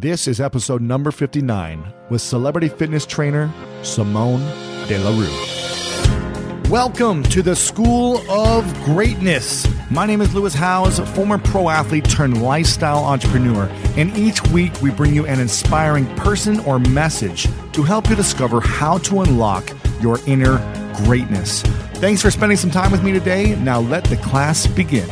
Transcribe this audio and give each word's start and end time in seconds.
This 0.00 0.28
is 0.28 0.40
episode 0.40 0.80
number 0.80 1.10
59 1.10 1.92
with 2.08 2.20
celebrity 2.20 2.68
fitness 2.68 3.04
trainer 3.04 3.52
Simone 3.82 4.38
De 4.86 4.96
La 4.96 5.10
Rue. 5.10 6.70
Welcome 6.70 7.24
to 7.24 7.42
the 7.42 7.56
School 7.56 8.18
of 8.30 8.72
Greatness. 8.84 9.66
My 9.90 10.06
name 10.06 10.20
is 10.20 10.32
Lewis 10.32 10.54
Howes, 10.54 11.00
former 11.16 11.36
pro 11.36 11.68
athlete 11.68 12.08
turned 12.08 12.40
lifestyle 12.40 13.04
entrepreneur, 13.04 13.68
and 13.96 14.16
each 14.16 14.40
week 14.50 14.80
we 14.80 14.92
bring 14.92 15.16
you 15.16 15.26
an 15.26 15.40
inspiring 15.40 16.06
person 16.14 16.60
or 16.60 16.78
message 16.78 17.48
to 17.72 17.82
help 17.82 18.08
you 18.08 18.14
discover 18.14 18.60
how 18.60 18.98
to 18.98 19.22
unlock 19.22 19.68
your 20.00 20.20
inner 20.28 20.58
greatness. 21.06 21.62
Thanks 21.94 22.22
for 22.22 22.30
spending 22.30 22.56
some 22.56 22.70
time 22.70 22.92
with 22.92 23.02
me 23.02 23.10
today. 23.10 23.56
Now 23.56 23.80
let 23.80 24.04
the 24.04 24.16
class 24.18 24.64
begin. 24.68 25.10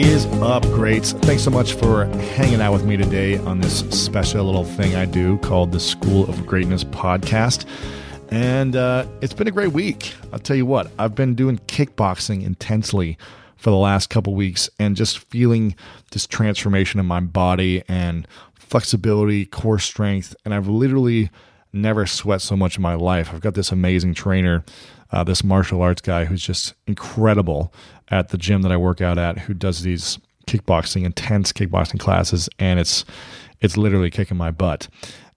Is 0.00 0.26
up, 0.42 0.62
greats? 0.64 1.12
Thanks 1.12 1.42
so 1.42 1.50
much 1.50 1.72
for 1.72 2.04
hanging 2.34 2.60
out 2.60 2.74
with 2.74 2.84
me 2.84 2.98
today 2.98 3.38
on 3.38 3.60
this 3.60 3.78
special 3.88 4.44
little 4.44 4.64
thing 4.64 4.94
I 4.94 5.06
do 5.06 5.38
called 5.38 5.72
the 5.72 5.80
School 5.80 6.28
of 6.28 6.46
Greatness 6.46 6.84
podcast. 6.84 7.64
And 8.30 8.76
uh, 8.76 9.06
it's 9.22 9.32
been 9.32 9.48
a 9.48 9.50
great 9.50 9.72
week. 9.72 10.12
I'll 10.34 10.38
tell 10.38 10.56
you 10.56 10.66
what, 10.66 10.90
I've 10.98 11.14
been 11.14 11.34
doing 11.34 11.58
kickboxing 11.66 12.44
intensely 12.44 13.16
for 13.56 13.70
the 13.70 13.76
last 13.76 14.10
couple 14.10 14.34
weeks 14.34 14.68
and 14.78 14.96
just 14.96 15.18
feeling 15.18 15.74
this 16.10 16.26
transformation 16.26 17.00
in 17.00 17.06
my 17.06 17.20
body 17.20 17.82
and 17.88 18.28
flexibility, 18.54 19.46
core 19.46 19.78
strength. 19.78 20.36
And 20.44 20.52
I've 20.52 20.68
literally 20.68 21.30
never 21.72 22.04
sweat 22.04 22.42
so 22.42 22.54
much 22.54 22.76
in 22.76 22.82
my 22.82 22.94
life. 22.94 23.30
I've 23.32 23.40
got 23.40 23.54
this 23.54 23.72
amazing 23.72 24.12
trainer, 24.12 24.62
uh, 25.12 25.24
this 25.24 25.44
martial 25.44 25.82
arts 25.82 26.02
guy 26.02 26.24
who's 26.24 26.42
just 26.42 26.74
incredible 26.86 27.72
at 28.08 28.28
the 28.28 28.38
gym 28.38 28.62
that 28.62 28.72
I 28.72 28.76
work 28.76 29.00
out 29.00 29.18
at, 29.18 29.38
who 29.38 29.54
does 29.54 29.82
these 29.82 30.18
kickboxing, 30.46 31.04
intense 31.04 31.52
kickboxing 31.52 31.98
classes, 31.98 32.48
and 32.58 32.78
it's 32.80 33.04
it's 33.60 33.76
literally 33.76 34.10
kicking 34.10 34.36
my 34.36 34.50
butt. 34.50 34.88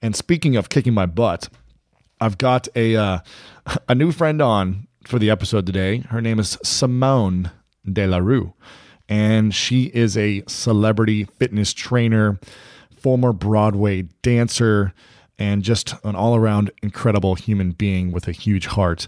And 0.01 0.15
speaking 0.15 0.55
of 0.55 0.69
kicking 0.69 0.93
my 0.93 1.05
butt, 1.05 1.49
I've 2.21 2.37
got 2.37 2.67
a 2.75 2.95
uh, 2.95 3.19
a 3.87 3.95
new 3.95 4.11
friend 4.11 4.41
on 4.41 4.87
for 5.05 5.19
the 5.19 5.29
episode 5.29 5.65
today. 5.65 5.99
Her 5.99 6.21
name 6.21 6.39
is 6.39 6.57
Simone 6.63 7.51
De 7.91 8.05
La 8.05 8.17
Rue, 8.17 8.53
and 9.07 9.53
she 9.53 9.85
is 9.85 10.17
a 10.17 10.43
celebrity 10.47 11.23
fitness 11.23 11.73
trainer, 11.73 12.39
former 12.95 13.33
Broadway 13.33 14.03
dancer, 14.21 14.93
and 15.39 15.63
just 15.63 15.95
an 16.03 16.15
all 16.15 16.35
around 16.35 16.69
incredible 16.83 17.33
human 17.35 17.71
being 17.71 18.11
with 18.11 18.27
a 18.27 18.33
huge 18.33 18.67
heart. 18.67 19.07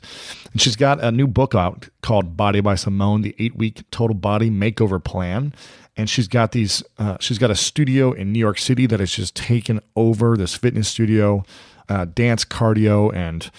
And 0.53 0.61
she's 0.61 0.77
got 0.77 1.03
a 1.03 1.11
new 1.11 1.27
book 1.27 1.53
out 1.53 1.89
called 2.01 2.37
Body 2.37 2.61
by 2.61 2.75
Simone, 2.75 3.21
the 3.21 3.35
eight 3.37 3.55
week 3.55 3.83
total 3.91 4.15
body 4.15 4.49
makeover 4.49 5.03
plan. 5.03 5.53
And 5.97 6.09
she's 6.09 6.29
got 6.29 6.53
these, 6.53 6.81
uh, 6.97 7.17
she's 7.19 7.37
got 7.37 7.51
a 7.51 7.55
studio 7.55 8.13
in 8.13 8.31
New 8.31 8.39
York 8.39 8.57
City 8.57 8.85
that 8.87 9.01
has 9.01 9.11
just 9.11 9.35
taken 9.35 9.81
over 9.97 10.37
this 10.37 10.55
fitness 10.55 10.87
studio, 10.87 11.43
uh, 11.89 12.05
dance, 12.05 12.45
cardio, 12.45 13.13
and 13.13 13.51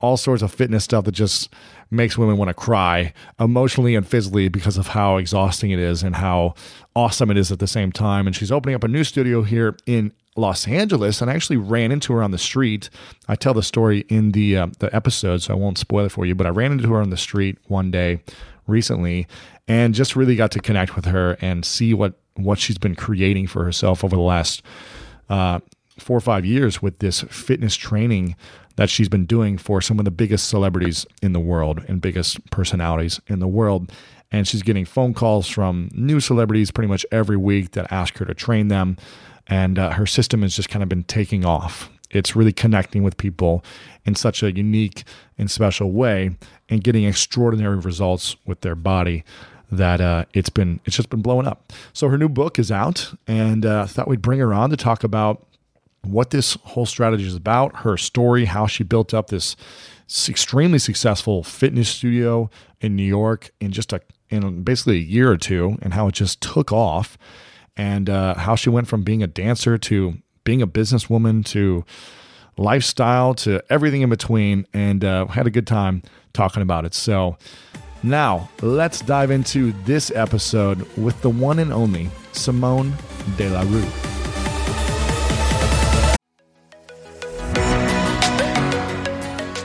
all 0.00 0.16
sorts 0.16 0.42
of 0.42 0.52
fitness 0.52 0.84
stuff 0.84 1.04
that 1.04 1.12
just 1.12 1.50
makes 1.90 2.16
women 2.16 2.38
want 2.38 2.48
to 2.48 2.54
cry 2.54 3.12
emotionally 3.38 3.94
and 3.94 4.06
physically 4.06 4.48
because 4.48 4.78
of 4.78 4.88
how 4.88 5.18
exhausting 5.18 5.70
it 5.70 5.78
is 5.78 6.02
and 6.02 6.16
how 6.16 6.54
awesome 6.94 7.30
it 7.30 7.36
is 7.36 7.52
at 7.52 7.58
the 7.58 7.66
same 7.66 7.92
time. 7.92 8.26
And 8.26 8.34
she's 8.34 8.50
opening 8.50 8.74
up 8.74 8.84
a 8.84 8.88
new 8.88 9.04
studio 9.04 9.42
here 9.42 9.76
in 9.86 10.12
Los 10.36 10.68
Angeles 10.68 11.20
and 11.20 11.30
I 11.30 11.34
actually 11.34 11.56
ran 11.56 11.92
into 11.92 12.12
her 12.12 12.22
on 12.22 12.30
the 12.30 12.38
street. 12.38 12.90
I 13.28 13.36
tell 13.36 13.54
the 13.54 13.62
story 13.62 14.04
in 14.08 14.32
the 14.32 14.56
uh, 14.56 14.66
the 14.78 14.94
episode, 14.94 15.42
so 15.42 15.54
I 15.54 15.56
won't 15.56 15.78
spoil 15.78 16.06
it 16.06 16.12
for 16.12 16.26
you. 16.26 16.34
But 16.34 16.46
I 16.46 16.50
ran 16.50 16.72
into 16.72 16.88
her 16.92 17.00
on 17.00 17.10
the 17.10 17.16
street 17.16 17.58
one 17.66 17.90
day 17.90 18.22
recently 18.66 19.26
and 19.68 19.94
just 19.94 20.16
really 20.16 20.36
got 20.36 20.50
to 20.52 20.60
connect 20.60 20.96
with 20.96 21.06
her 21.06 21.36
and 21.40 21.64
see 21.64 21.94
what 21.94 22.14
what 22.34 22.58
she's 22.58 22.78
been 22.78 22.94
creating 22.94 23.46
for 23.46 23.64
herself 23.64 24.04
over 24.04 24.14
the 24.14 24.22
last 24.22 24.62
uh, 25.28 25.60
four 25.98 26.16
or 26.16 26.20
five 26.20 26.44
years 26.44 26.82
with 26.82 26.98
this 26.98 27.22
fitness 27.22 27.74
training 27.74 28.36
that 28.76 28.90
she's 28.90 29.08
been 29.08 29.24
doing 29.24 29.56
for 29.56 29.80
some 29.80 29.98
of 29.98 30.04
the 30.04 30.10
biggest 30.10 30.48
celebrities 30.48 31.06
in 31.22 31.32
the 31.32 31.40
world 31.40 31.82
and 31.88 32.00
biggest 32.00 32.44
personalities 32.50 33.20
in 33.26 33.38
the 33.38 33.48
world. 33.48 33.90
And 34.30 34.46
she's 34.46 34.62
getting 34.62 34.84
phone 34.84 35.14
calls 35.14 35.48
from 35.48 35.88
new 35.94 36.20
celebrities 36.20 36.70
pretty 36.70 36.88
much 36.88 37.06
every 37.10 37.36
week 37.36 37.70
that 37.72 37.90
ask 37.90 38.18
her 38.18 38.26
to 38.26 38.34
train 38.34 38.68
them 38.68 38.98
and 39.46 39.78
uh, 39.78 39.92
her 39.92 40.06
system 40.06 40.42
has 40.42 40.56
just 40.56 40.68
kind 40.68 40.82
of 40.82 40.88
been 40.88 41.04
taking 41.04 41.44
off. 41.44 41.90
It's 42.10 42.36
really 42.36 42.52
connecting 42.52 43.02
with 43.02 43.16
people 43.16 43.64
in 44.04 44.14
such 44.14 44.42
a 44.42 44.52
unique 44.52 45.04
and 45.38 45.50
special 45.50 45.90
way 45.90 46.36
and 46.68 46.82
getting 46.82 47.04
extraordinary 47.04 47.78
results 47.78 48.36
with 48.46 48.60
their 48.60 48.76
body 48.76 49.24
that 49.70 50.00
uh, 50.00 50.24
it's 50.32 50.50
been 50.50 50.80
it's 50.84 50.96
just 50.96 51.10
been 51.10 51.22
blowing 51.22 51.46
up. 51.46 51.72
So 51.92 52.08
her 52.08 52.18
new 52.18 52.28
book 52.28 52.58
is 52.58 52.70
out, 52.70 53.12
and 53.26 53.66
uh, 53.66 53.86
thought 53.86 54.08
we'd 54.08 54.22
bring 54.22 54.38
her 54.38 54.54
on 54.54 54.70
to 54.70 54.76
talk 54.76 55.02
about 55.02 55.44
what 56.02 56.30
this 56.30 56.54
whole 56.62 56.86
strategy 56.86 57.26
is 57.26 57.34
about, 57.34 57.78
her 57.78 57.96
story, 57.96 58.44
how 58.44 58.66
she 58.66 58.84
built 58.84 59.12
up 59.12 59.28
this 59.28 59.56
extremely 60.28 60.78
successful 60.78 61.42
fitness 61.42 61.88
studio 61.88 62.48
in 62.80 62.94
New 62.94 63.02
York 63.02 63.50
in 63.60 63.72
just 63.72 63.92
a 63.92 64.00
in 64.28 64.62
basically 64.62 64.98
a 64.98 65.00
year 65.00 65.30
or 65.30 65.36
two, 65.36 65.78
and 65.82 65.94
how 65.94 66.08
it 66.08 66.14
just 66.14 66.40
took 66.40 66.72
off 66.72 67.18
and 67.76 68.08
uh, 68.08 68.34
how 68.34 68.54
she 68.54 68.70
went 68.70 68.88
from 68.88 69.02
being 69.02 69.22
a 69.22 69.26
dancer 69.26 69.78
to 69.78 70.14
being 70.44 70.62
a 70.62 70.66
businesswoman 70.66 71.44
to 71.44 71.84
lifestyle 72.56 73.34
to 73.34 73.62
everything 73.70 74.02
in 74.02 74.08
between 74.08 74.66
and 74.72 75.04
uh, 75.04 75.26
had 75.26 75.46
a 75.46 75.50
good 75.50 75.66
time 75.66 76.02
talking 76.32 76.62
about 76.62 76.84
it. 76.84 76.94
So 76.94 77.36
now 78.02 78.48
let's 78.62 79.00
dive 79.00 79.30
into 79.30 79.72
this 79.84 80.10
episode 80.14 80.82
with 80.96 81.20
the 81.22 81.30
one 81.30 81.58
and 81.58 81.72
only 81.72 82.08
Simone 82.32 82.94
De 83.36 83.48
La 83.50 83.62
Rue. 83.62 84.05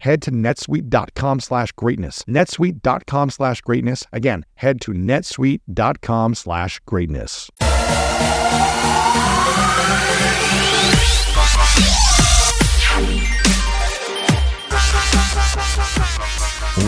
Head 0.00 0.22
to 0.22 0.30
netsuite.com 0.30 1.40
slash 1.40 1.72
greatness. 1.72 2.22
netsuite.com 2.24 3.30
slash 3.30 3.60
greatness. 3.60 4.04
Again, 4.12 4.46
head 4.54 4.80
to 4.82 4.92
netsuite.com 4.92 6.34
slash 6.34 6.80
greatness. 6.86 7.50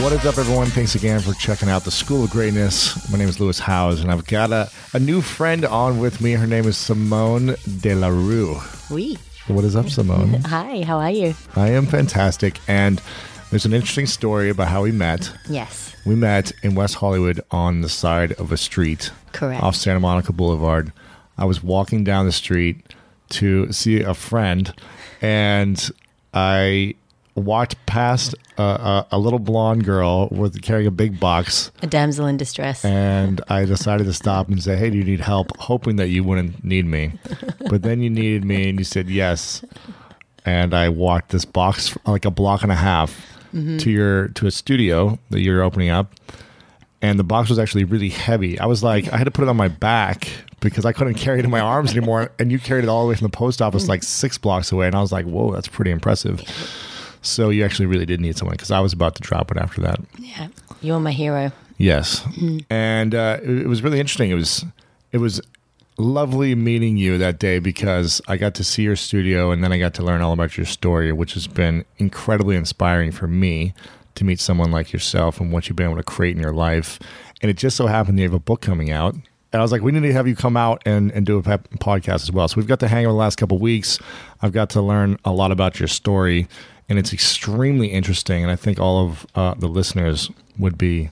What 0.02 0.12
is 0.12 0.24
up, 0.24 0.38
everyone? 0.38 0.68
Thanks 0.68 0.94
again 0.94 1.20
for 1.20 1.34
checking 1.34 1.68
out 1.68 1.84
the 1.84 1.90
School 1.90 2.24
of 2.24 2.30
Greatness. 2.30 3.10
My 3.12 3.18
name 3.18 3.28
is 3.28 3.38
Lewis 3.38 3.58
Howes, 3.58 4.00
and 4.00 4.10
I've 4.10 4.24
got 4.26 4.50
a, 4.50 4.70
a 4.94 4.98
new 4.98 5.20
friend 5.20 5.64
on 5.66 5.98
with 5.98 6.22
me. 6.22 6.32
Her 6.32 6.46
name 6.46 6.64
is 6.64 6.78
Simone 6.78 7.54
De 7.80 7.94
La 7.94 8.08
Rue. 8.08 8.58
Oui. 8.90 9.18
What 9.46 9.64
is 9.64 9.74
up, 9.74 9.88
Simone? 9.88 10.40
Hi, 10.46 10.82
how 10.82 10.98
are 10.98 11.10
you? 11.10 11.34
I 11.56 11.70
am 11.70 11.86
fantastic, 11.86 12.60
and 12.68 13.02
there's 13.50 13.64
an 13.64 13.72
interesting 13.72 14.06
story 14.06 14.48
about 14.50 14.68
how 14.68 14.82
we 14.82 14.92
met. 14.92 15.32
Yes, 15.48 15.94
We 16.06 16.14
met 16.14 16.52
in 16.62 16.74
West 16.74 16.94
Hollywood 16.96 17.40
on 17.50 17.80
the 17.80 17.88
side 17.88 18.32
of 18.32 18.52
a 18.52 18.56
street 18.56 19.10
correct. 19.32 19.62
off 19.62 19.74
Santa 19.76 20.00
Monica 20.00 20.32
Boulevard. 20.32 20.92
I 21.36 21.44
was 21.46 21.62
walking 21.62 22.04
down 22.04 22.26
the 22.26 22.32
street 22.32 22.94
to 23.30 23.72
see 23.72 24.00
a 24.02 24.14
friend, 24.14 24.72
and 25.20 25.90
I 26.32 26.94
walked 27.34 27.84
past 27.86 28.34
a, 28.58 28.62
a, 28.62 29.06
a 29.12 29.18
little 29.18 29.38
blonde 29.38 29.84
girl 29.84 30.28
with 30.30 30.60
carrying 30.62 30.86
a 30.86 30.90
big 30.90 31.18
box, 31.20 31.70
A 31.82 31.86
damsel 31.86 32.26
in 32.26 32.36
distress. 32.36 32.84
and 32.84 33.40
I 33.48 33.64
decided 33.64 34.04
to 34.04 34.12
stop 34.12 34.48
and 34.48 34.62
say, 34.62 34.76
"Hey, 34.76 34.90
do 34.90 34.98
you 34.98 35.04
need 35.04 35.20
help?" 35.20 35.56
Hoping 35.58 35.96
that 35.96 36.08
you 36.08 36.24
wouldn't 36.24 36.64
need 36.64 36.86
me, 36.86 37.12
but 37.70 37.82
then 37.82 38.02
you 38.02 38.10
needed 38.10 38.44
me, 38.44 38.68
and 38.68 38.78
you 38.78 38.84
said 38.84 39.08
yes, 39.08 39.64
and 40.44 40.74
I 40.74 40.88
walked 40.88 41.30
this 41.30 41.44
box 41.44 41.96
like 42.06 42.24
a 42.24 42.30
block 42.30 42.62
and 42.62 42.72
a 42.72 42.76
half 42.76 43.10
mm-hmm. 43.54 43.78
to 43.78 43.90
your 43.90 44.28
to 44.28 44.46
a 44.46 44.50
studio 44.50 45.18
that 45.30 45.40
you're 45.40 45.62
opening 45.62 45.90
up, 45.90 46.14
and 47.02 47.18
the 47.18 47.24
box 47.24 47.48
was 47.48 47.58
actually 47.58 47.84
really 47.84 48.10
heavy. 48.10 48.58
I 48.58 48.66
was 48.66 48.82
like, 48.82 49.12
I 49.12 49.16
had 49.16 49.24
to 49.24 49.30
put 49.30 49.42
it 49.42 49.48
on 49.48 49.56
my 49.56 49.68
back 49.68 50.28
because 50.60 50.84
I 50.84 50.92
couldn't 50.92 51.14
carry 51.14 51.38
it 51.38 51.44
in 51.44 51.50
my 51.50 51.60
arms 51.60 51.92
anymore, 51.92 52.32
and 52.38 52.52
you 52.52 52.58
carried 52.58 52.84
it 52.84 52.88
all 52.88 53.04
the 53.04 53.08
way 53.08 53.16
from 53.16 53.26
the 53.26 53.36
post 53.36 53.62
office 53.62 53.88
like 53.88 54.02
six 54.02 54.36
blocks 54.38 54.72
away, 54.72 54.86
and 54.86 54.94
I 54.94 55.00
was 55.00 55.12
like, 55.12 55.24
whoa, 55.24 55.52
that's 55.52 55.68
pretty 55.68 55.90
impressive. 55.90 56.42
So 57.22 57.50
you 57.50 57.64
actually 57.64 57.86
really 57.86 58.06
did 58.06 58.20
need 58.20 58.36
someone 58.36 58.54
because 58.54 58.70
I 58.70 58.80
was 58.80 58.92
about 58.92 59.14
to 59.16 59.22
drop 59.22 59.50
it 59.50 59.56
after 59.56 59.80
that. 59.82 60.00
yeah, 60.18 60.48
you're 60.80 61.00
my 61.00 61.12
hero. 61.12 61.52
Yes, 61.76 62.22
and 62.68 63.14
uh, 63.14 63.38
it, 63.42 63.62
it 63.62 63.66
was 63.66 63.82
really 63.82 64.00
interesting. 64.00 64.30
It 64.30 64.34
was 64.34 64.64
it 65.12 65.18
was 65.18 65.40
lovely 66.00 66.54
meeting 66.54 66.96
you 66.96 67.18
that 67.18 67.38
day 67.38 67.58
because 67.58 68.20
I 68.26 68.36
got 68.36 68.54
to 68.54 68.64
see 68.64 68.82
your 68.82 68.96
studio 68.96 69.50
and 69.50 69.62
then 69.62 69.72
I 69.72 69.78
got 69.78 69.94
to 69.94 70.02
learn 70.02 70.22
all 70.22 70.32
about 70.32 70.56
your 70.56 70.66
story, 70.66 71.12
which 71.12 71.34
has 71.34 71.46
been 71.46 71.84
incredibly 71.98 72.56
inspiring 72.56 73.12
for 73.12 73.26
me 73.26 73.74
to 74.14 74.24
meet 74.24 74.40
someone 74.40 74.70
like 74.70 74.92
yourself 74.92 75.40
and 75.40 75.52
what 75.52 75.68
you've 75.68 75.76
been 75.76 75.86
able 75.86 75.96
to 75.96 76.02
create 76.02 76.36
in 76.36 76.42
your 76.42 76.52
life. 76.52 76.98
And 77.42 77.50
it 77.50 77.56
just 77.56 77.76
so 77.76 77.86
happened 77.86 78.18
you 78.18 78.24
have 78.24 78.34
a 78.34 78.38
book 78.38 78.60
coming 78.60 78.90
out. 78.90 79.14
And 79.14 79.58
I 79.58 79.62
was 79.62 79.72
like, 79.72 79.82
we 79.82 79.92
need 79.92 80.02
to 80.02 80.12
have 80.12 80.28
you 80.28 80.36
come 80.36 80.56
out 80.56 80.80
and, 80.86 81.10
and 81.12 81.26
do 81.26 81.38
a 81.38 81.42
pep- 81.42 81.68
podcast 81.78 82.22
as 82.22 82.32
well. 82.32 82.46
So 82.46 82.56
we've 82.56 82.68
got 82.68 82.80
to 82.80 82.88
hang 82.88 83.04
over 83.04 83.12
the 83.12 83.18
last 83.18 83.36
couple 83.36 83.56
of 83.56 83.60
weeks. 83.60 83.98
I've 84.42 84.52
got 84.52 84.70
to 84.70 84.82
learn 84.82 85.18
a 85.24 85.32
lot 85.32 85.50
about 85.50 85.80
your 85.80 85.88
story, 85.88 86.46
and 86.90 86.98
it's 86.98 87.12
extremely 87.12 87.86
interesting. 87.86 88.42
And 88.42 88.50
I 88.50 88.56
think 88.56 88.80
all 88.80 89.06
of 89.06 89.26
uh, 89.36 89.54
the 89.54 89.68
listeners 89.68 90.28
would 90.58 90.76
be 90.76 91.10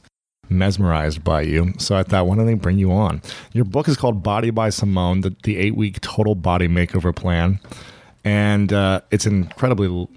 mesmerized 0.50 1.22
by 1.22 1.42
you. 1.42 1.72
So 1.78 1.96
I 1.96 2.02
thought, 2.02 2.26
why 2.26 2.36
don't 2.36 2.46
they 2.46 2.54
bring 2.54 2.78
you 2.78 2.90
on? 2.90 3.22
Your 3.52 3.64
book 3.64 3.86
is 3.86 3.96
called 3.96 4.22
Body 4.22 4.50
by 4.50 4.70
Simone, 4.70 5.20
the, 5.20 5.34
the 5.44 5.56
eight 5.56 5.76
week 5.76 6.00
total 6.00 6.34
body 6.34 6.66
makeover 6.66 7.14
plan. 7.14 7.60
And 8.24 8.72
uh, 8.72 9.02
it's 9.12 9.24
an 9.24 9.44
incredibly 9.44 10.08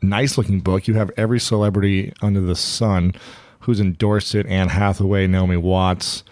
nice 0.00 0.38
looking 0.38 0.60
book. 0.60 0.86
You 0.86 0.94
have 0.94 1.10
every 1.16 1.40
celebrity 1.40 2.12
under 2.22 2.40
the 2.40 2.54
sun 2.54 3.12
who's 3.60 3.80
endorsed 3.80 4.36
it 4.36 4.46
Anne 4.46 4.68
Hathaway, 4.68 5.26
Naomi 5.26 5.56
Watts. 5.56 6.22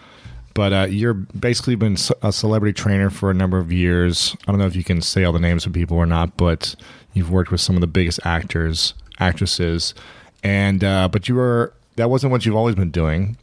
But 0.57 0.73
uh, 0.73 0.87
you're 0.89 1.13
basically 1.13 1.75
been 1.75 1.97
a 2.23 2.31
celebrity 2.31 2.73
trainer 2.73 3.11
for 3.11 3.29
a 3.29 3.33
number 3.35 3.59
of 3.59 3.71
years. 3.71 4.35
I 4.47 4.51
don't 4.51 4.57
know 4.57 4.65
if 4.65 4.75
you 4.75 4.83
can 4.83 5.03
say 5.03 5.23
all 5.23 5.31
the 5.31 5.37
names 5.37 5.67
of 5.67 5.73
people 5.73 5.97
or 5.97 6.07
not, 6.07 6.35
but 6.35 6.75
you've 7.13 7.29
worked 7.29 7.51
with 7.51 7.61
some 7.61 7.75
of 7.75 7.81
the 7.81 7.85
biggest 7.85 8.19
actors, 8.25 8.95
actresses, 9.19 9.93
and 10.41 10.83
uh, 10.83 11.09
but 11.09 11.29
you 11.29 11.35
were 11.35 11.75
that 11.97 12.09
wasn't 12.09 12.31
what 12.31 12.43
you've 12.43 12.55
always 12.55 12.73
been 12.73 12.89
doing. 12.89 13.37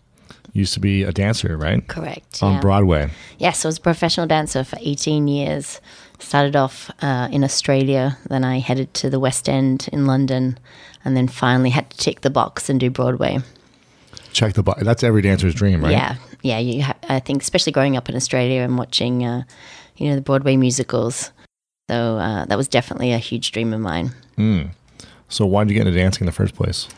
You 0.55 0.63
used 0.63 0.75
to 0.75 0.81
be 0.81 1.05
a 1.05 1.13
dancer, 1.13 1.57
right? 1.57 1.87
Correct. 1.87 2.43
On 2.43 2.55
yeah. 2.55 2.61
Broadway. 2.61 3.11
Yes, 3.39 3.65
I 3.65 3.69
was 3.69 3.79
a 3.79 3.81
professional 3.81 4.27
dancer 4.27 4.65
for 4.65 4.77
18 4.81 5.29
years. 5.29 5.81
Started 6.19 6.57
off 6.57 6.91
uh, 7.01 7.29
in 7.31 7.45
Australia, 7.45 8.19
then 8.29 8.43
I 8.43 8.59
headed 8.59 8.93
to 8.95 9.09
the 9.09 9.21
West 9.21 9.49
End 9.49 9.89
in 9.93 10.07
London, 10.07 10.59
and 11.05 11.17
then 11.17 11.29
finally 11.29 11.71
had 11.71 11.91
to 11.91 11.97
tick 11.97 12.23
the 12.23 12.31
box 12.31 12.69
and 12.69 12.81
do 12.81 12.91
Broadway. 12.91 13.39
Check 14.35 14.53
the 14.53 14.63
box. 14.63 14.83
That's 14.83 15.03
every 15.03 15.23
dancer's 15.23 15.55
dream, 15.55 15.83
right? 15.83 15.93
Yeah, 15.93 16.17
yeah. 16.43 16.59
You, 16.59 16.83
ha- 16.83 16.97
I 17.09 17.21
think, 17.21 17.41
especially 17.41 17.73
growing 17.73 17.97
up 17.97 18.09
in 18.09 18.17
Australia 18.17 18.61
and 18.61 18.77
watching, 18.77 19.25
uh, 19.25 19.45
you 19.97 20.09
know, 20.11 20.17
the 20.17 20.21
Broadway 20.21 20.57
musicals. 20.57 21.31
So 21.89 22.19
uh, 22.19 22.45
that 22.47 22.57
was 22.59 22.69
definitely 22.69 23.13
a 23.13 23.19
huge 23.19 23.53
dream 23.53 23.73
of 23.73 23.81
mine. 23.81 24.11
So 25.29 25.47
why 25.47 25.65
did 25.65 25.71
you 25.71 25.79
get 25.79 25.87
into 25.87 25.99
dancing 25.99 26.23
in 26.23 26.27
the 26.27 26.33
first 26.33 26.55
place? 26.55 26.89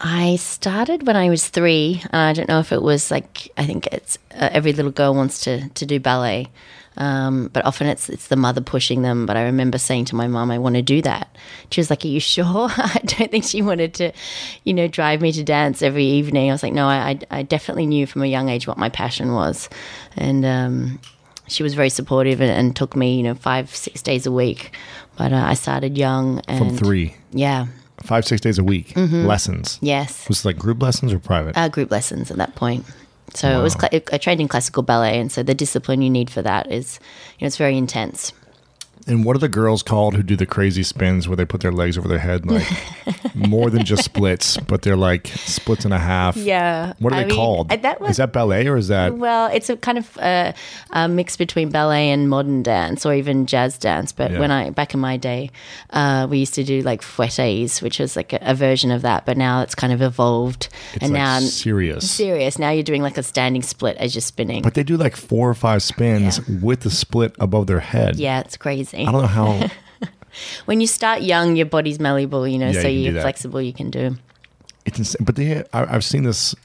I 0.00 0.36
started 0.36 1.06
when 1.06 1.16
I 1.16 1.30
was 1.30 1.48
three, 1.48 2.02
and 2.10 2.20
I 2.20 2.32
don't 2.32 2.48
know 2.48 2.60
if 2.60 2.72
it 2.72 2.82
was 2.82 3.10
like 3.10 3.50
I 3.56 3.64
think 3.64 3.86
it's 3.88 4.18
uh, 4.34 4.50
every 4.52 4.72
little 4.72 4.92
girl 4.92 5.14
wants 5.14 5.40
to 5.42 5.68
to 5.68 5.86
do 5.86 5.98
ballet, 5.98 6.48
um, 6.96 7.50
but 7.52 7.64
often 7.64 7.86
it's 7.86 8.08
it's 8.08 8.28
the 8.28 8.36
mother 8.36 8.60
pushing 8.60 9.02
them. 9.02 9.26
But 9.26 9.36
I 9.36 9.42
remember 9.42 9.78
saying 9.78 10.06
to 10.06 10.14
my 10.16 10.26
mom, 10.28 10.50
"I 10.50 10.58
want 10.58 10.76
to 10.76 10.82
do 10.82 11.02
that." 11.02 11.36
She 11.70 11.80
was 11.80 11.90
like, 11.90 12.04
"Are 12.04 12.08
you 12.08 12.20
sure?" 12.20 12.44
I 12.76 13.00
don't 13.04 13.30
think 13.30 13.44
she 13.44 13.62
wanted 13.62 13.94
to, 13.94 14.12
you 14.64 14.74
know, 14.74 14.86
drive 14.88 15.20
me 15.20 15.32
to 15.32 15.42
dance 15.42 15.82
every 15.82 16.04
evening. 16.04 16.50
I 16.50 16.52
was 16.54 16.62
like, 16.62 16.72
"No, 16.72 16.86
I 16.86 17.18
I, 17.30 17.42
definitely 17.42 17.86
knew 17.86 18.06
from 18.06 18.22
a 18.22 18.26
young 18.26 18.48
age 18.48 18.66
what 18.66 18.78
my 18.78 18.88
passion 18.88 19.34
was," 19.34 19.68
and 20.16 20.44
um, 20.44 21.00
she 21.48 21.62
was 21.62 21.74
very 21.74 21.90
supportive 21.90 22.40
and, 22.40 22.50
and 22.50 22.76
took 22.76 22.94
me, 22.96 23.16
you 23.16 23.22
know, 23.22 23.34
five 23.34 23.74
six 23.74 24.00
days 24.02 24.26
a 24.26 24.32
week. 24.32 24.76
But 25.16 25.32
uh, 25.32 25.36
I 25.46 25.54
started 25.54 25.96
young 25.98 26.40
and 26.48 26.58
From 26.58 26.76
three, 26.76 27.14
yeah, 27.32 27.66
five, 28.02 28.24
six 28.26 28.40
days 28.40 28.58
a 28.58 28.64
week, 28.64 28.92
lessons. 28.96 29.78
yes. 29.80 30.28
Was 30.28 30.44
it 30.44 30.48
like 30.48 30.58
group 30.58 30.82
lessons 30.82 31.12
or 31.12 31.18
private? 31.18 31.56
uh, 31.56 31.68
group 31.68 31.90
lessons 31.90 32.30
at 32.30 32.36
that 32.38 32.54
point. 32.56 32.84
So 33.32 33.58
it 33.58 33.62
was. 33.62 33.72
Cl- 33.72 34.02
I 34.12 34.18
trained 34.18 34.40
in 34.40 34.48
classical 34.48 34.82
ballet, 34.82 35.18
and 35.18 35.32
so 35.32 35.42
the 35.42 35.54
discipline 35.54 36.02
you 36.02 36.10
need 36.10 36.30
for 36.30 36.42
that 36.42 36.70
is, 36.70 37.00
you 37.38 37.44
know, 37.44 37.46
it's 37.46 37.56
very 37.56 37.76
intense. 37.76 38.32
And 39.06 39.24
what 39.24 39.36
are 39.36 39.38
the 39.40 39.48
girls 39.48 39.82
called 39.82 40.14
who 40.14 40.22
do 40.22 40.36
the 40.36 40.46
crazy 40.46 40.82
spins 40.82 41.28
where 41.28 41.36
they 41.36 41.44
put 41.44 41.60
their 41.60 41.72
legs 41.72 41.98
over 41.98 42.08
their 42.08 42.18
head, 42.18 42.46
like 42.46 42.66
more 43.34 43.70
than 43.70 43.84
just 43.84 44.04
splits, 44.04 44.56
but 44.56 44.82
they're 44.82 44.96
like 44.96 45.26
splits 45.28 45.84
and 45.84 45.92
a 45.94 45.98
half? 45.98 46.36
Yeah. 46.36 46.94
What 46.98 47.12
are 47.12 47.16
I 47.16 47.22
they 47.22 47.28
mean, 47.28 47.36
called? 47.36 47.68
that 47.70 48.00
was- 48.00 48.10
is 48.12 48.16
that 48.18 48.32
ballet 48.32 48.66
or 48.66 48.76
is 48.76 48.88
that? 48.88 49.14
Well, 49.16 49.46
it's 49.52 49.68
a 49.70 49.76
kind 49.76 49.98
of 49.98 50.16
uh, 50.18 50.52
a 50.90 51.08
mix 51.08 51.36
between 51.36 51.70
ballet 51.70 52.10
and 52.10 52.28
modern 52.30 52.62
dance, 52.62 53.04
or 53.04 53.14
even 53.14 53.46
jazz 53.46 53.76
dance. 53.78 54.12
But 54.12 54.30
Yeah. 54.32 54.38
when 54.40 54.50
I 54.50 54.70
back 54.70 54.94
in 54.94 55.00
my 55.00 55.16
day, 55.16 55.50
uh, 55.90 56.26
we 56.30 56.38
used 56.38 56.54
to 56.54 56.64
do 56.64 56.80
like 56.82 57.02
fouettes, 57.02 57.82
which 57.82 57.98
was 57.98 58.16
like 58.16 58.32
a, 58.32 58.38
a 58.42 58.54
version 58.54 58.90
of 58.90 59.02
that. 59.02 59.26
But 59.26 59.36
now 59.36 59.60
it's 59.62 59.74
kind 59.74 59.92
of 59.92 60.00
evolved, 60.02 60.68
It's 60.94 61.02
and 61.04 61.12
like 61.12 61.18
now 61.20 61.40
serious. 61.40 62.10
serious. 62.10 62.58
Now 62.58 62.70
you're 62.70 62.82
doing 62.82 63.02
like 63.02 63.18
a 63.18 63.22
standing 63.22 63.62
split 63.62 63.96
as 63.98 64.14
you're 64.14 64.22
spinning. 64.22 64.62
But 64.62 64.74
they 64.74 64.82
do 64.82 64.96
like 64.96 65.16
four 65.16 65.48
or 65.50 65.54
five 65.54 65.82
spins 65.82 66.40
with 66.48 66.80
the 66.80 66.90
split 66.90 67.34
above 67.38 67.66
their 67.66 67.80
head. 67.80 68.16
yeah, 68.16 68.40
it's 68.40 68.56
crazy. 68.56 68.93
I 68.96 69.12
don't 69.12 69.22
know 69.22 69.26
how. 69.28 69.68
When 70.64 70.80
you 70.80 70.88
start 70.88 71.22
young, 71.22 71.54
your 71.54 71.66
body's 71.66 72.00
malleable, 72.00 72.48
you 72.48 72.58
know, 72.58 72.70
Yeah, 72.70 72.82
so 72.82 72.88
you 72.88 72.94
can 72.94 72.94
do 72.94 73.00
you're 73.04 73.12
that. 73.14 73.22
flexible. 73.22 73.62
You 73.62 73.72
can 73.72 73.90
do. 73.90 74.16
It's 74.84 74.98
insane. 74.98 75.24
But 75.24 75.36
they, 75.36 75.62
I, 75.72 75.94
I've 75.94 76.04
seen 76.04 76.24
this 76.24 76.56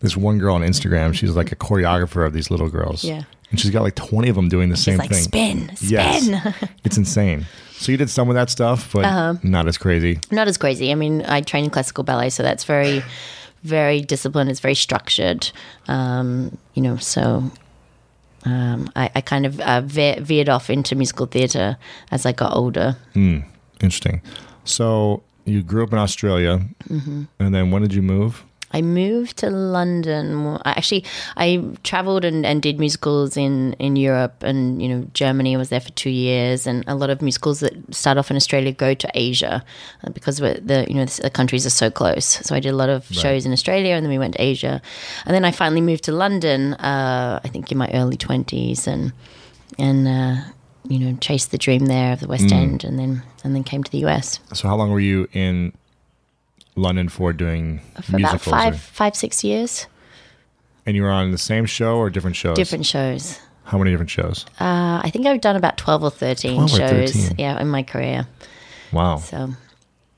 this 0.00 0.16
one 0.16 0.38
girl 0.38 0.56
on 0.56 0.62
Instagram. 0.62 1.14
She's 1.14 1.30
like 1.36 1.52
a 1.52 1.56
choreographer 1.56 2.26
of 2.26 2.32
these 2.32 2.50
little 2.50 2.68
girls. 2.68 3.04
Yeah. 3.04 3.22
And 3.52 3.60
she's 3.60 3.70
got 3.70 3.82
like 3.82 3.94
twenty 3.94 4.28
of 4.28 4.34
them 4.34 4.48
doing 4.48 4.70
the 4.70 4.76
same 4.76 4.98
like 4.98 5.10
thing. 5.10 5.22
spin, 5.22 5.76
spin. 5.76 5.88
Yes. 5.90 6.28
it's 6.84 6.96
insane. 6.96 7.46
So 7.74 7.92
you 7.92 7.98
did 7.98 8.10
some 8.10 8.28
of 8.28 8.34
that 8.34 8.50
stuff, 8.50 8.92
but 8.92 9.04
Uh-huh. 9.04 9.34
not 9.44 9.68
as 9.68 9.78
crazy. 9.78 10.18
Not 10.32 10.48
as 10.48 10.56
crazy. 10.58 10.90
I 10.90 10.96
mean, 10.96 11.22
I 11.26 11.42
train 11.42 11.62
in 11.64 11.70
classical 11.70 12.02
ballet, 12.02 12.30
so 12.30 12.42
that's 12.42 12.64
very, 12.64 13.04
very 13.62 14.00
disciplined. 14.00 14.50
It's 14.50 14.60
very 14.60 14.74
structured. 14.74 15.50
Um, 15.86 16.58
you 16.74 16.82
know, 16.82 16.96
so 16.96 17.50
um, 18.44 18.90
I, 18.96 19.10
I 19.14 19.20
kind 19.20 19.46
of 19.46 19.60
uh, 19.60 19.80
ve- 19.82 20.18
veered 20.20 20.48
off 20.48 20.68
into 20.70 20.94
musical 20.96 21.26
theatre 21.26 21.76
as 22.10 22.26
I 22.26 22.32
got 22.32 22.54
older. 22.54 22.96
Interesting. 23.80 24.20
So 24.64 25.22
you 25.44 25.62
grew 25.62 25.82
up 25.84 25.92
in 25.92 25.98
Australia, 25.98 26.60
Mm-hmm. 26.88 27.22
and 27.40 27.54
then 27.54 27.70
when 27.70 27.82
did 27.82 27.94
you 27.94 28.02
move? 28.02 28.44
I 28.72 28.82
moved 28.82 29.38
to 29.38 29.50
London. 29.50 30.58
I 30.64 30.70
actually 30.70 31.04
I 31.36 31.62
traveled 31.82 32.24
and, 32.24 32.44
and 32.46 32.62
did 32.62 32.78
musicals 32.78 33.36
in, 33.36 33.74
in 33.74 33.96
Europe 33.96 34.42
and 34.42 34.82
you 34.82 34.88
know 34.88 35.06
Germany. 35.14 35.54
I 35.54 35.58
was 35.58 35.68
there 35.68 35.80
for 35.80 35.90
two 35.90 36.10
years, 36.10 36.66
and 36.66 36.84
a 36.86 36.94
lot 36.94 37.10
of 37.10 37.22
musicals 37.22 37.60
that 37.60 37.94
start 37.94 38.18
off 38.18 38.30
in 38.30 38.36
Australia 38.36 38.72
go 38.72 38.94
to 38.94 39.10
Asia 39.14 39.64
uh, 40.04 40.10
because 40.10 40.38
the 40.38 40.86
you 40.88 40.94
know 40.94 41.04
the 41.04 41.30
countries 41.30 41.66
are 41.66 41.70
so 41.70 41.90
close. 41.90 42.24
So 42.24 42.54
I 42.54 42.60
did 42.60 42.70
a 42.70 42.76
lot 42.76 42.88
of 42.88 43.06
shows 43.06 43.46
in 43.46 43.52
Australia, 43.52 43.94
and 43.94 44.04
then 44.04 44.10
we 44.10 44.18
went 44.18 44.34
to 44.34 44.42
Asia, 44.42 44.80
and 45.26 45.34
then 45.34 45.44
I 45.44 45.50
finally 45.50 45.80
moved 45.80 46.04
to 46.04 46.12
London. 46.12 46.74
Uh, 46.74 47.40
I 47.44 47.48
think 47.48 47.70
in 47.70 47.78
my 47.78 47.90
early 47.92 48.16
twenties, 48.16 48.86
and 48.86 49.12
and 49.78 50.08
uh, 50.08 50.36
you 50.88 50.98
know 50.98 51.16
chased 51.20 51.50
the 51.50 51.58
dream 51.58 51.86
there 51.86 52.12
of 52.12 52.20
the 52.20 52.28
West 52.28 52.52
End, 52.52 52.84
and 52.84 52.98
then 52.98 53.22
and 53.44 53.54
then 53.54 53.64
came 53.64 53.82
to 53.82 53.90
the 53.90 54.04
US 54.06 54.40
So 54.52 54.68
how 54.68 54.76
long 54.76 54.90
were 54.90 55.00
you 55.00 55.28
in 55.32 55.72
London 56.76 57.08
for 57.08 57.32
doing 57.32 57.80
for 58.02 58.16
about 58.16 58.18
musicals? 58.18 58.44
five 58.44 58.74
or- 58.74 58.78
five 58.78 59.16
six 59.16 59.44
years. 59.44 59.86
and 60.86 60.96
you 60.96 61.02
were 61.02 61.10
on 61.10 61.30
the 61.30 61.38
same 61.38 61.66
show 61.66 61.96
or 61.96 62.10
different 62.10 62.36
shows? 62.36 62.56
Different 62.56 62.86
shows. 62.86 63.38
How 63.64 63.78
many 63.78 63.90
different 63.90 64.10
shows? 64.10 64.44
Uh, 64.60 65.00
I 65.04 65.10
think 65.12 65.26
I've 65.26 65.40
done 65.40 65.54
about 65.56 65.76
12 65.78 66.02
or 66.02 66.10
13 66.10 66.54
12 66.66 66.72
or 66.72 66.76
shows 66.76 67.12
13. 67.12 67.36
yeah 67.38 67.60
in 67.60 67.68
my 67.68 67.82
career. 67.82 68.26
Wow. 68.92 69.18
So 69.18 69.50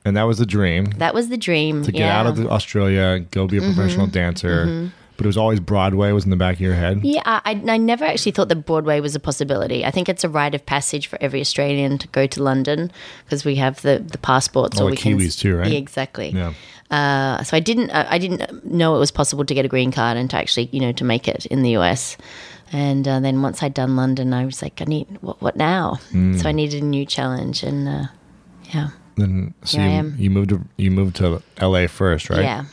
And 0.04 0.16
that 0.16 0.23
was 0.25 0.38
the 0.38 0.46
dream 0.46 0.87
that 0.99 1.12
was 1.14 1.28
the 1.28 1.37
dream. 1.37 1.82
to 1.84 1.92
get 1.92 1.99
yeah. 2.00 2.18
Mm-hmm. 2.25 2.28
out 2.28 2.38
of 2.46 2.50
Australia, 2.50 3.20
go 3.30 3.46
be 3.46 3.58
a 3.58 3.61
professional 3.61 4.06
dancer. 4.06 4.90
But 5.16 5.26
it 5.26 5.28
was 5.28 5.37
always 5.37 5.61
Broadway 5.61 6.11
was 6.12 6.25
in 6.25 6.30
the 6.30 6.37
back 6.37 6.54
of 6.54 6.61
your 6.61 6.75
head. 6.75 7.00
yeah, 7.04 7.23
I, 7.25 7.61
I 7.68 7.76
never 7.76 8.04
actually 8.04 8.33
thought 8.33 8.49
that 8.49 8.66
Broadway 8.66 9.00
was 9.00 9.14
a 9.14 9.21
possibility. 9.21 9.85
I 9.85 9.90
think 9.90 10.09
it's 10.09 10.25
a 10.25 10.28
rite 10.28 10.54
of 10.54 10.66
passage 10.66 11.06
for 11.06 11.18
every 11.21 11.40
Australian 11.40 11.99
to 11.99 12.09
go 12.09 12.26
to 12.26 12.42
London 12.42 12.90
because 13.25 13.44
we 13.44 13.56
have 13.56 13.80
the, 13.83 14.00
the 14.00 14.18
passports. 14.18 14.80
All 14.80 14.88
or 14.88 14.90
the 14.90 14.94
we 14.94 14.97
can, 14.97 15.18
Kiwis 15.18 15.38
too, 15.38 15.56
right? 15.56 15.71
Yeah, 15.71 15.78
exactly. 15.78 16.30
Yeah. 16.30 16.52
Uh, 16.90 17.42
so 17.42 17.56
I 17.56 17.61
didn't 17.61 17.90
I, 17.90 18.12
I 18.12 18.18
didn't 18.18 18.64
know 18.64 18.94
it 18.97 18.99
was 18.99 19.11
possible 19.11 19.44
to 19.44 19.54
get 19.54 19.64
a 19.64 19.68
green 19.68 19.90
card 19.90 20.16
and 20.16 20.28
to 20.30 20.37
actually 20.37 20.68
you 20.71 20.80
know 20.80 20.92
to 20.92 21.04
make 21.04 21.26
it 21.28 21.47
in 21.47 21.62
the 21.62 21.76
US. 21.76 22.16
And 22.73 23.06
uh, 23.06 23.21
then 23.21 23.40
once 23.40 23.62
I'd 23.62 23.75
done 23.75 23.94
London, 23.94 24.33
I 24.33 24.44
was 24.44 24.61
like, 24.61 24.80
I 24.80 24.85
need 24.85 25.06
what, 25.21 25.40
what 25.40 25.56
now? 25.56 25.99
Mm. 26.11 26.40
So 26.40 26.49
I 26.49 26.52
needed 26.52 26.83
a 26.83 26.87
new 26.87 27.06
challenge, 27.06 27.62
and 27.62 27.88
uh, 27.88 28.04
yeah, 28.73 28.88
Then 29.16 29.54
so 29.64 29.78
you, 29.80 30.12
you 30.16 30.30
moved 30.30 30.50
to 30.50 30.61
you 30.76 30.90
moved 30.90 31.16
to 31.16 31.42
LA 31.61 31.87
first, 31.87 32.30
right? 32.30 32.42
yeah, 32.42 32.64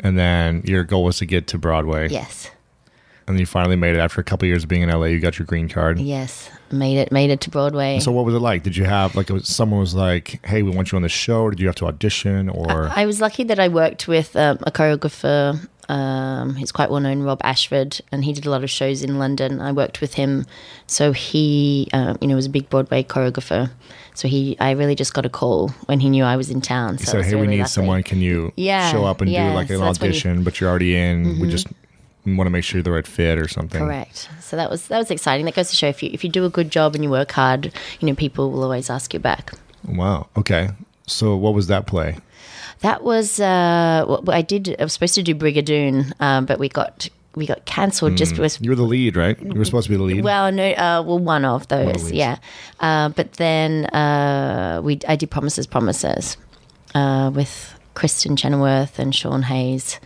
And 0.00 0.18
then 0.18 0.62
your 0.64 0.84
goal 0.84 1.04
was 1.04 1.18
to 1.18 1.26
get 1.26 1.46
to 1.48 1.58
Broadway. 1.58 2.08
yes. 2.08 2.50
And 3.26 3.36
then 3.36 3.40
you 3.40 3.46
finally 3.46 3.76
made 3.76 3.94
it 3.94 4.00
after 4.00 4.20
a 4.20 4.24
couple 4.24 4.48
years 4.48 4.64
of 4.64 4.68
being 4.68 4.82
in 4.82 4.88
LA. 4.90 5.04
You 5.04 5.20
got 5.20 5.38
your 5.38 5.46
green 5.46 5.68
card. 5.68 6.00
Yes, 6.00 6.50
made 6.72 6.98
it. 6.98 7.12
Made 7.12 7.30
it 7.30 7.40
to 7.42 7.50
Broadway. 7.50 8.00
So 8.00 8.10
what 8.10 8.24
was 8.24 8.34
it 8.34 8.40
like? 8.40 8.64
Did 8.64 8.76
you 8.76 8.84
have 8.86 9.14
like 9.14 9.28
was, 9.28 9.46
someone 9.46 9.78
was 9.78 9.94
like, 9.94 10.44
"Hey, 10.44 10.62
we 10.62 10.70
want 10.72 10.90
you 10.90 10.96
on 10.96 11.02
the 11.02 11.08
show," 11.08 11.42
or 11.42 11.50
did 11.50 11.60
you 11.60 11.66
have 11.66 11.76
to 11.76 11.86
audition? 11.86 12.48
Or 12.48 12.88
I 12.88 13.06
was 13.06 13.20
lucky 13.20 13.44
that 13.44 13.60
I 13.60 13.68
worked 13.68 14.08
with 14.08 14.34
um, 14.34 14.58
a 14.62 14.72
choreographer. 14.72 15.68
Um, 15.90 16.54
he's 16.54 16.70
quite 16.72 16.88
well 16.90 17.00
known, 17.00 17.22
Rob 17.22 17.40
Ashford, 17.42 18.00
and 18.12 18.24
he 18.24 18.32
did 18.32 18.46
a 18.46 18.50
lot 18.50 18.62
of 18.62 18.70
shows 18.70 19.02
in 19.02 19.18
London. 19.18 19.60
I 19.60 19.72
worked 19.72 20.00
with 20.00 20.14
him, 20.14 20.46
so 20.86 21.10
he, 21.12 21.88
um, 21.92 22.16
you 22.20 22.28
know, 22.28 22.36
was 22.36 22.46
a 22.46 22.50
big 22.50 22.70
Broadway 22.70 23.02
choreographer. 23.02 23.70
So 24.14 24.28
he, 24.28 24.56
I 24.60 24.70
really 24.72 24.94
just 24.94 25.14
got 25.14 25.26
a 25.26 25.28
call 25.28 25.70
when 25.86 25.98
he 26.00 26.08
knew 26.08 26.22
I 26.24 26.36
was 26.36 26.48
in 26.50 26.60
town. 26.60 26.98
so 26.98 27.02
I 27.02 27.04
said, 27.06 27.16
was 27.18 27.26
"Hey, 27.26 27.34
we 27.34 27.46
need 27.48 27.58
lucky. 27.58 27.70
someone. 27.70 28.02
Can 28.04 28.20
you 28.20 28.52
Yeah, 28.56 28.92
show 28.92 29.04
up 29.04 29.20
and 29.20 29.30
yeah, 29.30 29.48
do 29.50 29.54
like 29.56 29.70
an 29.70 29.76
so 29.78 29.80
when 29.80 29.86
you- 29.88 29.92
Mm-hmm. 29.94 30.04
audition? 30.04 30.44
but 30.44 30.60
you're 30.60 30.70
already 30.70 30.94
in. 30.96 31.40
We 31.40 31.48
just 31.48 31.66
want 32.26 32.46
to 32.46 32.50
make 32.50 32.62
sure 32.64 32.78
you're 32.78 32.84
the 32.84 32.92
right 32.92 33.06
fit 33.06 33.38
or 33.38 33.48
something." 33.48 33.80
Correct. 33.80 34.28
So 34.40 34.56
that 34.56 34.70
was 34.70 34.86
that 34.88 34.98
was 34.98 35.10
exciting. 35.10 35.44
That 35.46 35.54
goes 35.56 35.70
to 35.70 35.76
show 35.76 35.88
if 35.88 36.02
you 36.04 36.10
if 36.12 36.22
you 36.22 36.30
do 36.30 36.44
a 36.44 36.50
good 36.50 36.70
job 36.70 36.94
and 36.94 37.02
you 37.02 37.10
work 37.10 37.32
hard, 37.32 37.72
you 37.98 38.06
know, 38.08 38.14
people 38.14 38.50
will 38.52 38.62
always 38.62 38.90
ask 38.90 39.12
you 39.14 39.18
back. 39.20 39.52
Wow. 39.88 40.28
Okay. 40.36 40.70
So 41.06 41.34
what 41.34 41.54
was 41.54 41.66
that 41.66 41.86
play? 41.86 42.18
That 42.80 43.02
was 43.02 43.38
uh, 43.40 44.04
what 44.06 44.34
I 44.34 44.42
did. 44.42 44.74
I 44.78 44.84
was 44.84 44.92
supposed 44.94 45.14
to 45.14 45.22
do 45.22 45.34
Brigadoon, 45.34 46.12
um, 46.20 46.46
but 46.46 46.58
we 46.58 46.68
got 46.68 47.08
we 47.34 47.46
got 47.46 47.64
cancelled 47.64 48.16
just 48.16 48.32
because 48.32 48.58
You 48.60 48.70
were 48.70 48.76
the 48.76 48.82
lead, 48.82 49.16
right? 49.16 49.40
You 49.40 49.54
were 49.54 49.64
supposed 49.64 49.84
to 49.86 49.90
be 49.90 49.96
the 49.96 50.02
lead. 50.02 50.24
Well, 50.24 50.50
no, 50.50 50.70
uh, 50.72 51.02
well, 51.06 51.18
one 51.18 51.44
of 51.44 51.68
those, 51.68 51.86
leads. 52.04 52.12
yeah. 52.12 52.38
Uh, 52.80 53.10
but 53.10 53.34
then 53.34 53.86
uh, 53.86 54.80
we, 54.82 54.98
I 55.06 55.16
did 55.16 55.30
Promises, 55.30 55.66
Promises 55.66 56.36
uh, 56.94 57.30
with 57.32 57.78
Kristin 57.94 58.36
Chenoweth 58.36 58.98
and 58.98 59.14
Sean 59.14 59.42
Hayes. 59.42 60.00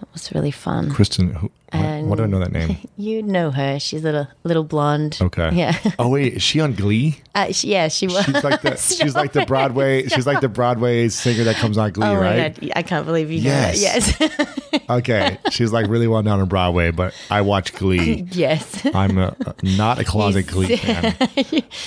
That 0.00 0.12
was 0.12 0.32
really 0.34 0.50
fun. 0.50 0.90
Kristin. 0.90 1.32
Who, 1.34 1.50
what, 1.72 2.04
why 2.04 2.16
do 2.16 2.22
I 2.22 2.26
know 2.26 2.38
that 2.38 2.52
name? 2.52 2.76
You 2.98 3.22
know 3.22 3.50
her; 3.50 3.78
she's 3.78 4.00
a 4.02 4.04
little, 4.04 4.28
little 4.44 4.64
blonde. 4.64 5.18
Okay. 5.20 5.50
Yeah, 5.52 5.78
Oh 5.98 6.08
wait, 6.08 6.34
is 6.34 6.42
she 6.42 6.60
on 6.60 6.72
Glee? 6.74 7.20
uh, 7.34 7.52
she, 7.52 7.68
yeah, 7.68 7.88
she 7.88 8.06
was. 8.06 8.24
She's 8.24 8.42
like 8.44 8.62
the 8.62 8.76
she's 8.76 9.14
like 9.14 9.32
the 9.32 9.44
Broadway 9.44 10.06
she's 10.08 10.26
like 10.26 10.40
the 10.40 10.48
Broadway 10.48 11.08
singer 11.10 11.44
that 11.44 11.56
comes 11.56 11.76
on 11.76 11.92
Glee, 11.92 12.06
Oh 12.06 12.14
my 12.14 12.20
right? 12.20 12.58
god! 12.60 12.72
I 12.74 12.82
can't 12.82 13.04
believe 13.04 13.30
you 13.30 13.38
Yes. 13.40 14.18
know 14.18 14.28
that. 14.28 14.82
Okay, 14.88 15.38
she's 15.50 15.72
like 15.72 15.88
really 15.88 16.06
well 16.08 16.22
known 16.22 16.40
on 16.40 16.48
Broadway, 16.48 16.90
but 16.90 17.14
I 17.30 17.40
watch 17.42 17.74
Glee. 17.74 18.26
Yes, 18.30 18.82
yes. 18.84 18.94
I'm 18.94 19.18
a, 19.18 19.34
not 19.62 19.98
a 19.98 20.04
closet 20.04 20.46
You 20.46 20.52
Glee 20.52 20.76
fan, 20.76 21.14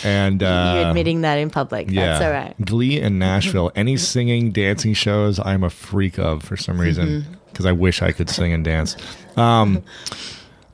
and 0.03 0.43
uh, 0.43 0.73
you 0.81 0.87
admitting 0.89 1.21
that 1.21 1.37
in 1.39 1.49
public. 1.49 1.89
yeah, 1.89 2.05
That's 2.19 2.25
all 2.25 2.31
right. 2.31 2.53
Glee 2.65 2.99
in 2.99 3.17
Nashville. 3.19 3.71
Any 3.75 3.97
singing, 3.97 4.51
dancing 4.51 4.93
shows, 4.93 5.39
I'm 5.39 5.63
a 5.63 5.69
freak 5.69 6.19
of 6.19 6.43
for 6.43 6.57
some 6.57 6.79
reason 6.79 7.07
Mm-hmm. 7.07 7.33
Because 7.51 7.65
I 7.65 7.71
wish 7.71 8.01
I 8.01 8.11
could 8.11 8.29
sing 8.29 8.53
and 8.53 8.63
dance. 8.63 8.95
Um, 9.37 9.83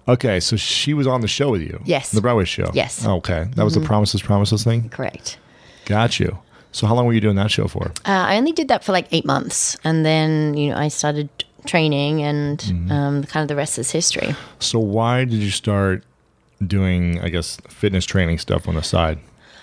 okay, 0.08 0.40
so 0.40 0.56
she 0.56 0.94
was 0.94 1.08
on 1.08 1.22
the 1.22 1.28
show 1.28 1.50
with 1.52 1.62
you. 1.62 1.82
Yes. 1.86 2.12
the 2.12 2.22
Broadway 2.22 2.46
show. 2.46 2.70
Yes. 2.74 3.02
Mm-hmm. 3.02 3.10
Okay, 3.12 3.48
that 3.56 3.64
was 3.64 3.76
the 3.76 3.82
Promises 3.82 4.22
Promises 4.22 4.64
thing. 4.64 4.90
Correct. 4.90 5.38
Got 5.86 6.20
you. 6.20 6.38
So 6.72 6.88
how 6.88 6.96
long 6.96 7.06
were 7.06 7.14
you 7.14 7.22
doing 7.22 7.38
that 7.38 7.52
show 7.52 7.68
for? 7.68 7.86
Uh, 8.06 8.26
I 8.28 8.38
only 8.38 8.52
did 8.52 8.68
that 8.68 8.84
for 8.84 8.92
like 8.92 9.08
eight 9.12 9.26
months, 9.26 9.78
and 9.84 10.06
then 10.06 10.56
you 10.56 10.70
know 10.72 10.78
I 10.78 10.90
started 10.90 11.30
training, 11.66 12.22
and 12.22 12.60
Mm-hmm. 12.60 12.92
um, 12.92 13.24
kind 13.24 13.42
of 13.44 13.48
the 13.48 13.56
rest 13.56 13.80
is 13.80 13.92
history. 13.92 14.36
So 14.60 14.80
why 14.80 15.26
did 15.26 15.40
you 15.40 15.52
start 15.52 16.04
doing, 16.66 17.20
I 17.22 17.30
guess, 17.30 17.58
fitness 17.70 18.06
training 18.06 18.38
stuff 18.40 18.68
on 18.68 18.76
the 18.76 18.84
side? 18.84 19.20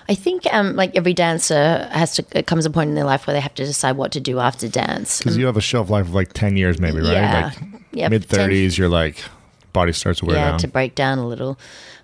I 0.09 0.15
think 0.15 0.47
um, 0.53 0.77
like 0.77 0.97
every 0.97 1.15
dancer 1.15 1.89
has 1.93 2.15
to 2.17 2.25
it 2.33 2.47
comes 2.47 2.67
a 2.67 2.71
point 2.71 2.89
in 2.89 2.95
their 2.95 3.05
life 3.05 3.27
where 3.27 3.35
they 3.35 3.41
have 3.41 3.55
to 3.55 3.65
decide 3.65 3.97
what 3.97 4.13
to 4.13 4.21
do 4.21 4.41
after 4.41 4.69
dance. 4.69 5.19
Because 5.19 5.37
you 5.37 5.47
have 5.47 5.57
a 5.57 5.61
shelf 5.61 5.91
life 5.91 6.07
of 6.07 6.15
like 6.15 6.33
ten 6.33 6.57
years, 6.57 6.79
maybe, 6.81 6.99
right? 6.99 7.13
Yeah. 7.13 7.53
Like 7.61 7.83
Yeah, 7.93 8.09
mid 8.09 8.25
thirties, 8.25 8.77
you're 8.77 8.89
like 8.89 9.23
body 9.73 9.93
starts 9.93 10.19
to 10.21 10.27
wear 10.27 10.37
yeah, 10.37 10.51
down. 10.51 10.59
to 10.59 10.69
break 10.69 10.95
down 10.95 11.19
a 11.19 11.27
little. 11.27 11.59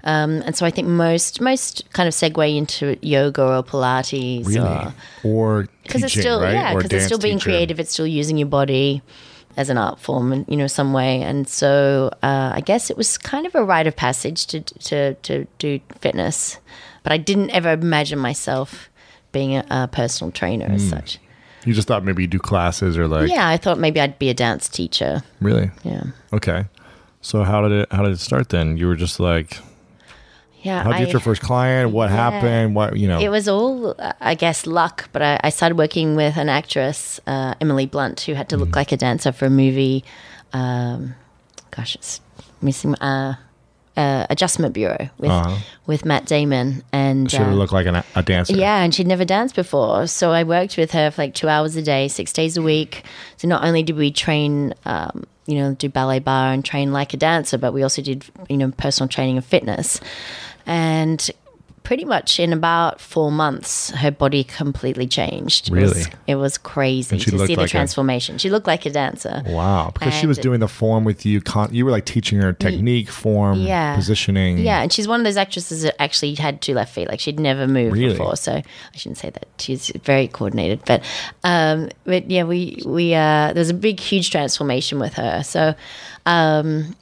Um, 0.05 0.43
and 0.43 0.57
so 0.57 0.65
I 0.65 0.71
think 0.71 0.89
most 0.89 1.41
most 1.41 1.91
kind 1.93 2.07
of 2.07 2.15
segue 2.15 2.57
into 2.57 2.97
yoga 3.03 3.43
or 3.43 3.63
Pilates 3.63 4.47
really, 4.47 4.59
or 4.61 4.95
or 5.25 5.69
because 5.83 6.03
it's 6.05 6.13
still 6.13 6.41
right? 6.41 6.55
yeah 6.55 6.75
because 6.75 6.93
it's 6.93 7.07
still 7.07 7.19
being 7.19 7.39
teacher. 7.39 7.51
creative 7.51 7.81
it's 7.81 7.93
still 7.93 8.07
using 8.07 8.39
your 8.39 8.49
body 8.49 9.03
as 9.57 9.71
an 9.71 9.77
art 9.77 9.99
form 9.99 10.33
in 10.33 10.45
you 10.49 10.57
know 10.57 10.69
some 10.69 10.93
way 10.93 11.21
and 11.21 11.49
so 11.49 12.11
uh, 12.23 12.53
i 12.55 12.61
guess 12.61 12.91
it 12.91 12.97
was 12.97 13.19
kind 13.19 13.45
of 13.45 13.55
a 13.57 13.65
rite 13.65 13.89
of 13.89 13.97
passage 13.97 14.47
to 14.47 14.61
to 14.61 15.15
to 15.15 15.47
do 15.59 15.81
fitness 15.99 16.59
but 17.03 17.13
i 17.13 17.17
didn't 17.17 17.51
ever 17.51 17.71
imagine 17.73 18.19
myself 18.19 18.89
being 19.33 19.57
a, 19.57 19.65
a 19.71 19.89
personal 19.89 20.31
trainer 20.33 20.67
as 20.67 20.83
Hmm. 20.83 20.91
such 20.97 21.19
You 21.65 21.75
just 21.75 21.89
thought 21.89 22.05
maybe 22.05 22.23
you 22.23 22.29
do 22.29 22.39
classes 22.39 22.97
or 22.97 23.07
like 23.09 23.29
yeah 23.31 23.49
i 23.49 23.57
thought 23.57 23.79
maybe 23.79 24.01
i'd 24.01 24.19
be 24.19 24.31
a 24.31 24.35
dance 24.35 24.69
teacher 24.69 25.23
really 25.41 25.71
yeah 25.85 26.05
okay. 26.33 26.65
So 27.21 27.43
how 27.43 27.61
did 27.63 27.73
it 27.73 27.89
how 27.93 28.03
did 28.05 28.13
it 28.13 28.21
start 28.21 28.49
then? 28.49 28.77
You 28.79 28.87
were 28.87 28.95
just 28.97 29.19
like, 29.21 29.59
yeah 30.63 30.83
how 30.85 30.93
did 30.93 31.01
you 31.01 31.07
get 31.07 31.13
your 31.15 31.21
first 31.21 31.43
client? 31.43 31.91
What 31.91 32.11
happened? 32.11 32.75
What 32.77 32.97
you 32.97 33.09
know? 33.09 33.19
It 33.21 33.29
was 33.29 33.49
all, 33.49 33.95
I 34.21 34.35
guess, 34.35 34.67
luck. 34.67 35.09
But 35.13 35.23
I, 35.23 35.41
I 35.45 35.51
started 35.51 35.77
working 35.77 36.15
with 36.17 36.37
an 36.37 36.49
actress, 36.49 37.21
uh, 37.27 37.55
Emily 37.61 37.87
Blunt, 37.87 38.21
who 38.23 38.35
had 38.35 38.49
to 38.51 38.57
Mm. 38.57 38.61
look 38.61 38.77
like 38.77 38.93
a 38.93 38.97
dancer 38.97 39.33
for 39.33 39.47
a 39.47 39.51
movie. 39.51 40.05
Um, 40.53 41.15
gosh, 41.73 41.97
it's 41.97 42.21
missing. 42.63 42.95
Uh, 42.97 43.35
uh, 43.99 44.27
Adjustment 44.31 44.73
Bureau 44.75 45.11
with 45.19 45.31
Uh-huh. 45.31 45.57
with 45.87 46.05
Matt 46.05 46.25
Damon, 46.27 46.83
and 46.93 47.29
Should 47.31 47.41
have 47.41 47.53
uh, 47.53 47.57
looked 47.57 47.73
like 47.73 47.87
an, 47.87 48.03
a 48.15 48.23
dancer. 48.23 48.55
yeah, 48.55 48.83
and 48.83 48.95
she'd 48.95 49.07
never 49.09 49.25
danced 49.25 49.55
before. 49.57 50.07
So 50.07 50.31
I 50.31 50.45
worked 50.45 50.77
with 50.79 50.93
her 50.93 51.11
for 51.11 51.23
like 51.23 51.35
two 51.35 51.49
hours 51.49 51.77
a 51.77 51.83
day, 51.83 52.09
six 52.09 52.33
days 52.33 52.57
a 52.57 52.63
week. 52.63 53.03
So 53.37 53.49
not 53.49 53.65
only 53.65 53.83
did 53.83 53.97
we 53.97 54.11
train, 54.13 54.73
um, 54.85 55.25
you 55.47 55.57
know, 55.59 55.75
do 55.75 55.89
ballet 55.89 56.21
barre 56.21 56.53
and 56.55 56.65
train 56.65 56.93
like 56.93 57.13
a 57.13 57.17
dancer, 57.17 57.59
but 57.59 57.73
we 57.73 57.83
also 57.83 58.01
did, 58.03 58.25
you 58.49 58.57
know, 58.57 58.71
personal 58.71 59.09
training 59.09 59.37
and 59.37 59.45
fitness. 59.45 60.01
And 60.67 61.31
pretty 61.89 62.05
much 62.05 62.39
in 62.39 62.53
about 62.53 63.01
four 63.01 63.33
months, 63.33 63.89
her 63.93 64.11
body 64.11 64.45
completely 64.45 65.07
changed. 65.07 65.69
It 65.69 65.73
was, 65.73 65.95
Really? 65.97 66.13
it 66.27 66.35
was 66.35 66.59
crazy 66.59 67.17
to 67.19 67.31
see 67.47 67.55
the 67.55 67.63
like 67.63 67.65
a- 67.65 67.67
transformation. 67.71 68.37
she 68.37 68.51
looked 68.51 68.67
like 68.67 68.85
a 68.85 68.91
dancer. 68.91 69.43
Wow, 69.47 69.93
because 69.95 70.13
she 70.13 70.27
was 70.27 70.37
doing 70.37 70.61
the 70.61 70.69
form 70.69 71.05
with 71.05 71.25
you. 71.25 71.41
Con- 71.41 71.73
you 71.73 71.87
were 71.87 71.91
like 71.91 72.05
teaching 72.05 72.43
her 72.43 72.53
technique, 72.53 73.09
form, 73.09 73.61
yeah. 73.61 73.97
positioning. 73.97 74.59
Yeah, 74.59 74.83
and 74.83 74.93
she's 74.93 75.09
one 75.09 75.19
of 75.19 75.25
those 75.25 75.39
actresses 75.39 75.81
that 75.81 75.99
actually 75.99 76.35
had 76.35 76.61
two 76.61 76.75
left 76.75 76.93
feet. 76.93 77.09
Like 77.09 77.21
she'd 77.21 77.41
never 77.41 77.67
moved 77.67 77.97
Really? 77.97 78.13
before, 78.13 78.37
so 78.37 78.53
I 78.53 78.97
shouldn't 78.97 79.17
say 79.17 79.31
that. 79.31 79.47
She's 79.59 79.91
very 80.05 80.29
coordinated, 80.29 80.83
but 80.85 81.03
um, 81.43 81.89
but 82.05 82.31
yeah, 82.31 82.45
we 82.45 82.83
we 82.85 83.15
uh, 83.15 83.55
there 83.55 83.63
was 83.63 83.71
a 83.71 83.75
big, 83.89 83.99
huge 83.99 84.31
transformation 84.31 84.99
with 84.99 85.15
her. 85.15 85.43
So, 85.43 85.75
um, 86.27 86.95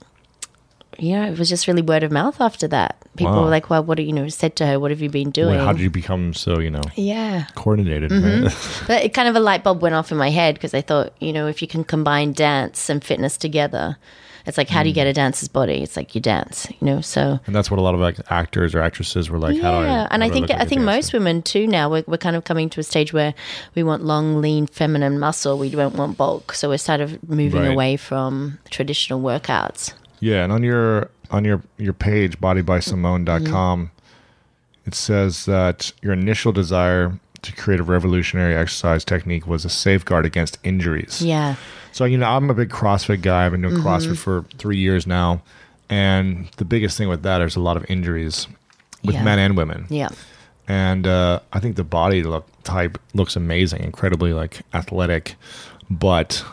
you 0.99 1.15
know, 1.17 1.25
it 1.31 1.38
was 1.38 1.49
just 1.49 1.67
really 1.67 1.83
word 1.83 2.03
of 2.03 2.11
mouth 2.12 2.41
after 2.41 2.67
that. 2.69 2.97
people 3.17 3.33
Wow. 3.35 3.45
were 3.45 3.50
like, 3.50 3.71
"Well, 3.71 3.83
what 3.83 3.99
you 3.99 4.12
know?" 4.12 4.29
Said 4.29 4.57
to 4.57 4.67
her, 4.67 4.79
"What 4.79 4.91
have 4.91 5.00
you 5.00 5.09
been 5.09 5.31
doing?" 5.31 5.59
How 5.59 5.73
did 5.73 5.81
you 5.81 5.91
become 5.91 6.35
so 6.35 6.59
you 6.61 6.71
know 6.71 6.83
yeah. 6.97 7.47
coordinated? 7.55 8.11
Mm-hmm. 8.11 8.45
right? 8.45 8.85
But 8.87 9.05
it 9.05 9.15
kind 9.15 9.29
of 9.29 9.37
a 9.37 9.41
light 9.41 9.65
bulb 9.65 9.81
went 9.83 9.95
off 9.95 10.12
in 10.12 10.19
my 10.19 10.31
head 10.31 10.55
because 10.57 10.75
I 10.75 10.83
thought, 10.83 11.12
you 11.21 11.33
know, 11.33 11.47
if 11.47 11.62
you 11.62 11.69
can 11.69 11.83
combine 11.85 12.33
dance 12.33 12.91
and 12.91 13.03
fitness 13.03 13.37
together, 13.38 13.97
it's 14.47 14.57
like, 14.59 14.69
how 14.69 14.83
do 14.83 14.88
you 14.91 14.93
Mm. 14.93 15.00
get 15.00 15.07
a 15.09 15.12
dancer's 15.12 15.49
body? 15.49 15.83
It's 15.83 15.97
like 15.97 16.15
you 16.15 16.21
dance, 16.21 16.69
you 16.79 16.85
know. 16.87 17.00
So 17.00 17.41
and 17.47 17.55
that's 17.57 17.71
what 17.71 17.79
a 17.81 17.83
lot 17.83 17.95
of 17.95 18.00
like 18.00 18.19
actors 18.31 18.75
or 18.75 18.81
actresses 18.83 19.29
were 19.31 19.38
like. 19.38 19.59
how 19.61 19.73
do 19.73 19.79
I? 19.79 19.85
yeah, 19.91 20.09
and 20.11 20.23
I 20.23 20.29
think 20.29 20.50
like 20.50 20.61
I 20.61 20.65
think 20.65 20.83
dancer? 20.83 20.97
most 20.97 21.12
women 21.12 21.43
too 21.43 21.67
now 21.67 21.91
we're, 21.91 22.05
we're 22.07 22.19
kind 22.26 22.37
of 22.37 22.45
coming 22.45 22.69
to 22.71 22.81
a 22.81 22.85
stage 22.85 23.12
where 23.12 23.33
we 23.75 23.83
want 23.83 24.05
long, 24.05 24.41
lean, 24.43 24.67
feminine 24.67 25.19
muscle. 25.19 25.59
We 25.59 25.71
don't 25.71 25.97
want 25.97 26.17
bulk, 26.19 26.53
so 26.53 26.69
we're 26.69 26.79
sort 26.79 27.00
of 27.00 27.11
moving 27.29 27.62
Right. 27.62 27.73
away 27.73 27.97
from 27.97 28.59
traditional 28.71 29.21
workouts. 29.21 29.95
Yeah, 30.21 30.45
and 30.45 30.53
on 30.53 30.63
your 30.63 31.11
on 31.31 31.45
your 31.45 31.63
your 31.79 31.93
page 31.93 32.41
bodybysimone.com 32.41 33.81
Mm-hmm. 33.87 34.89
it 34.89 34.95
says 34.95 35.45
that 35.47 35.93
your 36.03 36.13
initial 36.13 36.53
desire 36.53 37.19
to 37.43 37.53
create 37.53 37.81
a 37.81 37.83
revolutionary 37.83 38.55
exercise 38.57 39.05
technique 39.05 39.47
was 39.47 39.65
a 39.65 39.69
safeguard 39.69 40.25
against 40.27 40.59
injuries. 40.65 41.23
Yeah, 41.23 41.57
So 41.93 42.05
you 42.05 42.17
know, 42.19 42.27
I'm 42.27 42.49
a 42.51 42.55
big 42.55 42.71
CrossFit 42.71 43.23
guy. 43.23 43.45
I've 43.47 43.53
been 43.53 43.63
doing 43.63 43.75
Mm-hmm. 43.75 43.87
CrossFit 43.87 44.17
for 44.19 44.45
3 44.59 44.77
years 44.79 45.07
now, 45.07 45.43
and 45.91 46.49
the 46.57 46.65
biggest 46.65 46.97
thing 46.99 47.09
with 47.09 47.23
that 47.23 47.41
is 47.43 47.55
a 47.57 47.61
lot 47.61 47.77
of 47.77 47.85
injuries 47.91 48.47
with 49.05 49.15
Yeah. 49.15 49.23
men 49.25 49.39
and 49.39 49.57
women. 49.57 49.87
yeah, 49.91 50.09
And 50.67 51.07
uh, 51.07 51.41
I 51.53 51.61
think 51.61 51.77
the 51.77 51.85
body 51.85 52.23
look 52.25 52.47
type 52.65 52.99
looks 53.15 53.37
amazing, 53.37 53.83
incredibly 53.85 54.33
like 54.33 54.63
athletic, 54.75 55.37
but 55.91 56.45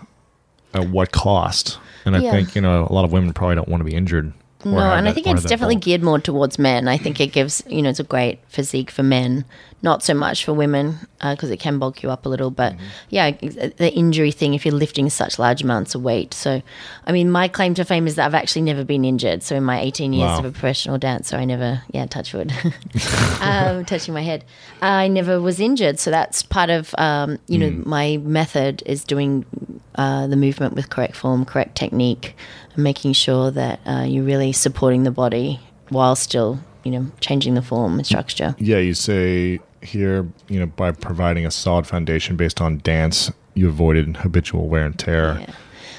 at 0.73 0.89
what 0.89 1.11
cost? 1.11 1.79
And 2.05 2.15
I 2.15 2.19
Yeah. 2.19 2.31
think 2.31 2.55
you 2.55 2.61
know 2.61 2.87
a 2.89 2.93
lot 2.93 3.05
of 3.05 3.11
women 3.11 3.33
probably 3.33 3.55
don't 3.55 3.69
want 3.69 3.81
to 3.81 3.85
be 3.85 3.95
injured. 3.95 4.33
No, 4.65 4.77
and 4.79 5.09
I 5.09 5.11
think 5.11 5.27
it's 5.27 5.43
definitely 5.43 5.75
bulk. 5.75 5.83
geared 5.83 6.03
more 6.03 6.19
towards 6.19 6.57
men. 6.57 6.87
I 6.87 6.97
think 6.97 7.19
it 7.19 7.33
gives, 7.33 7.61
you 7.67 7.81
know, 7.81 7.89
it's 7.89 7.99
a 7.99 8.03
great 8.03 8.39
physique 8.47 8.89
for 8.89 9.03
men, 9.03 9.43
not 9.83 10.01
so 10.01 10.13
much 10.13 10.45
for 10.45 10.53
women 10.53 10.95
because 11.21 11.49
it 11.51 11.59
can 11.59 11.77
bulk 11.77 12.01
you 12.01 12.09
up 12.09 12.25
a 12.25 12.29
little. 12.29 12.49
But 12.49 12.73
Mm-hmm. 12.73 12.83
yeah, 13.09 13.31
the 13.77 13.91
injury 13.93 14.31
thing 14.31 14.53
if 14.55 14.65
you're 14.65 14.73
lifting 14.73 15.09
such 15.09 15.37
large 15.37 15.61
amounts 15.61 15.93
of 15.93 16.01
weight. 16.01 16.33
So, 16.33 16.61
I 17.05 17.11
mean, 17.11 17.29
my 17.29 17.47
claim 17.49 17.73
to 17.75 17.83
fame 17.85 18.07
is 18.07 18.15
that 18.15 18.25
I've 18.25 18.33
actually 18.33 18.61
never 18.63 18.83
been 18.85 19.03
injured. 19.05 19.43
So, 19.43 19.55
in 19.55 19.63
my 19.63 19.79
18 19.81 20.13
years 20.13 20.31
Wow. 20.31 20.39
of 20.39 20.45
a 20.45 20.51
professional 20.51 20.97
dancer, 20.97 21.35
I 21.35 21.45
never, 21.45 21.83
yeah, 21.91 22.05
touch 22.05 22.33
wood, 22.33 22.51
um, 23.41 23.85
touching 23.85 24.13
my 24.13 24.21
head, 24.21 24.45
I 24.81 25.07
never 25.07 25.39
was 25.41 25.59
injured. 25.59 25.99
So 25.99 26.11
that's 26.11 26.43
part 26.43 26.69
of, 26.69 26.93
um, 26.97 27.37
you 27.47 27.57
know, 27.57 27.69
Mm. 27.71 27.85
my 27.85 28.17
method 28.17 28.83
is 28.85 29.03
doing 29.03 29.45
uh, 29.95 30.27
the 30.27 30.35
movement 30.35 30.73
with 30.75 30.89
correct 30.89 31.15
form, 31.15 31.45
correct 31.45 31.75
technique, 31.75 32.35
and 32.75 32.83
making 32.83 33.13
sure 33.13 33.51
that 33.51 33.79
uh, 33.85 34.05
you're 34.07 34.23
really 34.23 34.51
supporting 34.53 35.03
the 35.03 35.11
body 35.11 35.59
while 35.89 36.15
still, 36.15 36.59
you 36.83 36.91
know, 36.91 37.05
changing 37.19 37.53
the 37.53 37.61
form 37.61 37.97
and 37.99 38.05
structure. 38.05 38.55
Yeah, 38.57 38.77
you 38.79 38.93
say 38.93 39.59
here, 39.83 40.27
you 40.47 40.59
know, 40.59 40.65
by 40.67 40.91
providing 40.91 41.45
a 41.45 41.51
solid 41.51 41.85
foundation 41.87 42.35
based 42.35 42.61
on 42.61 42.79
dance, 42.79 43.31
you 43.53 43.67
avoided 43.69 44.17
habitual 44.17 44.67
wear 44.67 44.85
and 44.85 44.97
tear. 44.97 45.37
Yeah. 45.39 45.53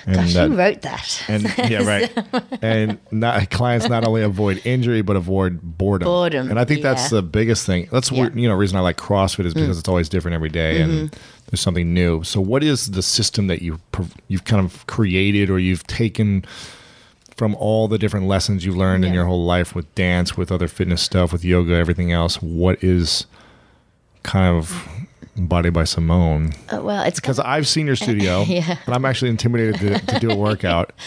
And 0.06 0.16
Gosh, 0.16 0.34
that- 0.34 0.50
who 0.50 0.56
wrote 0.58 0.82
that? 0.82 1.24
and 1.28 1.42
yeah, 1.70 1.82
right. 1.86 2.12
And 2.62 2.98
not, 3.10 3.48
clients 3.50 3.88
not 3.88 4.06
only 4.06 4.22
avoid 4.22 4.60
injury 4.66 5.00
but 5.00 5.16
avoid 5.16 5.60
boredom. 5.62 6.04
Boredom, 6.06 6.50
and 6.50 6.60
I 6.60 6.64
think 6.66 6.82
that's 6.82 7.04
yeah. 7.10 7.20
the 7.20 7.22
biggest 7.22 7.64
thing. 7.64 7.88
That's 7.90 8.10
Yeah. 8.12 8.18
Mm. 8.18 8.22
what 8.24 8.36
you 8.38 8.48
know. 8.48 8.54
Reason 8.54 8.76
I 8.76 8.80
like 8.82 8.98
CrossFit 8.98 9.46
is 9.46 9.54
because 9.54 9.78
it's 9.78 9.88
always 9.88 10.10
different 10.10 10.34
every 10.34 10.50
day 10.50 10.82
and 10.82 10.92
Mm-hmm. 10.92 11.16
there's 11.50 11.60
something 11.60 11.94
new. 11.94 12.22
So, 12.22 12.38
what 12.42 12.62
is 12.62 12.90
the 12.90 13.02
system 13.02 13.46
that 13.46 13.62
you 13.62 13.80
you've 14.28 14.44
kind 14.44 14.62
of 14.62 14.86
created 14.86 15.48
or 15.48 15.58
you've 15.58 15.86
taken 15.86 16.44
from 17.34 17.54
all 17.54 17.88
the 17.88 17.96
different 17.98 18.26
lessons 18.26 18.64
you've 18.64 18.76
learned 18.76 19.04
in 19.06 19.12
your 19.14 19.24
whole 19.24 19.44
life 19.46 19.74
with 19.74 19.92
dance, 19.94 20.36
with 20.36 20.52
other 20.52 20.68
fitness 20.68 21.00
stuff, 21.02 21.32
with 21.32 21.44
yoga, 21.46 21.74
everything 21.74 22.12
else? 22.12 22.42
What 22.42 22.84
is 22.84 23.24
kind 24.24 24.56
of 24.56 24.88
Body 25.36 25.70
by 25.70 25.84
Simone? 25.84 26.52
Uh, 26.72 26.80
well, 26.82 27.04
it's 27.04 27.20
Because 27.20 27.38
I've 27.38 27.68
seen 27.68 27.86
your 27.86 27.96
studio, 28.04 28.42
Yeah. 28.42 28.76
and 28.86 28.94
I'm 28.94 29.04
actually 29.04 29.30
intimidated 29.30 29.76
to, 29.80 30.06
to 30.14 30.18
do 30.18 30.30
a 30.30 30.36
workout. 30.36 30.92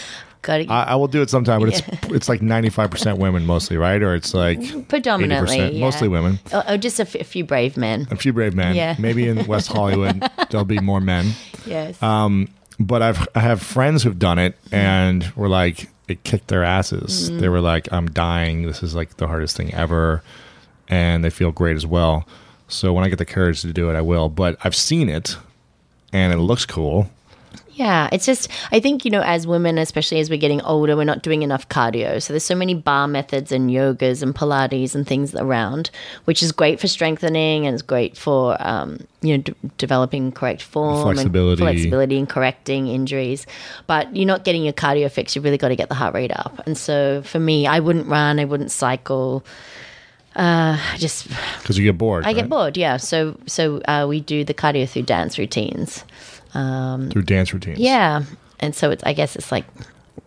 I, 0.48 0.64
I 0.68 0.94
will 0.94 1.08
do 1.08 1.20
it 1.20 1.28
sometime, 1.28 1.60
but 1.60 1.68
it's 1.70 1.82
it's 2.04 2.28
like 2.28 2.40
ninety 2.40 2.70
five 2.70 2.90
percent 2.90 3.18
women 3.18 3.44
mostly, 3.44 3.76
right? 3.76 4.00
Or 4.02 4.14
it's 4.14 4.32
like 4.32 4.88
predominantly 4.88 5.58
80%, 5.58 5.74
yeah. 5.74 5.80
mostly 5.80 6.08
women. 6.08 6.38
Oh, 6.54 6.62
oh, 6.68 6.76
just 6.78 6.98
a, 6.98 7.02
f- 7.02 7.16
a 7.16 7.24
few 7.24 7.44
brave 7.44 7.76
men. 7.76 8.06
A 8.10 8.16
few 8.16 8.32
brave 8.32 8.54
men. 8.54 8.74
Yeah. 8.74 8.96
Maybe 8.98 9.28
in 9.28 9.46
West 9.46 9.68
Hollywood 9.68 10.24
there'll 10.48 10.64
be 10.64 10.78
more 10.78 11.00
men. 11.00 11.32
Yes. 11.66 12.02
Um, 12.02 12.48
but 12.80 13.02
I've 13.02 13.28
I 13.34 13.40
have 13.40 13.60
friends 13.60 14.02
who've 14.02 14.18
done 14.18 14.38
it 14.38 14.56
and 14.72 15.30
were 15.36 15.48
like 15.48 15.88
it 16.06 16.24
kicked 16.24 16.48
their 16.48 16.64
asses. 16.64 17.30
Mm. 17.30 17.40
They 17.40 17.48
were 17.50 17.60
like, 17.60 17.92
I'm 17.92 18.08
dying. 18.08 18.62
This 18.62 18.82
is 18.82 18.94
like 18.94 19.18
the 19.18 19.26
hardest 19.26 19.54
thing 19.56 19.74
ever, 19.74 20.22
and 20.88 21.22
they 21.22 21.30
feel 21.30 21.50
great 21.52 21.76
as 21.76 21.84
well. 21.84 22.26
So 22.68 22.92
when 22.92 23.04
I 23.04 23.08
get 23.08 23.18
the 23.18 23.24
courage 23.24 23.62
to 23.62 23.72
do 23.72 23.90
it, 23.90 23.94
I 23.96 24.02
will. 24.02 24.28
But 24.28 24.58
I've 24.62 24.76
seen 24.76 25.08
it, 25.08 25.36
and 26.12 26.32
it 26.32 26.38
looks 26.38 26.66
cool. 26.66 27.10
Yeah, 27.78 28.08
it's 28.10 28.26
just 28.26 28.48
I 28.72 28.80
think 28.80 29.04
you 29.04 29.10
know 29.12 29.22
as 29.22 29.46
women, 29.46 29.78
especially 29.78 30.18
as 30.18 30.28
we're 30.28 30.36
getting 30.38 30.60
older, 30.62 30.96
we're 30.96 31.04
not 31.04 31.22
doing 31.22 31.42
enough 31.44 31.68
cardio. 31.68 32.20
So 32.20 32.32
there's 32.32 32.42
so 32.42 32.56
many 32.56 32.74
bar 32.74 33.06
methods 33.06 33.52
and 33.52 33.70
yogas 33.70 34.20
and 34.20 34.34
Pilates 34.34 34.96
and 34.96 35.06
things 35.06 35.32
around, 35.36 35.90
which 36.24 36.42
is 36.42 36.50
great 36.50 36.80
for 36.80 36.88
strengthening 36.88 37.66
and 37.66 37.74
it's 37.74 37.82
great 37.82 38.16
for 38.16 38.56
um, 38.58 39.06
you 39.22 39.36
know 39.36 39.42
d- 39.44 39.54
developing 39.78 40.32
correct 40.32 40.60
form, 40.60 41.04
Flexibility. 41.04 41.62
and 41.62 41.70
flexibility, 41.70 42.18
and 42.18 42.28
correcting 42.28 42.88
injuries. 42.88 43.46
But 43.86 44.14
you're 44.14 44.26
not 44.26 44.42
getting 44.42 44.64
your 44.64 44.72
cardio 44.72 45.08
fix. 45.08 45.36
You've 45.36 45.44
really 45.44 45.56
got 45.56 45.68
to 45.68 45.76
get 45.76 45.88
the 45.88 45.94
heart 45.94 46.14
rate 46.14 46.32
up. 46.36 46.60
And 46.66 46.76
so 46.76 47.22
for 47.22 47.38
me, 47.38 47.68
I 47.68 47.78
wouldn't 47.78 48.08
run, 48.08 48.40
I 48.40 48.44
wouldn't 48.44 48.72
cycle. 48.72 49.44
Uh, 50.38 50.78
just 50.96 51.28
Because 51.58 51.76
you 51.76 51.84
get 51.84 51.98
bored. 51.98 52.24
I 52.24 52.32
get 52.32 52.48
bored. 52.48 52.76
Yeah. 52.76 52.96
So 52.96 53.36
so 53.46 53.80
uh, 53.88 54.06
we 54.08 54.20
do 54.20 54.44
the 54.44 54.54
cardio 54.54 54.88
through 54.88 55.02
dance 55.02 55.36
routines. 55.38 56.04
through 56.52 57.22
dance 57.24 57.52
routines. 57.52 57.78
Yeah, 57.78 58.22
and 58.60 58.74
so 58.74 58.90
it's 58.90 59.02
I 59.04 59.12
guess 59.12 59.36
it's 59.36 59.50
like 59.50 59.64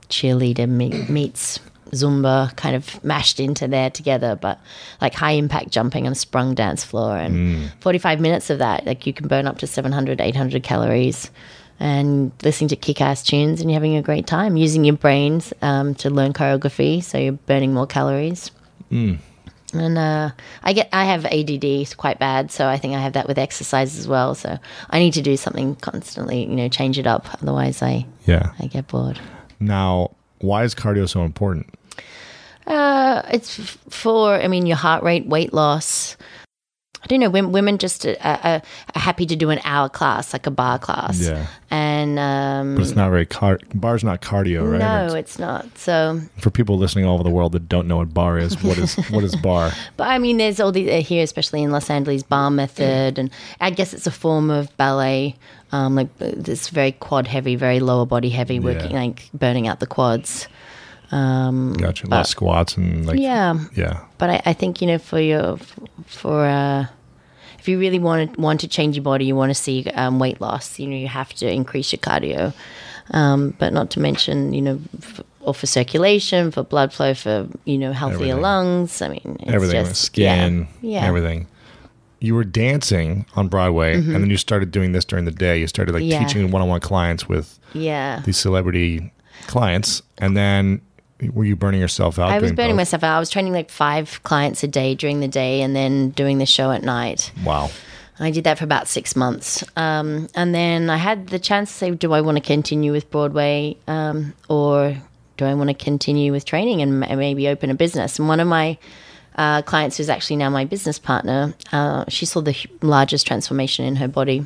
cheerleader 0.10 0.68
me- 0.68 1.06
meets 1.10 1.60
Zumba 1.92 2.56
kind 2.56 2.76
of 2.76 3.04
mashed 3.04 3.40
into 3.40 3.68
there 3.68 3.90
together, 3.90 4.36
but 4.36 4.60
like 5.02 5.14
high 5.14 5.32
impact 5.32 5.72
jumping 5.72 6.06
on 6.06 6.12
a 6.12 6.16
sprung 6.16 6.56
dance 6.56 6.84
floor 6.84 7.18
and 7.18 7.72
45 7.80 8.20
minutes 8.20 8.50
of 8.50 8.60
that, 8.60 8.86
like 8.86 9.06
you 9.06 9.14
can 9.14 9.28
burn 9.28 9.48
up 9.48 9.58
to 9.60 9.68
700, 9.68 10.22
800 10.22 10.64
calories 10.64 11.32
and 11.80 12.32
listening 12.44 12.68
to 12.70 12.76
kick 12.76 13.02
ass 13.02 13.24
tunes 13.24 13.60
and 13.60 13.70
you're 13.70 13.76
having 13.76 13.96
a 13.96 14.02
great 14.02 14.28
time 14.28 14.56
using 14.56 14.86
your 14.86 14.96
brains 14.96 15.54
um, 15.62 15.96
to 15.96 16.10
learn 16.10 16.32
choreography. 16.34 17.04
So 17.04 17.18
you're 17.18 17.34
burning 17.34 17.74
more 17.74 17.88
calories. 17.88 18.52
And 19.74 19.98
uh, 19.98 20.32
I 20.64 20.74
get 20.74 20.90
I 20.92 21.06
have 21.06 21.26
ADD 21.26 21.64
it's 21.64 21.94
quite 21.94 22.20
bad, 22.20 22.52
so 22.52 22.68
I 22.68 22.78
think 22.78 22.94
I 22.96 23.00
have 23.00 23.14
that 23.14 23.28
with 23.28 23.38
exercise 23.38 23.98
as 23.98 24.08
well. 24.08 24.36
So 24.36 24.58
I 24.90 25.00
need 25.00 25.14
to 25.14 25.22
do 25.22 25.38
something 25.38 25.76
constantly, 25.76 26.42
you 26.42 26.56
know, 26.56 26.68
change 26.70 26.98
it 27.00 27.08
up. 27.08 27.26
Otherwise, 27.42 27.82
I 27.82 28.06
Yeah. 28.26 28.52
I 28.60 28.68
get 28.68 28.88
bored. 28.88 29.20
Now, 29.60 30.12
why 30.40 30.64
is 30.64 30.76
cardio 30.76 31.08
so 31.08 31.24
important? 31.24 31.74
Uh, 32.68 33.22
it's 33.32 33.60
f- 33.60 33.78
for 33.90 34.34
I 34.36 34.48
mean 34.48 34.66
your 34.66 34.78
heart 34.78 35.04
rate, 35.04 35.26
weight 35.28 35.54
loss. 35.54 36.18
I 37.04 37.08
don't 37.08 37.20
know. 37.20 37.30
Women, 37.30 37.52
women 37.52 37.78
just 37.80 38.06
uh, 38.06 38.16
uh, 38.22 38.60
are 38.96 39.00
happy 39.00 39.26
to 39.26 39.36
do 39.36 39.50
an 39.50 39.60
hour 39.64 39.90
class, 39.90 40.34
like 40.34 40.46
a 40.46 40.52
barre 40.52 40.78
class. 40.80 41.20
Yeah. 41.20 41.48
And 41.72 42.20
um, 42.20 42.76
But 42.76 42.84
it's 42.84 42.96
not 42.96 43.10
very 43.10 43.26
car- 43.26 43.60
bar's 43.74 44.04
not 44.04 44.22
cardio, 44.22 44.70
right? 44.72 44.80
no, 44.80 45.06
It's- 45.08 45.14
it's 45.32 45.40
not. 45.40 45.66
So, 45.78 46.22
for 46.38 46.50
people 46.52 46.78
listening 46.78 47.06
all 47.06 47.16
over 47.16 47.24
the 47.24 47.30
world 47.30 47.54
that 47.54 47.68
don't 47.68 47.88
know 47.88 47.98
what 47.98 48.14
bar 48.14 48.38
is, 48.38 48.62
what 48.64 48.78
is 48.78 48.96
what 49.10 49.24
is 49.24 49.36
bar? 49.38 49.72
but 49.98 50.08
I 50.08 50.20
mean, 50.20 50.38
there's 50.38 50.60
all 50.60 50.72
the 50.72 50.92
uh, 50.92 51.02
here, 51.02 51.24
especially 51.24 51.64
in 51.64 51.72
Los 51.72 51.90
Angeles, 51.90 52.24
bar 52.24 52.52
method, 52.52 53.18
and 53.18 53.32
I 53.60 53.70
guess 53.72 53.94
it's 53.94 54.06
a 54.08 54.12
form 54.12 54.50
of 54.50 54.76
ballet. 54.78 55.36
Um, 55.74 55.96
like 55.96 56.10
uh, 56.20 56.32
this 56.36 56.68
very 56.68 56.92
quad 56.92 57.28
heavy, 57.28 57.56
very 57.56 57.80
lower 57.80 58.06
body 58.06 58.30
heavy, 58.30 58.60
working 58.60 58.92
Yeah. 58.92 59.00
like 59.04 59.30
burning 59.34 59.68
out 59.70 59.80
the 59.80 59.88
quads. 59.88 60.48
Um, 61.12 61.74
Gotcha. 61.74 62.08
A 62.08 62.10
lot 62.10 62.22
of 62.22 62.28
squats 62.28 62.78
and 62.78 63.06
like 63.06 63.20
yeah, 63.20 63.58
yeah. 63.76 64.06
but 64.18 64.30
I, 64.30 64.42
I 64.46 64.54
think 64.54 64.82
you 64.82 64.88
know 64.88 64.98
for 64.98 65.20
your 65.20 65.58
for 66.06 66.46
uh, 66.46 66.86
if 67.60 67.68
you 67.68 67.78
really 67.80 68.00
want 68.00 68.34
to 68.34 68.42
want 68.42 68.62
to 68.62 68.68
change 68.68 68.96
your 68.96 69.04
body, 69.04 69.26
you 69.26 69.36
want 69.36 69.50
to 69.50 69.56
see 69.56 69.86
um, 69.94 70.20
weight 70.20 70.40
loss. 70.42 70.80
You 70.80 70.88
know, 70.88 70.96
you 70.96 71.08
have 71.10 71.34
to 71.36 71.52
increase 71.52 71.92
your 71.92 72.00
cardio, 72.00 72.54
um, 73.12 73.54
but 73.60 73.74
not 73.74 73.90
to 73.92 74.00
mention 74.00 74.54
you 74.54 74.62
know. 74.62 74.80
F- 74.98 75.22
or 75.44 75.56
for 75.56 75.66
circulation, 75.66 76.52
for 76.52 76.62
blood 76.62 76.94
flow, 76.94 77.16
for 77.16 77.48
you 77.66 77.76
know 77.80 77.92
healthier 77.94 78.18
Everything. 78.18 78.42
lungs. 78.42 79.02
I 79.02 79.08
mean, 79.08 79.38
it's 79.40 79.52
everything, 79.52 79.86
just, 79.86 80.02
skin, 80.04 80.68
yeah, 80.82 81.02
yeah. 81.02 81.08
everything. 81.08 81.48
You 82.20 82.36
were 82.36 82.44
dancing 82.44 83.26
on 83.36 83.48
Broadway, 83.48 83.96
and 83.96 84.14
then 84.14 84.30
you 84.30 84.38
started 84.38 84.70
doing 84.70 84.92
this 84.92 85.04
during 85.04 85.26
the 85.26 85.32
day. 85.32 85.58
You 85.60 85.66
started 85.66 85.94
like 85.94 86.04
Mm-hmm. 86.04 86.12
Yeah. 86.12 86.28
teaching 86.28 86.52
one-on-one 86.52 86.82
clients 86.82 87.28
with 87.28 87.58
Yeah, 87.74 88.22
these 88.24 88.38
celebrity 88.38 89.12
clients, 89.48 90.04
and 90.20 90.38
then 90.38 90.80
were 91.30 91.46
you 91.46 91.56
burning 91.56 91.80
yourself 91.80 92.18
out? 92.18 92.32
I 92.32 92.40
was 92.40 92.52
burning 92.52 92.72
both? 92.72 92.78
myself 92.78 93.04
out. 93.04 93.18
I 93.18 93.20
was 93.20 93.30
training 93.30 93.54
like 93.54 93.70
five 93.70 94.22
clients 94.24 94.64
a 94.64 94.68
day 94.68 94.96
during 94.96 95.20
the 95.20 95.28
day, 95.28 95.62
and 95.62 95.76
then 95.76 96.10
doing 96.10 96.38
the 96.38 96.46
show 96.46 96.72
at 96.72 96.84
night. 96.84 97.32
Wow. 97.44 97.70
I 98.22 98.30
did 98.30 98.44
that 98.44 98.60
for 98.60 98.64
about 98.64 98.88
six 98.88 99.16
months. 99.16 99.64
Um, 99.76 100.28
and 100.36 100.54
then 100.54 100.92
I 100.92 100.98
had 100.98 101.30
the 101.30 101.40
chance 101.40 101.72
to 101.72 101.78
say, 101.78 101.92
do 101.92 102.14
I 102.14 102.22
want 102.22 102.38
to 102.38 102.44
continue 102.44 102.92
with 102.92 103.10
Broadway 103.10 103.78
um, 103.88 104.34
or 104.48 104.96
do 105.38 105.46
I 105.46 105.56
want 105.56 105.70
to 105.70 105.74
continue 105.74 106.32
with 106.32 106.46
training 106.46 106.84
and 106.84 107.00
maybe 107.00 107.48
open 107.48 107.72
a 107.72 107.74
business? 107.74 108.20
And 108.20 108.28
one 108.28 108.40
of 108.40 108.48
my 108.48 108.78
uh, 109.36 109.64
clients 109.64 109.98
who's 109.98 110.10
actually 110.10 110.36
now 110.36 110.52
my 110.52 110.66
business 110.66 111.00
partner, 111.00 111.56
uh, 111.72 112.06
she 112.10 112.28
saw 112.28 112.42
the 112.42 112.56
largest 112.84 113.26
transformation 113.26 113.86
in 113.86 113.96
her 113.96 114.08
body. 114.08 114.46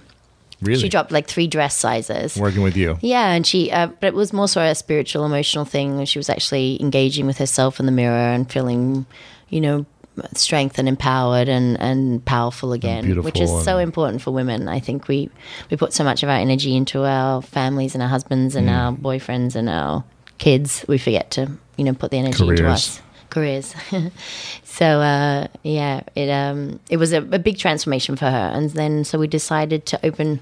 Really? 0.65 0.81
She 0.81 0.89
dropped 0.89 1.11
like 1.11 1.27
three 1.27 1.47
dress 1.47 1.75
sizes. 1.75 2.35
Working 2.37 2.61
with 2.63 2.75
you. 2.75 2.97
Yeah, 3.01 3.31
and 3.31 3.45
she, 3.45 3.71
uh, 3.71 3.87
but 3.87 4.07
it 4.07 4.13
was 4.13 4.33
more 4.33 4.47
so 4.47 4.61
a 4.61 4.75
spiritual, 4.75 5.25
emotional 5.25 5.65
thing. 5.65 6.03
She 6.05 6.19
was 6.19 6.29
actually 6.29 6.81
engaging 6.81 7.25
with 7.27 7.37
herself 7.37 7.79
in 7.79 7.85
the 7.85 7.91
mirror 7.91 8.15
and 8.33 8.51
feeling, 8.51 9.05
you 9.49 9.61
know, 9.61 9.85
strength 10.33 10.79
and 10.79 10.87
empowered 10.87 11.49
and, 11.49 11.79
and 11.81 12.23
powerful 12.23 12.71
again, 12.71 13.21
which 13.21 13.39
is 13.39 13.49
so 13.65 13.77
important 13.79 14.21
for 14.21 14.31
women. 14.31 14.67
I 14.69 14.79
think 14.79 15.07
we 15.09 15.29
we 15.69 15.75
put 15.77 15.91
so 15.93 16.03
much 16.05 16.23
of 16.23 16.29
our 16.29 16.37
energy 16.37 16.75
into 16.75 17.03
our 17.03 17.41
families 17.41 17.95
and 17.95 18.01
our 18.01 18.07
husbands 18.09 18.55
Mm. 18.55 18.59
and 18.59 18.69
our 18.69 18.91
boyfriends 18.93 19.55
and 19.55 19.67
our 19.69 20.03
kids. 20.37 20.85
We 20.87 20.97
forget 20.99 21.31
to, 21.31 21.51
you 21.75 21.83
know, 21.83 21.93
put 21.93 22.11
the 22.11 22.17
energy 22.17 22.47
into 22.47 22.67
us 22.67 23.01
careers. 23.35 23.75
so 24.63 24.85
uh, 25.01 25.47
yeah, 25.63 26.01
it 26.15 26.29
um, 26.29 26.79
it 26.89 26.97
was 26.97 27.11
a, 27.13 27.17
a 27.17 27.39
big 27.39 27.57
transformation 27.57 28.15
for 28.15 28.25
her, 28.29 28.51
and 28.55 28.69
then 28.71 29.03
so 29.03 29.19
we 29.19 29.27
decided 29.27 29.85
to 29.87 29.99
open 30.05 30.39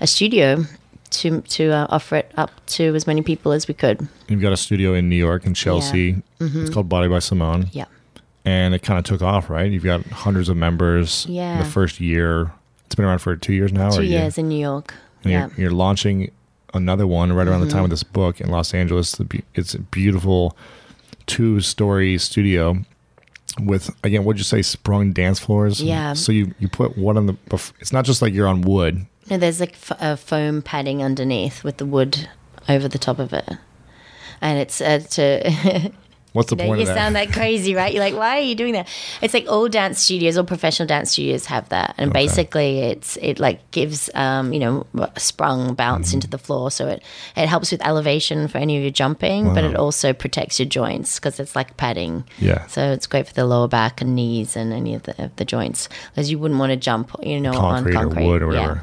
a 0.00 0.06
studio 0.06 0.64
to 1.10 1.40
to 1.42 1.70
uh, 1.72 1.86
offer 1.88 2.16
it 2.16 2.32
up 2.36 2.50
to 2.76 2.94
as 2.94 3.06
many 3.06 3.22
people 3.22 3.52
as 3.52 3.66
we 3.68 3.74
could. 3.74 4.06
You've 4.28 4.42
got 4.42 4.52
a 4.52 4.56
studio 4.56 4.94
in 4.94 5.08
New 5.08 5.16
York 5.28 5.46
and 5.46 5.56
Chelsea. 5.56 6.22
It's 6.40 6.70
called 6.70 6.88
Body 6.88 7.08
by 7.08 7.18
Simone. 7.20 7.68
Yeah, 7.72 7.86
And 8.44 8.74
it 8.74 8.82
kind 8.82 8.98
of 8.98 9.04
took 9.04 9.22
off, 9.22 9.50
right? 9.50 9.70
You've 9.72 9.84
got 9.84 10.04
hundreds 10.06 10.48
of 10.48 10.56
members. 10.56 11.26
in 11.26 11.34
Yeah. 11.34 11.62
The 11.62 11.68
first 11.68 11.98
year. 12.00 12.52
It's 12.86 12.94
been 12.94 13.04
around 13.04 13.18
for 13.20 13.36
two 13.36 13.52
years 13.52 13.72
now? 13.72 13.90
two 13.90 13.98
or 14.00 14.02
a 14.02 14.06
year? 14.06 14.20
years 14.20 14.38
in 14.38 14.48
New 14.48 14.58
York. 14.60 14.94
And 15.24 15.32
yeah, 15.32 15.46
Mm-hmm. 15.46 15.60
you're, 15.60 15.70
you're 15.70 15.76
launching 15.76 16.30
another 16.74 17.06
one 17.06 17.32
right 17.32 17.46
around 17.48 17.60
the 17.66 17.70
time 17.70 17.84
of 17.84 17.90
this 17.90 18.02
book 18.02 18.40
in 18.40 18.48
Los 18.50 18.72
Angeles. 18.72 19.18
It's 19.54 19.74
a 19.74 19.80
beautiful 19.80 20.56
two 21.28 21.60
story 21.60 22.18
studio 22.18 22.76
with, 23.60 23.90
again, 24.04 24.24
what'd 24.24 24.38
you 24.40 24.44
say, 24.44 24.62
sprung 24.62 25.12
dance 25.12 25.38
floors? 25.38 25.80
Yeah. 25.80 26.12
So 26.14 26.32
you, 26.32 26.54
you 26.58 26.68
put 26.68 26.98
one 26.98 27.16
on 27.16 27.26
the, 27.26 27.36
it's 27.80 27.92
not 27.92 28.04
just 28.04 28.20
like 28.22 28.32
you're 28.34 28.48
on 28.48 28.62
wood. 28.62 29.06
no, 29.30 29.38
there's 29.38 29.60
like 29.60 29.74
f- 29.74 29.92
a 30.00 30.16
foam 30.16 30.62
padding 30.62 31.02
underneath 31.02 31.62
with 31.62 31.76
the 31.76 31.86
wood 31.86 32.28
over 32.68 32.88
the 32.88 32.98
top 32.98 33.18
of 33.18 33.32
it, 33.32 33.48
and 34.40 34.58
it's 34.58 34.80
uh, 34.80 34.98
to. 35.10 35.92
What's 36.34 36.50
the 36.50 36.56
You, 36.56 36.62
know, 36.62 36.68
point 36.68 36.78
you 36.80 36.82
of 36.82 36.88
that? 36.88 36.94
sound 36.96 37.14
like 37.14 37.32
crazy, 37.32 37.74
right? 37.74 37.92
You're 37.92 38.02
like, 38.02 38.14
why 38.14 38.38
are 38.38 38.42
you 38.42 38.54
doing 38.54 38.74
that? 38.74 38.86
It's 39.22 39.32
like 39.32 39.46
all 39.48 39.68
dance 39.68 40.00
studios, 40.00 40.36
all 40.36 40.44
professional 40.44 40.86
dance 40.86 41.12
studios 41.12 41.46
have 41.46 41.68
that, 41.70 41.94
and 41.98 42.12
basically, 42.12 42.80
it's 42.80 43.16
it 43.22 43.38
like 43.40 43.68
gives 43.70 44.10
um, 44.14 44.52
you 44.52 44.60
know 44.60 44.86
a 44.98 45.18
sprung 45.18 45.74
bounce 45.74 46.08
Mm-hmm. 46.08 46.16
into 46.16 46.28
the 46.28 46.38
floor, 46.38 46.70
so 46.70 46.86
it 46.88 47.02
it 47.36 47.48
helps 47.48 47.72
with 47.72 47.84
elevation 47.84 48.46
for 48.48 48.58
any 48.58 48.76
of 48.76 48.82
your 48.82 48.90
jumping, 48.92 49.52
but 49.54 49.64
it 49.64 49.74
also 49.74 50.12
protects 50.12 50.58
your 50.60 50.68
joints 50.68 51.18
because 51.18 51.40
it's 51.40 51.56
like 51.56 51.76
padding. 51.76 52.24
Yeah. 52.38 52.66
So 52.66 52.92
it's 52.92 53.06
great 53.06 53.26
for 53.26 53.34
the 53.34 53.46
lower 53.46 53.68
back 53.68 54.00
and 54.00 54.14
knees 54.14 54.56
and 54.56 54.72
any 54.72 54.94
of 54.94 55.02
the 55.04 55.24
of 55.24 55.34
the 55.36 55.44
joints, 55.44 55.88
because 56.10 56.30
you 56.30 56.38
wouldn't 56.38 56.60
want 56.60 56.70
to 56.70 56.76
jump, 56.76 57.10
you 57.22 57.40
know, 57.40 57.52
concrete, 57.52 57.96
on 57.96 58.04
concrete 58.10 58.24
or 58.24 58.28
wood 58.28 58.42
or 58.42 58.52
Yeah. 58.52 58.82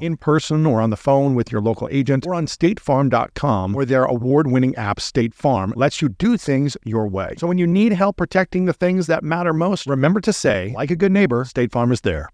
In 0.00 0.16
person 0.16 0.66
or 0.66 0.80
on 0.80 0.90
the 0.90 0.96
phone 0.96 1.34
with 1.34 1.50
your 1.50 1.60
local 1.60 1.88
agent 1.90 2.26
or 2.26 2.34
on 2.34 2.46
statefarm.com 2.46 3.72
where 3.72 3.84
their 3.86 4.04
award-winning 4.04 4.74
app 4.76 5.00
State 5.00 5.34
Farm 5.34 5.72
lets 5.76 6.02
you 6.02 6.10
do 6.10 6.36
things 6.36 6.76
your 6.84 7.08
way. 7.08 7.34
So 7.38 7.46
when 7.46 7.58
you 7.58 7.66
need 7.66 7.92
help 7.92 8.16
protecting 8.16 8.66
the 8.66 8.72
things 8.72 9.06
that 9.06 9.24
matter 9.24 9.52
most, 9.52 9.86
remember 9.86 10.20
to 10.20 10.32
say, 10.32 10.72
like 10.76 10.90
a 10.90 10.96
good 10.96 11.12
neighbor, 11.12 11.44
State 11.44 11.72
Farm 11.72 11.92
is 11.92 12.02
there. 12.02 12.28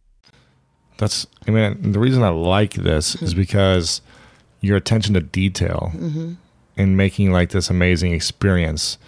That's, 0.99 1.27
I 1.47 1.51
mean, 1.51 1.93
the 1.93 2.01
reason 2.01 2.23
I 2.23 2.31
like 2.31 2.75
this 2.75 3.15
is 3.17 3.31
mm-hmm. 3.31 3.41
because 3.41 4.01
your 4.61 4.77
attention 4.77 5.15
to 5.15 5.21
detail 5.21 5.93
mm-hmm. 5.95 6.35
in 6.77 6.97
making 6.97 7.33
like 7.33 7.51
this 7.51 7.71
amazing 7.71 8.13
experience 8.13 8.99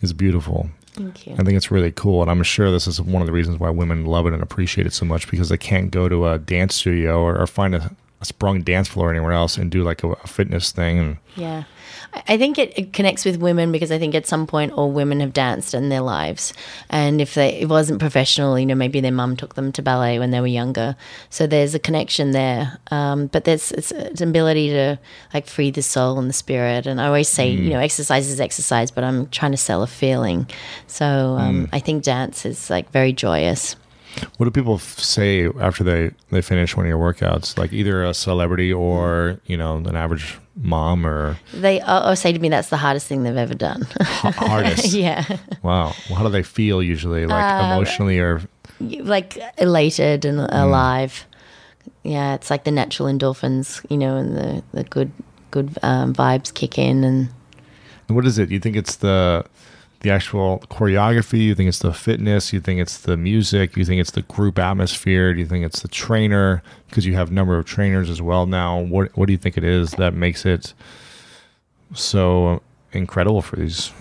is 0.00 0.12
beautiful. 0.12 0.68
Thank 0.96 1.26
you. 1.26 1.34
I 1.34 1.36
think 1.36 1.58
it's 1.58 1.70
really 1.70 1.92
cool, 1.92 2.22
and 2.22 2.30
I'm 2.30 2.42
sure 2.42 2.70
this 2.70 2.86
is 2.86 3.00
one 3.02 3.20
of 3.20 3.26
the 3.26 3.32
reasons 3.32 3.58
why 3.58 3.68
women 3.68 4.06
love 4.06 4.26
it 4.26 4.32
and 4.32 4.42
appreciate 4.42 4.86
it 4.86 4.94
so 4.94 5.04
much 5.04 5.30
because 5.30 5.50
they 5.50 5.58
can't 5.58 5.90
go 5.90 6.08
to 6.08 6.26
a 6.26 6.38
dance 6.38 6.74
studio 6.74 7.20
or, 7.20 7.38
or 7.38 7.46
find 7.46 7.74
a, 7.74 7.94
a 8.20 8.24
sprung 8.24 8.62
dance 8.62 8.88
floor 8.88 9.10
anywhere 9.10 9.32
else 9.32 9.58
and 9.58 9.70
do 9.70 9.82
like 9.82 10.02
a, 10.02 10.08
a 10.12 10.26
fitness 10.26 10.72
thing. 10.72 10.98
And 10.98 11.16
Yeah. 11.36 11.64
I- 12.28 12.38
think 12.38 12.58
it, 12.58 12.72
it 12.78 12.92
connects 12.94 13.26
with 13.26 13.36
women 13.36 13.72
because 13.72 13.92
I 13.92 13.98
think 13.98 14.14
at 14.14 14.26
some 14.26 14.46
point 14.46 14.72
all 14.72 14.90
women 14.90 15.20
have 15.20 15.34
danced 15.34 15.74
in 15.74 15.90
their 15.90 16.00
lives. 16.00 16.54
And 16.88 17.20
if 17.20 17.34
they, 17.34 17.60
it 17.60 17.68
wasn't 17.68 18.00
professional, 18.00 18.58
you 18.58 18.64
know, 18.64 18.74
maybe 18.74 19.00
their 19.00 19.12
mum 19.12 19.36
took 19.36 19.54
them 19.54 19.70
to 19.72 19.82
ballet 19.82 20.18
when 20.18 20.30
they 20.30 20.40
were 20.40 20.46
younger. 20.46 20.96
So 21.28 21.46
there's 21.46 21.74
a 21.74 21.78
connection 21.78 22.30
there. 22.30 22.78
Um, 22.90 23.26
but 23.26 23.44
there's 23.44 23.70
it's, 23.72 23.92
it's 23.92 24.22
an 24.22 24.30
ability 24.30 24.70
to 24.70 24.98
like 25.34 25.46
free 25.46 25.70
the 25.70 25.82
soul 25.82 26.18
and 26.18 26.26
the 26.28 26.32
spirit. 26.32 26.86
And 26.86 27.02
I 27.02 27.06
always 27.06 27.28
say, 27.28 27.50
you 27.50 27.68
know, 27.70 27.80
exercise 27.80 28.28
is 28.30 28.40
exercise, 28.40 28.90
but 28.90 29.04
I'm 29.04 29.26
trying 29.28 29.52
to 29.52 29.58
sell 29.58 29.82
a 29.82 29.86
feeling. 29.86 30.48
So 30.86 31.36
um, 31.38 31.68
I 31.72 31.80
think 31.80 32.02
dance 32.02 32.46
is 32.46 32.70
like 32.70 32.90
very 32.92 33.12
joyous. 33.12 33.76
What 34.36 34.44
do 34.46 34.50
people 34.50 34.74
f- 34.74 34.98
say 34.98 35.48
after 35.60 35.84
they 35.84 36.10
they 36.30 36.42
finish 36.42 36.76
one 36.76 36.86
of 36.86 36.90
your 36.90 36.98
workouts? 36.98 37.56
Like 37.58 37.72
either 37.72 38.04
a 38.04 38.14
celebrity 38.14 38.72
or 38.72 39.40
you 39.46 39.56
know 39.56 39.76
an 39.76 39.96
average 39.96 40.38
mom 40.56 41.06
or 41.06 41.36
They 41.52 41.80
uh, 41.82 42.14
say 42.14 42.32
to 42.32 42.38
me 42.38 42.48
that's 42.48 42.68
the 42.70 42.76
hardest 42.78 43.06
thing 43.06 43.22
they've 43.22 43.36
ever 43.36 43.54
done. 43.54 43.86
h- 44.24 44.34
artist. 44.42 44.86
yeah. 44.94 45.24
Wow. 45.62 45.92
Well, 46.08 46.18
how 46.18 46.22
do 46.24 46.30
they 46.30 46.42
feel 46.42 46.82
usually? 46.82 47.26
Like 47.26 47.64
emotionally 47.64 48.18
or 48.18 48.42
like 48.80 49.38
elated 49.58 50.24
and 50.24 50.40
alive. 50.40 51.24
Yeah, 52.02 52.34
it's 52.34 52.50
like 52.50 52.64
the 52.64 52.70
natural 52.70 53.08
endorphins, 53.08 53.84
you 53.90 53.96
know, 53.96 54.16
and 54.16 54.36
the, 54.36 54.62
the 54.72 54.84
good 54.84 55.10
good 55.50 55.76
um, 55.82 56.12
vibes 56.14 56.52
kick 56.52 56.78
in, 56.78 57.02
And 57.04 57.28
what 58.08 58.26
is 58.26 58.38
it? 58.38 58.50
You 58.50 58.60
think 58.60 58.76
it's 58.76 58.96
the 58.96 59.44
the 60.06 60.12
actual 60.12 60.60
choreography? 60.70 61.40
You 61.40 61.54
think 61.54 61.68
it's 61.68 61.80
the 61.80 61.92
fitness? 61.92 62.52
You 62.52 62.60
think 62.60 62.80
it's 62.80 62.98
the 62.98 63.16
music? 63.16 63.76
You 63.76 63.84
think 63.84 64.00
it's 64.00 64.12
the 64.12 64.22
group 64.22 64.58
atmosphere? 64.58 65.34
Do 65.34 65.40
you 65.40 65.46
think 65.46 65.64
it's 65.64 65.80
the 65.80 65.88
trainer? 65.88 66.62
Because 66.88 67.04
you 67.04 67.14
have 67.14 67.30
number 67.32 67.58
of 67.58 67.64
trainers 67.66 68.08
as 68.08 68.22
well 68.22 68.46
now. 68.46 68.78
What 68.80 69.16
what 69.16 69.26
do 69.26 69.32
you 69.32 69.38
think 69.38 69.56
it 69.56 69.64
is 69.64 69.92
that 69.92 70.14
makes 70.14 70.46
it 70.46 70.74
so 71.94 72.62
incredible 72.92 73.42
for 73.42 73.56
these? 73.56 73.92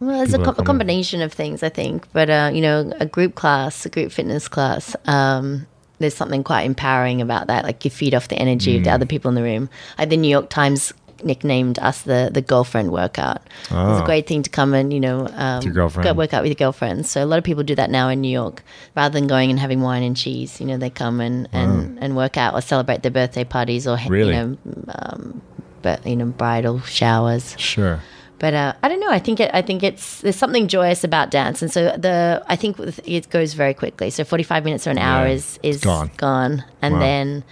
Well, 0.00 0.20
it's 0.20 0.34
a, 0.34 0.40
a 0.40 0.62
combination 0.64 1.22
of 1.22 1.32
things, 1.32 1.62
I 1.62 1.70
think. 1.70 2.06
But 2.12 2.28
uh, 2.28 2.50
you 2.52 2.60
know, 2.60 2.92
a 3.00 3.06
group 3.06 3.34
class, 3.34 3.86
a 3.86 3.88
group 3.88 4.12
fitness 4.12 4.48
class, 4.48 4.94
um, 5.06 5.66
there's 5.98 6.14
something 6.14 6.44
quite 6.44 6.62
empowering 6.66 7.22
about 7.22 7.46
that. 7.46 7.64
Like 7.64 7.84
you 7.84 7.90
feed 7.90 8.14
off 8.14 8.28
the 8.28 8.36
energy 8.36 8.74
Mm. 8.74 8.78
of 8.78 8.84
the 8.84 8.90
other 8.90 9.06
people 9.06 9.30
in 9.30 9.34
the 9.34 9.42
room. 9.42 9.70
Like 9.98 10.10
the 10.10 10.16
New 10.18 10.28
York 10.28 10.50
Times 10.50 10.92
nicknamed 11.22 11.78
us 11.78 12.02
the 12.02 12.30
the 12.32 12.40
girlfriend 12.42 12.90
workout. 12.90 13.42
It's 13.62 13.70
a 13.70 14.02
Oh. 14.02 14.02
great 14.04 14.26
thing 14.26 14.42
to 14.42 14.50
come 14.50 14.74
and 14.74 14.92
you 14.92 15.00
know 15.00 15.28
um, 15.34 15.62
your 15.62 15.72
girlfriend. 15.74 16.04
go 16.08 16.12
work 16.14 16.34
out 16.34 16.42
with 16.42 16.48
your 16.50 16.56
girlfriends. 16.66 17.10
So 17.10 17.22
a 17.22 17.26
lot 17.26 17.38
of 17.38 17.44
people 17.44 17.62
do 17.62 17.74
that 17.76 17.90
now 17.90 18.08
in 18.08 18.20
New 18.20 18.32
York, 18.32 18.62
rather 18.96 19.12
than 19.12 19.26
going 19.28 19.50
and 19.50 19.58
having 19.58 19.80
wine 19.82 20.02
and 20.02 20.16
cheese. 20.16 20.60
You 20.60 20.66
know, 20.66 20.76
they 20.78 20.90
come 20.90 21.20
and 21.20 21.48
and, 21.52 21.98
and 22.00 22.16
work 22.16 22.36
out 22.36 22.54
or 22.54 22.60
celebrate 22.60 23.02
their 23.02 23.12
birthday 23.12 23.44
parties 23.44 23.86
or 23.86 23.96
Really? 24.08 24.34
you 24.34 24.38
know, 24.40 24.58
um, 24.88 25.42
but 25.82 26.06
you 26.06 26.16
know, 26.16 26.26
bridal 26.26 26.80
showers. 26.80 27.54
Sure. 27.58 28.00
But 28.40 28.52
uh, 28.52 28.72
I 28.82 28.88
don't 28.88 29.00
know. 29.00 29.10
I 29.10 29.20
think 29.20 29.38
it, 29.40 29.50
I 29.54 29.62
think 29.62 29.82
it's 29.82 30.20
there's 30.20 30.36
something 30.36 30.66
joyous 30.68 31.04
about 31.04 31.30
dance, 31.30 31.62
and 31.62 31.70
so 31.72 31.94
the 31.96 32.42
I 32.48 32.56
think 32.56 32.76
it 33.06 33.30
goes 33.30 33.54
very 33.54 33.74
quickly. 33.74 34.10
So 34.10 34.24
45 34.24 34.64
minutes 34.64 34.86
or 34.86 34.90
an 34.90 34.98
hour 34.98 35.26
Yeah, 35.26 35.32
is 35.34 35.58
is 35.62 35.80
gone. 35.80 36.10
gone, 36.18 36.64
and 36.82 36.94
Wow. 36.94 37.00
then 37.00 37.44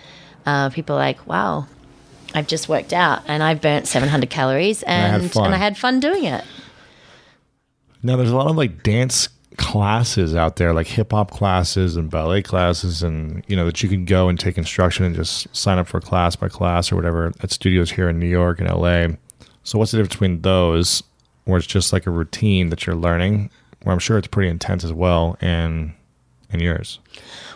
uh, 0.45 0.69
people 0.71 0.97
are 0.97 0.99
like, 0.99 1.25
"Wow, 1.27 1.67
I've 2.35 2.47
just 2.47 2.69
worked 2.69 2.93
out 2.93 3.23
and 3.27 3.43
I've 3.43 3.61
burnt 3.61 3.87
700 3.87 4.31
calories, 4.31 4.83
I 4.85 4.93
had 4.93 5.21
and 5.21 5.33
fun." 5.33 5.47
and 5.47 5.55
I 5.55 5.59
had 5.59 5.77
fun 5.77 6.01
doing 6.01 6.25
it." 6.25 6.45
Now 8.03 8.17
there's 8.17 8.31
a 8.31 8.37
lot 8.37 8.49
of 8.49 8.57
like 8.57 8.83
dance 8.83 9.29
classes 9.57 10.35
out 10.35 10.57
there, 10.57 10.73
like 10.73 10.87
hip 10.87 11.13
hop 11.13 11.31
classes 11.31 11.97
and 11.97 12.11
ballet 12.11 12.43
classes, 12.43 13.03
and 13.03 13.45
you 13.47 13.57
know 13.57 13.67
that 13.67 13.83
you 13.83 13.89
can 13.89 14.05
go 14.05 14.29
and 14.29 14.39
take 14.39 14.59
instruction 14.59 15.05
and 15.05 15.15
just 15.15 15.55
sign 15.55 15.79
up 15.79 15.87
for 15.87 16.01
class 16.01 16.37
by 16.37 16.49
class 16.49 16.91
or 16.91 16.97
whatever 16.97 17.33
at 17.43 17.51
studios 17.51 17.91
here 17.91 18.09
in 18.09 18.19
New 18.19 18.29
York 18.29 18.61
and 18.61 18.69
LA. 18.69 19.09
So 19.65 19.79
what's 19.79 19.93
the 19.93 19.99
difference 19.99 20.15
between 20.15 20.43
those, 20.43 21.03
where 21.45 21.59
it's 21.59 21.67
just 21.67 21.93
like 21.93 22.07
a 22.07 22.11
routine 22.11 22.71
that 22.71 22.87
you're 22.87 22.97
learning, 22.97 23.51
where 23.83 23.93
I'm 23.93 23.99
sure 23.99 24.19
it's 24.19 24.27
pretty 24.27 24.51
intense 24.51 24.85
as 24.85 24.93
well, 24.93 25.37
and 25.41 25.93
and 26.53 26.61
yours? 26.61 26.99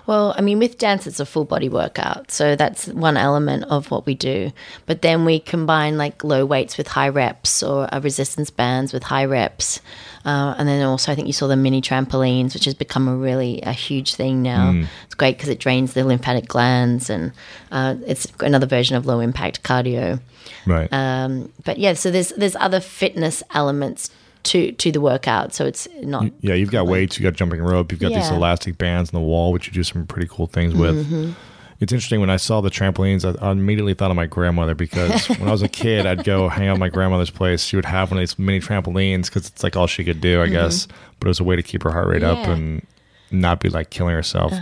Well, 0.06 0.34
I 0.38 0.40
mean, 0.40 0.60
with 0.60 0.78
dance, 0.78 1.06
it's 1.06 1.18
a 1.18 1.26
full 1.26 1.44
body 1.44 1.68
workout. 1.68 2.30
So 2.30 2.54
that's 2.54 2.86
one 2.86 3.16
element 3.16 3.64
of 3.64 3.90
what 3.90 4.06
we 4.06 4.14
do. 4.14 4.52
But 4.86 5.02
then 5.02 5.24
we 5.24 5.40
combine 5.40 5.98
like 5.98 6.22
low 6.22 6.46
weights 6.46 6.78
with 6.78 6.86
high 6.86 7.08
reps 7.08 7.62
or 7.62 7.92
uh, 7.92 8.00
resistance 8.00 8.50
bands 8.50 8.92
with 8.92 9.02
high 9.02 9.24
reps. 9.24 9.80
Uh, 10.24 10.54
and 10.58 10.68
then 10.68 10.84
also, 10.86 11.10
I 11.10 11.16
think 11.16 11.26
you 11.26 11.32
saw 11.32 11.48
the 11.48 11.56
mini 11.56 11.80
trampolines, 11.80 12.54
which 12.54 12.66
has 12.66 12.74
become 12.74 13.08
a 13.08 13.16
really 13.16 13.60
a 13.62 13.72
huge 13.72 14.14
thing 14.14 14.42
now. 14.42 14.84
It's 15.04 15.14
great 15.14 15.36
because 15.36 15.48
it 15.48 15.58
drains 15.58 15.94
the 15.94 16.04
lymphatic 16.04 16.46
glands 16.46 17.10
and 17.10 17.32
uh, 17.72 17.96
it's 18.06 18.28
another 18.40 18.66
version 18.66 18.96
of 18.96 19.06
low 19.06 19.18
impact 19.20 19.64
cardio. 19.64 20.20
Right. 20.66 20.92
Um, 20.92 21.52
but 21.64 21.78
yeah, 21.78 21.94
so 21.94 22.10
there's 22.10 22.30
there's 22.30 22.56
other 22.56 22.80
fitness 22.80 23.42
elements 23.54 24.10
to 24.46 24.72
to 24.72 24.90
the 24.92 25.00
workout. 25.00 25.54
So 25.54 25.64
it's 25.66 25.86
not 26.02 26.24
yeah, 26.40 26.54
you've 26.54 26.70
got 26.70 26.86
weights, 26.86 27.18
you've 27.18 27.24
got 27.24 27.34
jumping 27.36 27.62
rope, 27.62 27.92
you've 27.92 28.00
got 28.00 28.08
these 28.08 28.18
Yeah. 28.18 28.24
Mm-hmm. 28.24 28.34
elastic 28.36 28.78
bands 28.78 29.12
on 29.12 29.20
the 29.20 29.26
wall, 29.26 29.52
which 29.52 29.66
you 29.66 29.72
do 29.72 29.82
some 29.82 30.06
pretty 30.06 30.28
cool 30.30 30.46
things 30.46 30.74
with. 30.74 31.34
It's 31.78 31.92
interesting 31.92 32.20
when 32.20 32.30
I 32.30 32.36
saw 32.36 32.62
the 32.62 32.70
trampolines, 32.70 33.22
I, 33.26 33.46
I 33.46 33.50
immediately 33.52 33.92
thought 33.92 34.10
of 34.10 34.16
my 34.16 34.24
grandmother 34.24 34.74
because 34.74 35.26
when 35.38 35.46
I 35.46 35.50
was 35.52 35.60
a 35.60 35.68
kid, 35.68 36.06
I'd 36.06 36.24
go 36.24 36.48
hang 36.48 36.68
out 36.68 36.74
at 36.74 36.78
my 36.80 36.88
grandmother's 36.88 37.28
place. 37.28 37.62
She 37.64 37.76
would 37.76 37.84
have 37.84 38.10
one 38.10 38.16
of 38.16 38.22
these 38.22 38.38
mini 38.38 38.60
trampolines 38.60 39.26
because 39.26 39.46
it's 39.48 39.62
like 39.62 39.76
all 39.76 39.86
she 39.86 40.02
could 40.02 40.22
do, 40.22 40.40
I 40.40 40.46
guess. 40.48 40.88
But 41.20 41.26
it 41.26 41.28
was 41.28 41.40
a 41.40 41.44
way 41.44 41.54
to 41.54 41.62
keep 41.62 41.82
her 41.82 41.90
heart 41.90 42.08
rate 42.08 42.22
up 42.22 42.38
Mm-hmm. 42.38 42.44
Yeah. 42.46 42.52
Uh-huh. 42.54 42.62
and 42.62 42.86
not 43.30 43.60
be 43.60 43.68
like 43.68 43.90
killing 43.90 44.14
herself. 44.14 44.52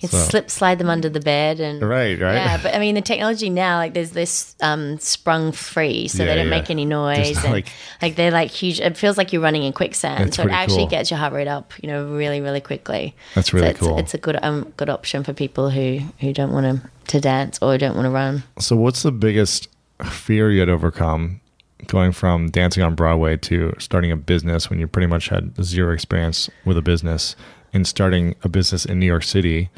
You 0.00 0.08
So- 0.08 0.18
slip 0.18 0.50
slide 0.50 0.78
them 0.78 0.88
under 0.88 1.08
the 1.08 1.20
bed 1.20 1.60
and 1.60 1.80
Right, 1.82 2.18
right. 2.20 2.34
Yeah, 2.34 2.60
but 2.62 2.74
I 2.74 2.78
mean 2.78 2.94
the 2.94 3.00
technology 3.00 3.50
now, 3.50 3.76
like 3.78 3.94
there's 3.94 4.10
this 4.12 4.54
um, 4.60 4.98
sprung 4.98 5.52
free, 5.52 6.08
so 6.08 6.22
Yeah, 6.22 6.30
they 6.30 6.34
don't 6.36 6.46
yeah. 6.46 6.50
make 6.58 6.70
any 6.70 6.84
noise, 6.84 7.28
Just 7.28 7.44
and 7.44 7.52
like- 7.52 7.68
like, 8.00 8.16
they're 8.16 8.30
like 8.30 8.50
huge. 8.50 8.80
It 8.80 8.96
feels 8.96 9.16
like 9.18 9.32
you're 9.32 9.42
running 9.42 9.64
in 9.64 9.72
quicksand, 9.72 10.34
so 10.34 10.42
it 10.44 10.50
actually 10.50 10.78
cool. 10.84 10.86
gets 10.88 11.10
your 11.10 11.18
heart 11.18 11.32
rate 11.32 11.48
up, 11.48 11.72
you 11.82 11.88
know, 11.88 12.06
really, 12.06 12.40
really 12.40 12.60
quickly. 12.60 13.14
That's 13.34 13.50
So 13.50 13.56
really 13.58 13.68
it's, 13.70 13.80
cool. 13.80 13.98
It's 13.98 14.14
a 14.14 14.18
good 14.18 14.38
um, 14.42 14.72
good 14.76 14.88
option 14.88 15.24
for 15.24 15.32
people 15.32 15.70
who 15.70 16.00
who 16.20 16.32
don't 16.32 16.52
want 16.52 16.66
to 16.82 16.90
to 17.08 17.20
dance 17.20 17.58
or 17.62 17.76
don't 17.78 17.94
want 17.96 18.04
to 18.06 18.10
run. 18.10 18.42
So, 18.58 18.76
what's 18.76 19.02
the 19.02 19.12
biggest 19.12 19.68
fear 20.04 20.50
you 20.52 20.60
had 20.60 20.68
overcome 20.68 21.40
going 21.86 22.12
from 22.12 22.50
dancing 22.50 22.82
on 22.82 22.94
Broadway 22.94 23.36
to 23.36 23.72
starting 23.78 24.10
a 24.12 24.16
business 24.16 24.68
when 24.68 24.78
you 24.78 24.86
pretty 24.86 25.06
much 25.06 25.28
had 25.28 25.52
zero 25.62 25.92
experience 25.94 26.50
with 26.64 26.76
a 26.76 26.82
business 26.82 27.34
and 27.72 27.86
starting 27.86 28.34
a 28.42 28.48
business 28.48 28.84
in 28.84 28.98
New 28.98 29.06
York 29.06 29.24
City, 29.24 29.70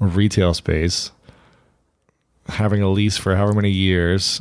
a 0.00 0.06
retail 0.06 0.54
space, 0.54 1.10
having 2.48 2.82
a 2.82 2.88
lease 2.88 3.16
for 3.16 3.36
however 3.36 3.54
many 3.54 3.70
years, 3.70 4.40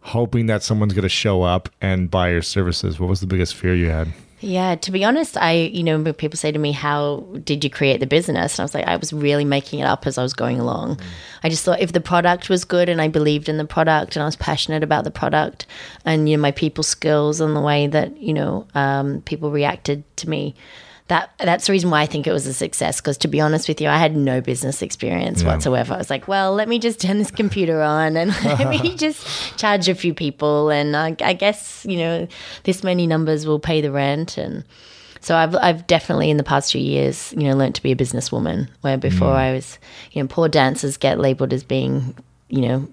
hoping 0.00 0.46
that 0.46 0.62
someone's 0.62 0.92
going 0.92 1.02
to 1.02 1.08
show 1.08 1.42
up 1.42 1.68
and 1.80 2.10
buy 2.10 2.30
your 2.30 2.42
services? 2.42 2.98
What 3.00 3.08
was 3.08 3.20
the 3.20 3.26
biggest 3.26 3.54
fear 3.54 3.74
you 3.74 3.90
had? 3.90 4.12
Yeah, 4.40 4.74
to 4.76 4.92
be 4.92 5.02
honest, 5.02 5.38
I 5.38 5.52
you 5.52 5.82
know 5.82 6.12
people 6.12 6.36
say 6.36 6.52
to 6.52 6.58
me, 6.58 6.72
"How 6.72 7.26
did 7.42 7.64
you 7.64 7.70
create 7.70 8.00
the 8.00 8.06
business?" 8.06 8.54
and 8.54 8.60
I 8.60 8.64
was 8.64 8.74
like, 8.74 8.86
I 8.86 8.96
was 8.96 9.12
really 9.12 9.46
making 9.46 9.80
it 9.80 9.86
up 9.86 10.06
as 10.06 10.18
I 10.18 10.22
was 10.22 10.34
going 10.34 10.60
along. 10.60 11.00
I 11.42 11.48
just 11.48 11.64
thought 11.64 11.80
if 11.80 11.92
the 11.92 12.02
product 12.02 12.50
was 12.50 12.64
good 12.64 12.90
and 12.90 13.00
I 13.00 13.08
believed 13.08 13.48
in 13.48 13.56
the 13.56 13.64
product 13.64 14.14
and 14.14 14.22
I 14.22 14.26
was 14.26 14.36
passionate 14.36 14.82
about 14.82 15.04
the 15.04 15.10
product 15.10 15.66
and 16.04 16.28
you 16.28 16.36
know 16.36 16.42
my 16.42 16.50
people 16.50 16.84
skills 16.84 17.40
and 17.40 17.56
the 17.56 17.62
way 17.62 17.86
that 17.86 18.20
you 18.20 18.34
know 18.34 18.66
um, 18.74 19.22
people 19.22 19.50
reacted 19.50 20.04
to 20.18 20.28
me. 20.28 20.54
That 21.08 21.30
that's 21.38 21.66
the 21.66 21.72
reason 21.72 21.90
why 21.90 22.00
I 22.00 22.06
think 22.06 22.26
it 22.26 22.32
was 22.32 22.46
a 22.46 22.52
success. 22.52 23.00
Because 23.00 23.16
to 23.18 23.28
be 23.28 23.40
honest 23.40 23.68
with 23.68 23.80
you, 23.80 23.88
I 23.88 23.96
had 23.96 24.16
no 24.16 24.40
business 24.40 24.82
experience 24.82 25.44
whatsoever. 25.44 25.94
I 25.94 25.98
was 25.98 26.10
like, 26.10 26.26
well, 26.26 26.52
let 26.52 26.68
me 26.68 26.80
just 26.80 27.00
turn 27.00 27.18
this 27.18 27.30
computer 27.30 27.80
on 27.80 28.16
and 28.16 28.30
let 28.44 28.68
me 28.68 28.96
just 28.96 29.56
charge 29.56 29.88
a 29.88 29.94
few 29.94 30.12
people, 30.14 30.70
and 30.70 30.96
I, 30.96 31.14
I 31.20 31.32
guess 31.32 31.86
you 31.88 31.98
know 31.98 32.28
this 32.64 32.82
many 32.82 33.06
numbers 33.06 33.46
will 33.46 33.60
pay 33.60 33.80
the 33.80 33.92
rent. 33.92 34.36
And 34.36 34.64
so 35.20 35.36
I've 35.36 35.54
I've 35.54 35.86
definitely 35.86 36.28
in 36.28 36.38
the 36.38 36.44
past 36.44 36.72
few 36.72 36.80
years, 36.80 37.32
you 37.36 37.44
know, 37.44 37.56
learned 37.56 37.76
to 37.76 37.82
be 37.82 37.92
a 37.92 37.96
businesswoman. 37.96 38.68
Where 38.80 38.96
before 38.98 39.32
I 39.32 39.52
was, 39.52 39.78
you 40.10 40.22
know, 40.22 40.28
poor 40.28 40.48
dancers 40.48 40.96
get 40.96 41.20
labeled 41.20 41.52
as 41.52 41.62
being, 41.62 42.16
you 42.48 42.62
know, 42.62 42.88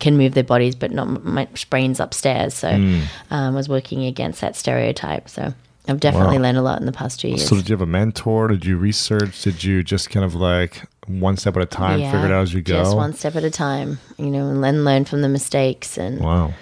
can 0.00 0.16
move 0.16 0.34
their 0.34 0.42
bodies 0.42 0.74
but 0.74 0.90
not 0.90 1.22
much 1.24 1.70
brains 1.70 2.00
upstairs. 2.00 2.54
So 2.54 2.70
um, 2.70 3.08
I 3.30 3.50
was 3.50 3.68
working 3.68 4.04
against 4.04 4.40
that 4.40 4.56
stereotype. 4.56 5.28
So 5.28 5.54
I've 5.88 5.98
definitely 6.00 6.36
Wow. 6.38 6.42
learned 6.44 6.58
a 6.58 6.62
lot 6.62 6.78
in 6.80 6.86
the 6.86 6.92
past 6.92 7.20
two 7.20 7.28
years. 7.28 7.48
So, 7.48 7.56
did 7.56 7.68
you 7.68 7.72
have 7.74 7.80
a 7.80 7.86
mentor? 7.86 8.48
Did 8.48 8.64
you 8.64 8.76
research? 8.76 9.42
Did 9.42 9.64
you 9.64 9.82
just 9.82 10.10
kind 10.10 10.24
of 10.24 10.34
like 10.34 10.82
one 11.06 11.36
step 11.36 11.56
at 11.56 11.62
a 11.62 11.66
time 11.66 11.98
figure 12.00 12.26
it 12.26 12.32
out 12.32 12.42
as 12.42 12.54
you 12.54 12.60
go? 12.62 12.74
Just 12.82 12.96
one 12.96 13.12
step 13.14 13.34
at 13.36 13.44
a 13.44 13.50
time, 13.50 13.98
you 14.18 14.26
know, 14.30 14.48
and 14.48 14.62
then 14.62 14.84
learn 14.84 15.04
from 15.04 15.22
the 15.22 15.28
mistakes 15.28 15.96
and 15.98 16.20
Wow. 16.20 16.52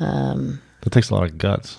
Um, 0.00 0.60
that 0.82 0.90
takes 0.90 1.10
a 1.10 1.14
lot 1.14 1.22
of 1.22 1.38
guts. 1.38 1.78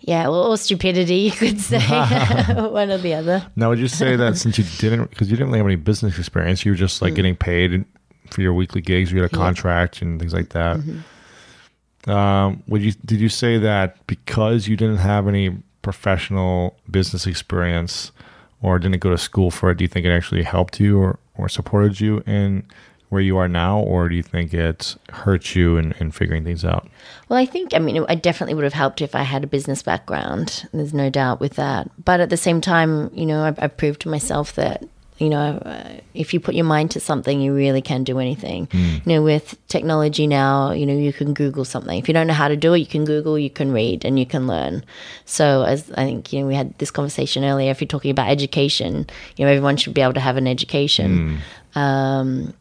yeah, 0.00 0.26
or, 0.28 0.48
or 0.48 0.56
stupidity, 0.58 1.14
you 1.16 1.30
could 1.32 1.58
say, 1.70 1.78
one 2.70 2.90
or 2.90 2.98
the 2.98 3.14
other. 3.14 3.46
Now, 3.56 3.70
would 3.70 3.78
you 3.78 3.88
say 3.88 4.14
that 4.16 4.36
since 4.36 4.58
you 4.58 4.64
didn't, 4.78 5.08
because 5.10 5.30
you 5.30 5.36
didn't 5.36 5.48
really 5.48 5.58
have 5.58 5.66
any 5.66 5.76
business 5.76 6.18
experience, 6.18 6.64
you 6.64 6.72
were 6.72 6.76
just 6.76 6.98
Mm. 6.98 7.02
like 7.02 7.14
getting 7.14 7.36
paid 7.36 7.84
for 8.30 8.42
your 8.42 8.52
weekly 8.52 8.82
gigs, 8.82 9.10
you 9.10 9.20
had 9.22 9.32
a 9.32 9.34
contract 9.34 10.02
and 10.02 10.20
things 10.20 10.34
like 10.34 10.50
that. 10.50 10.76
Mm-hmm. 10.76 12.10
Um, 12.10 12.62
would 12.68 12.82
you 12.82 12.92
did 13.04 13.20
you 13.20 13.28
say 13.28 13.58
that 13.58 14.06
because 14.06 14.68
you 14.68 14.76
didn't 14.76 14.98
have 14.98 15.26
any 15.26 15.56
professional 15.82 16.76
business 16.90 17.26
experience 17.26 18.12
or 18.60 18.78
didn't 18.78 19.00
go 19.00 19.10
to 19.10 19.18
school 19.18 19.50
for 19.50 19.70
it, 19.70 19.78
do 19.78 19.84
you 19.84 19.88
think 19.88 20.04
it 20.04 20.10
actually 20.10 20.42
helped 20.42 20.80
you 20.80 20.98
or, 20.98 21.18
or 21.36 21.48
supported 21.48 22.00
you 22.00 22.22
in 22.26 22.64
where 23.08 23.22
you 23.22 23.38
are 23.38 23.48
now, 23.48 23.78
or 23.80 24.08
do 24.08 24.14
you 24.14 24.22
think 24.22 24.52
it 24.52 24.94
hurt 25.10 25.54
you 25.54 25.78
in, 25.78 25.92
in 25.92 26.10
figuring 26.10 26.44
things 26.44 26.62
out? 26.64 26.86
Well, 27.28 27.38
I 27.38 27.46
think, 27.46 27.72
I 27.72 27.78
mean, 27.78 28.04
I 28.06 28.14
definitely 28.14 28.54
would 28.54 28.64
have 28.64 28.74
helped 28.74 29.00
if 29.00 29.14
I 29.14 29.22
had 29.22 29.42
a 29.44 29.46
business 29.46 29.82
background. 29.82 30.68
There's 30.74 30.92
no 30.92 31.08
doubt 31.08 31.40
with 31.40 31.54
that. 31.54 31.90
But 32.04 32.20
at 32.20 32.28
the 32.28 32.36
same 32.36 32.60
time, 32.60 33.10
you 33.14 33.24
know, 33.24 33.44
I've, 33.44 33.58
I've 33.62 33.76
proved 33.76 34.02
to 34.02 34.10
myself 34.10 34.54
that, 34.56 34.84
you 35.18 35.28
know, 35.28 35.58
uh, 35.58 36.00
if 36.14 36.32
you 36.32 36.40
put 36.40 36.54
your 36.54 36.64
mind 36.64 36.92
to 36.92 37.00
something, 37.00 37.40
you 37.40 37.52
really 37.54 37.82
can 37.82 38.04
do 38.04 38.18
anything. 38.18 38.68
You 38.72 39.00
know, 39.04 39.22
with 39.22 39.56
technology 39.68 40.26
now, 40.26 40.72
you 40.72 40.86
know, 40.86 40.94
you 40.94 41.12
can 41.12 41.34
Google 41.34 41.64
something. 41.64 41.98
If 41.98 42.08
you 42.08 42.14
don't 42.14 42.26
know 42.26 42.34
how 42.34 42.48
to 42.48 42.56
do 42.56 42.72
it, 42.74 42.78
you 42.78 42.86
can 42.86 43.04
Google, 43.04 43.38
you 43.38 43.50
can 43.50 43.72
read, 43.72 44.04
and 44.04 44.18
you 44.18 44.26
can 44.26 44.46
learn. 44.46 44.84
So, 45.24 45.62
as 45.62 45.90
I 45.92 46.04
think, 46.04 46.32
you 46.32 46.40
know, 46.40 46.46
we 46.46 46.54
had 46.54 46.76
this 46.78 46.90
conversation 46.90 47.44
earlier, 47.44 47.70
if 47.70 47.80
you're 47.80 47.88
talking 47.88 48.10
about 48.10 48.30
education, 48.30 49.06
you 49.36 49.44
know, 49.44 49.50
everyone 49.50 49.76
should 49.76 49.94
be 49.94 50.00
able 50.00 50.14
to 50.14 50.20
have 50.20 50.36
an 50.36 50.46
education. 50.46 51.40
Um, 51.74 52.54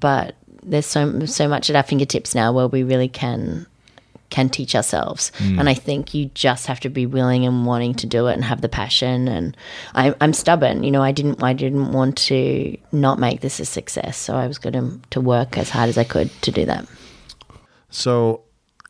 but 0.00 0.36
there's 0.62 0.86
so 0.86 1.24
so 1.26 1.48
much 1.48 1.70
at 1.70 1.76
our 1.76 1.82
fingertips 1.82 2.34
now 2.34 2.52
where 2.52 2.66
we 2.66 2.82
really 2.82 3.08
can 3.08 3.66
can 4.30 4.48
teach 4.48 4.74
ourselves. 4.74 5.32
Mm. 5.38 5.60
And 5.60 5.68
i 5.68 5.74
think 5.74 6.14
you 6.14 6.26
just 6.34 6.66
have 6.66 6.80
to 6.80 6.88
be 6.88 7.06
willing 7.06 7.44
and 7.46 7.66
wanting 7.66 7.94
to 7.94 8.06
do 8.06 8.26
it 8.26 8.34
and 8.34 8.44
have 8.44 8.60
the 8.60 8.68
passion. 8.68 9.28
And 9.28 9.56
I'm, 9.94 10.14
I'm 10.20 10.32
stubborn 10.32 10.82
you 10.82 10.90
know 10.90 11.02
i 11.02 11.12
didn't 11.12 11.42
i 11.42 11.52
didn't 11.52 11.92
want 11.92 12.16
to 12.18 12.76
not 12.92 13.18
make 13.18 13.40
this 13.40 13.60
a 13.60 13.64
success. 13.64 14.16
So 14.16 14.36
i 14.36 14.46
was 14.46 14.58
going 14.58 14.74
to 14.74 15.00
to 15.10 15.20
work 15.20 15.58
as 15.58 15.70
hard 15.70 15.88
as 15.88 15.98
i 15.98 16.04
could 16.04 16.30
to 16.42 16.50
do 16.50 16.64
that. 16.66 16.86
So, 17.90 18.42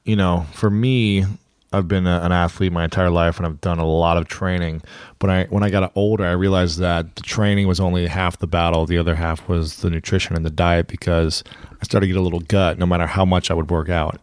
you 0.04 0.16
know, 0.16 0.46
for 0.52 0.70
me, 0.70 1.24
I've 1.72 1.88
been 1.88 2.06
a, 2.06 2.20
an 2.22 2.32
athlete 2.32 2.72
my 2.72 2.84
entire 2.84 3.10
life, 3.10 3.36
and 3.38 3.46
I've 3.46 3.60
done 3.60 3.78
a 3.78 3.86
lot 3.86 4.16
of 4.16 4.28
training. 4.28 4.82
But 5.18 5.30
I, 5.30 5.44
when 5.50 5.62
I 5.62 5.70
got 5.70 5.90
older, 5.94 6.24
I 6.24 6.32
realized 6.32 6.78
that 6.78 7.16
the 7.16 7.22
training 7.22 7.66
was 7.66 7.80
only 7.80 8.06
half 8.06 8.38
the 8.38 8.46
battle. 8.46 8.86
The 8.86 8.98
other 8.98 9.14
half 9.14 9.48
was 9.48 9.78
the 9.78 9.90
nutrition 9.90 10.36
and 10.36 10.44
the 10.46 10.50
diet 10.50 10.86
because 10.86 11.42
I 11.80 11.84
started 11.84 12.06
to 12.06 12.12
get 12.12 12.18
a 12.18 12.22
little 12.22 12.40
gut, 12.40 12.78
no 12.78 12.86
matter 12.86 13.06
how 13.06 13.24
much 13.24 13.50
I 13.50 13.54
would 13.54 13.70
work 13.70 13.88
out. 13.88 14.18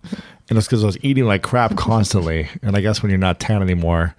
And 0.49 0.57
it's 0.57 0.67
because 0.67 0.83
I 0.83 0.87
was 0.87 0.97
eating 1.03 1.25
like 1.25 1.41
crap 1.43 1.75
constantly. 1.77 2.47
and 2.61 2.75
I 2.77 2.81
guess 2.81 3.01
when 3.03 3.09
you're 3.09 3.19
not 3.19 3.39
tan 3.39 3.61
anymore, 3.61 4.15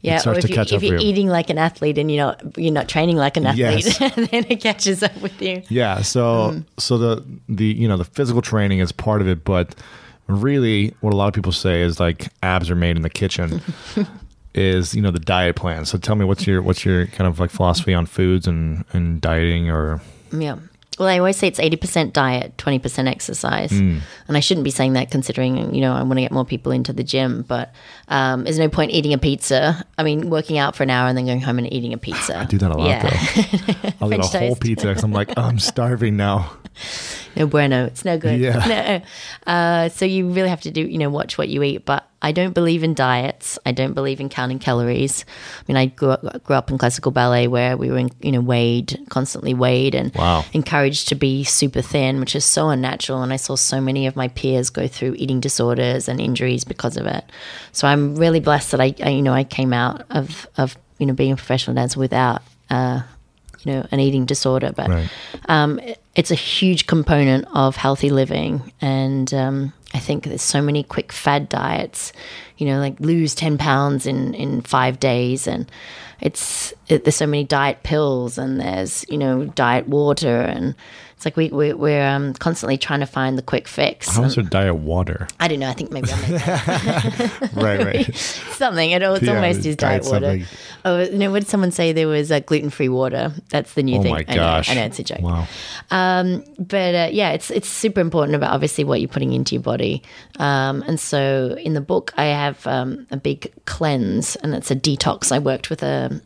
Yeah, 0.00 0.16
or 0.16 0.18
starts 0.20 0.38
if, 0.40 0.44
to 0.44 0.48
you, 0.50 0.54
catch 0.54 0.72
if 0.72 0.82
you're 0.82 0.98
you. 0.98 1.06
eating 1.08 1.28
like 1.28 1.50
an 1.50 1.58
athlete 1.58 1.98
and 1.98 2.10
you're 2.10 2.24
not 2.26 2.58
you're 2.58 2.72
not 2.72 2.88
training 2.88 3.16
like 3.16 3.36
an 3.36 3.46
athlete, 3.46 3.84
Yes. 3.84 3.98
then 4.16 4.44
it 4.48 4.60
catches 4.60 5.02
up 5.02 5.16
with 5.20 5.40
you. 5.42 5.62
Yeah. 5.68 6.02
So 6.02 6.52
Mm. 6.52 6.64
so 6.78 6.98
the 6.98 7.24
the 7.48 7.64
you 7.66 7.88
know 7.88 7.96
the 7.96 8.04
physical 8.04 8.42
training 8.42 8.78
is 8.80 8.92
part 8.92 9.20
of 9.22 9.28
it, 9.28 9.44
but 9.44 9.74
really 10.26 10.94
what 11.00 11.12
a 11.12 11.16
lot 11.16 11.28
of 11.28 11.34
people 11.34 11.52
say 11.52 11.82
is 11.82 12.00
like 12.00 12.28
abs 12.42 12.70
are 12.70 12.76
made 12.76 12.96
in 12.96 13.02
the 13.02 13.10
kitchen. 13.10 13.60
is 14.54 14.94
you 14.94 15.02
know 15.02 15.10
the 15.10 15.18
diet 15.18 15.56
plan. 15.56 15.84
So 15.84 15.98
tell 15.98 16.14
me 16.14 16.24
what's 16.24 16.46
your 16.46 16.62
what's 16.62 16.84
your 16.84 17.06
kind 17.08 17.26
of 17.26 17.40
like 17.40 17.50
philosophy 17.50 17.92
on 17.92 18.06
foods 18.06 18.46
and 18.46 18.84
and 18.92 19.20
dieting 19.20 19.68
or 19.68 20.00
Yeah. 20.32 20.56
Well, 20.98 21.08
I 21.08 21.18
always 21.18 21.36
say 21.36 21.48
it's 21.48 21.58
80% 21.58 22.12
diet, 22.12 22.56
20% 22.56 23.08
exercise. 23.08 23.70
Hmm. 23.70 23.98
And 24.28 24.36
I 24.36 24.40
shouldn't 24.40 24.62
be 24.64 24.70
saying 24.70 24.92
that 24.92 25.10
considering, 25.10 25.74
you 25.74 25.80
know, 25.80 25.92
I 25.92 26.02
want 26.04 26.18
to 26.18 26.20
get 26.22 26.30
more 26.30 26.44
people 26.44 26.70
into 26.70 26.92
the 26.92 27.02
gym. 27.02 27.42
But 27.42 27.74
um, 28.08 28.44
there's 28.44 28.60
no 28.60 28.68
point 28.68 28.92
eating 28.92 29.12
a 29.12 29.18
pizza. 29.18 29.84
I 29.98 30.04
mean, 30.04 30.30
working 30.30 30.56
out 30.56 30.76
for 30.76 30.84
an 30.84 30.90
hour 30.90 31.08
and 31.08 31.18
then 31.18 31.26
going 31.26 31.40
home 31.40 31.58
and 31.58 31.72
eating 31.72 31.92
a 31.92 31.98
pizza. 31.98 32.38
I 32.40 32.44
do 32.44 32.58
that 32.58 32.70
a 32.70 32.74
lot 32.76 32.86
Yeah. 32.86 33.02
though. 33.02 33.90
I'll 34.00 34.08
get 34.08 34.20
a 34.20 34.22
French 34.28 34.32
whole 34.34 34.56
pizza 34.56 34.86
because 34.86 35.02
I'm 35.02 35.12
like 35.12 35.30
"Oh, 35.36 35.42
I'm 35.42 35.58
starving 35.58 36.16
now. 36.16 36.52
no 37.36 37.46
bueno. 37.48 37.86
It's 37.86 38.04
no 38.04 38.16
good. 38.18 38.38
Yeah. 38.38 39.02
No. 39.46 39.52
Uh, 39.52 39.88
so 39.88 40.04
you 40.04 40.28
really 40.30 40.48
have 40.48 40.60
to 40.62 40.70
do, 40.70 40.80
you 40.82 40.98
know, 40.98 41.10
watch 41.10 41.36
what 41.38 41.48
you 41.48 41.62
eat. 41.64 41.84
But 41.84 42.08
I 42.24 42.32
don't 42.32 42.54
believe 42.54 42.82
in 42.82 42.94
diets. 42.94 43.58
I 43.66 43.72
don't 43.72 43.92
believe 43.92 44.18
in 44.18 44.28
counting 44.30 44.58
calories. 44.58 45.24
I 45.60 45.62
mean, 45.68 45.76
I 45.76 45.86
grew 45.86 46.10
up, 46.12 46.42
grew 46.44 46.56
up 46.56 46.70
in 46.70 46.78
classical 46.78 47.12
ballet 47.12 47.46
where 47.48 47.76
we 47.76 47.90
were, 47.90 47.98
in, 47.98 48.10
you 48.22 48.32
know, 48.32 48.40
weighed, 48.40 48.98
constantly 49.10 49.52
weighed 49.52 49.94
and 49.94 50.12
Wow. 50.14 50.44
encouraged 50.54 51.08
to 51.10 51.14
be 51.14 51.44
super 51.44 51.82
thin, 51.82 52.20
which 52.20 52.34
is 52.34 52.44
so 52.44 52.70
unnatural. 52.70 53.22
And 53.22 53.30
I 53.32 53.36
saw 53.36 53.56
so 53.56 53.78
many 53.80 54.06
of 54.06 54.16
my 54.16 54.28
peers 54.28 54.70
go 54.70 54.88
through 54.88 55.14
eating 55.18 55.38
disorders 55.40 56.08
and 56.08 56.18
injuries 56.18 56.64
because 56.64 56.96
of 56.96 57.04
it. 57.06 57.24
So 57.72 57.86
I'm 57.86 58.16
really 58.16 58.40
blessed 58.40 58.70
that 58.70 58.80
I, 58.80 58.94
I 59.04 59.10
you 59.10 59.22
know, 59.22 59.34
I 59.34 59.44
came 59.44 59.74
out 59.74 60.04
of, 60.08 60.46
of, 60.56 60.78
you 60.98 61.04
know, 61.06 61.12
being 61.12 61.32
a 61.32 61.36
professional 61.36 61.74
dancer 61.76 62.00
without, 62.00 62.40
uh, 62.70 63.02
you 63.64 63.72
know, 63.72 63.86
an 63.92 64.00
eating 64.00 64.24
disorder. 64.24 64.72
But 64.74 64.88
Right. 64.88 65.08
um, 65.48 65.78
it- 65.80 66.00
it's 66.16 66.30
a 66.30 66.36
huge 66.36 66.86
component 66.86 67.44
of 67.52 67.74
healthy 67.74 68.08
living. 68.08 68.72
And 68.80 69.34
um, 69.34 69.72
I 69.94 69.98
think 69.98 70.24
there's 70.24 70.42
so 70.42 70.60
many 70.60 70.82
quick 70.82 71.12
fad 71.12 71.48
diets, 71.48 72.12
you 72.58 72.66
know, 72.66 72.80
like 72.80 72.98
lose 72.98 73.34
10 73.34 73.56
pounds 73.58 74.06
in, 74.06 74.34
in 74.34 74.60
five 74.60 74.98
days. 74.98 75.46
And 75.46 75.70
it's, 76.20 76.74
it, 76.88 77.04
there's 77.04 77.14
so 77.14 77.28
many 77.28 77.44
diet 77.44 77.84
pills 77.84 78.36
and 78.36 78.60
there's, 78.60 79.06
you 79.08 79.16
know, 79.16 79.44
diet 79.46 79.88
water. 79.88 80.40
And 80.40 80.74
it's 81.24 81.36
like 81.36 81.36
we, 81.36 81.48
we, 81.48 81.72
we're 81.72 82.06
um, 82.06 82.34
constantly 82.34 82.76
trying 82.76 83.00
to 83.00 83.06
find 83.06 83.38
the 83.38 83.42
quick 83.42 83.66
fix. 83.66 84.08
How 84.14 84.24
is 84.24 84.34
there 84.34 84.44
diet 84.44 84.76
water? 84.76 85.26
I 85.40 85.48
don't 85.48 85.58
know. 85.58 85.68
I 85.68 85.72
think 85.72 85.90
maybe 85.90 86.10
I'm 86.12 86.32
right, 87.54 87.84
right. 87.84 88.14
something. 88.14 88.90
It, 88.90 89.02
it's 89.02 89.22
Yeah, 89.22 89.34
almost 89.34 89.64
is 89.64 89.76
diet 89.76 90.02
diet 90.02 90.12
water. 90.12 90.26
something. 90.38 90.46
Oh, 90.84 91.00
you 91.00 91.16
know, 91.18 91.32
did 91.34 91.46
someone 91.48 91.70
say 91.70 91.92
there 91.92 92.08
was 92.08 92.30
uh, 92.30 92.40
gluten 92.40 92.68
free 92.68 92.90
water? 92.90 93.32
That's 93.48 93.72
the 93.72 93.82
new 93.82 93.98
Oh 93.98 94.02
thing. 94.02 94.12
my 94.12 94.24
I 94.28 94.34
know, 94.34 94.42
gosh. 94.42 94.70
I 94.70 94.74
know, 94.74 94.84
it's 94.84 94.98
a 94.98 95.04
joke. 95.04 95.20
Wow. 95.22 95.46
Um, 95.90 96.44
but 96.58 96.94
uh, 96.94 97.08
yeah, 97.10 97.30
it's 97.30 97.50
it's 97.50 97.68
super 97.68 98.00
important 98.00 98.36
about 98.36 98.52
obviously 98.52 98.84
what 98.84 99.00
you're 99.00 99.08
putting 99.08 99.32
into 99.32 99.54
your 99.54 99.62
body. 99.62 100.02
Um, 100.38 100.82
and 100.86 101.00
so 101.00 101.56
in 101.62 101.72
the 101.72 101.80
book, 101.80 102.12
I 102.18 102.26
have 102.26 102.66
um, 102.66 103.06
a 103.10 103.16
big 103.16 103.50
cleanse, 103.64 104.36
and 104.36 104.54
it's 104.54 104.70
a 104.70 104.76
detox. 104.76 105.32
I 105.32 105.38
worked 105.38 105.70
with 105.70 105.82
a 105.82 106.20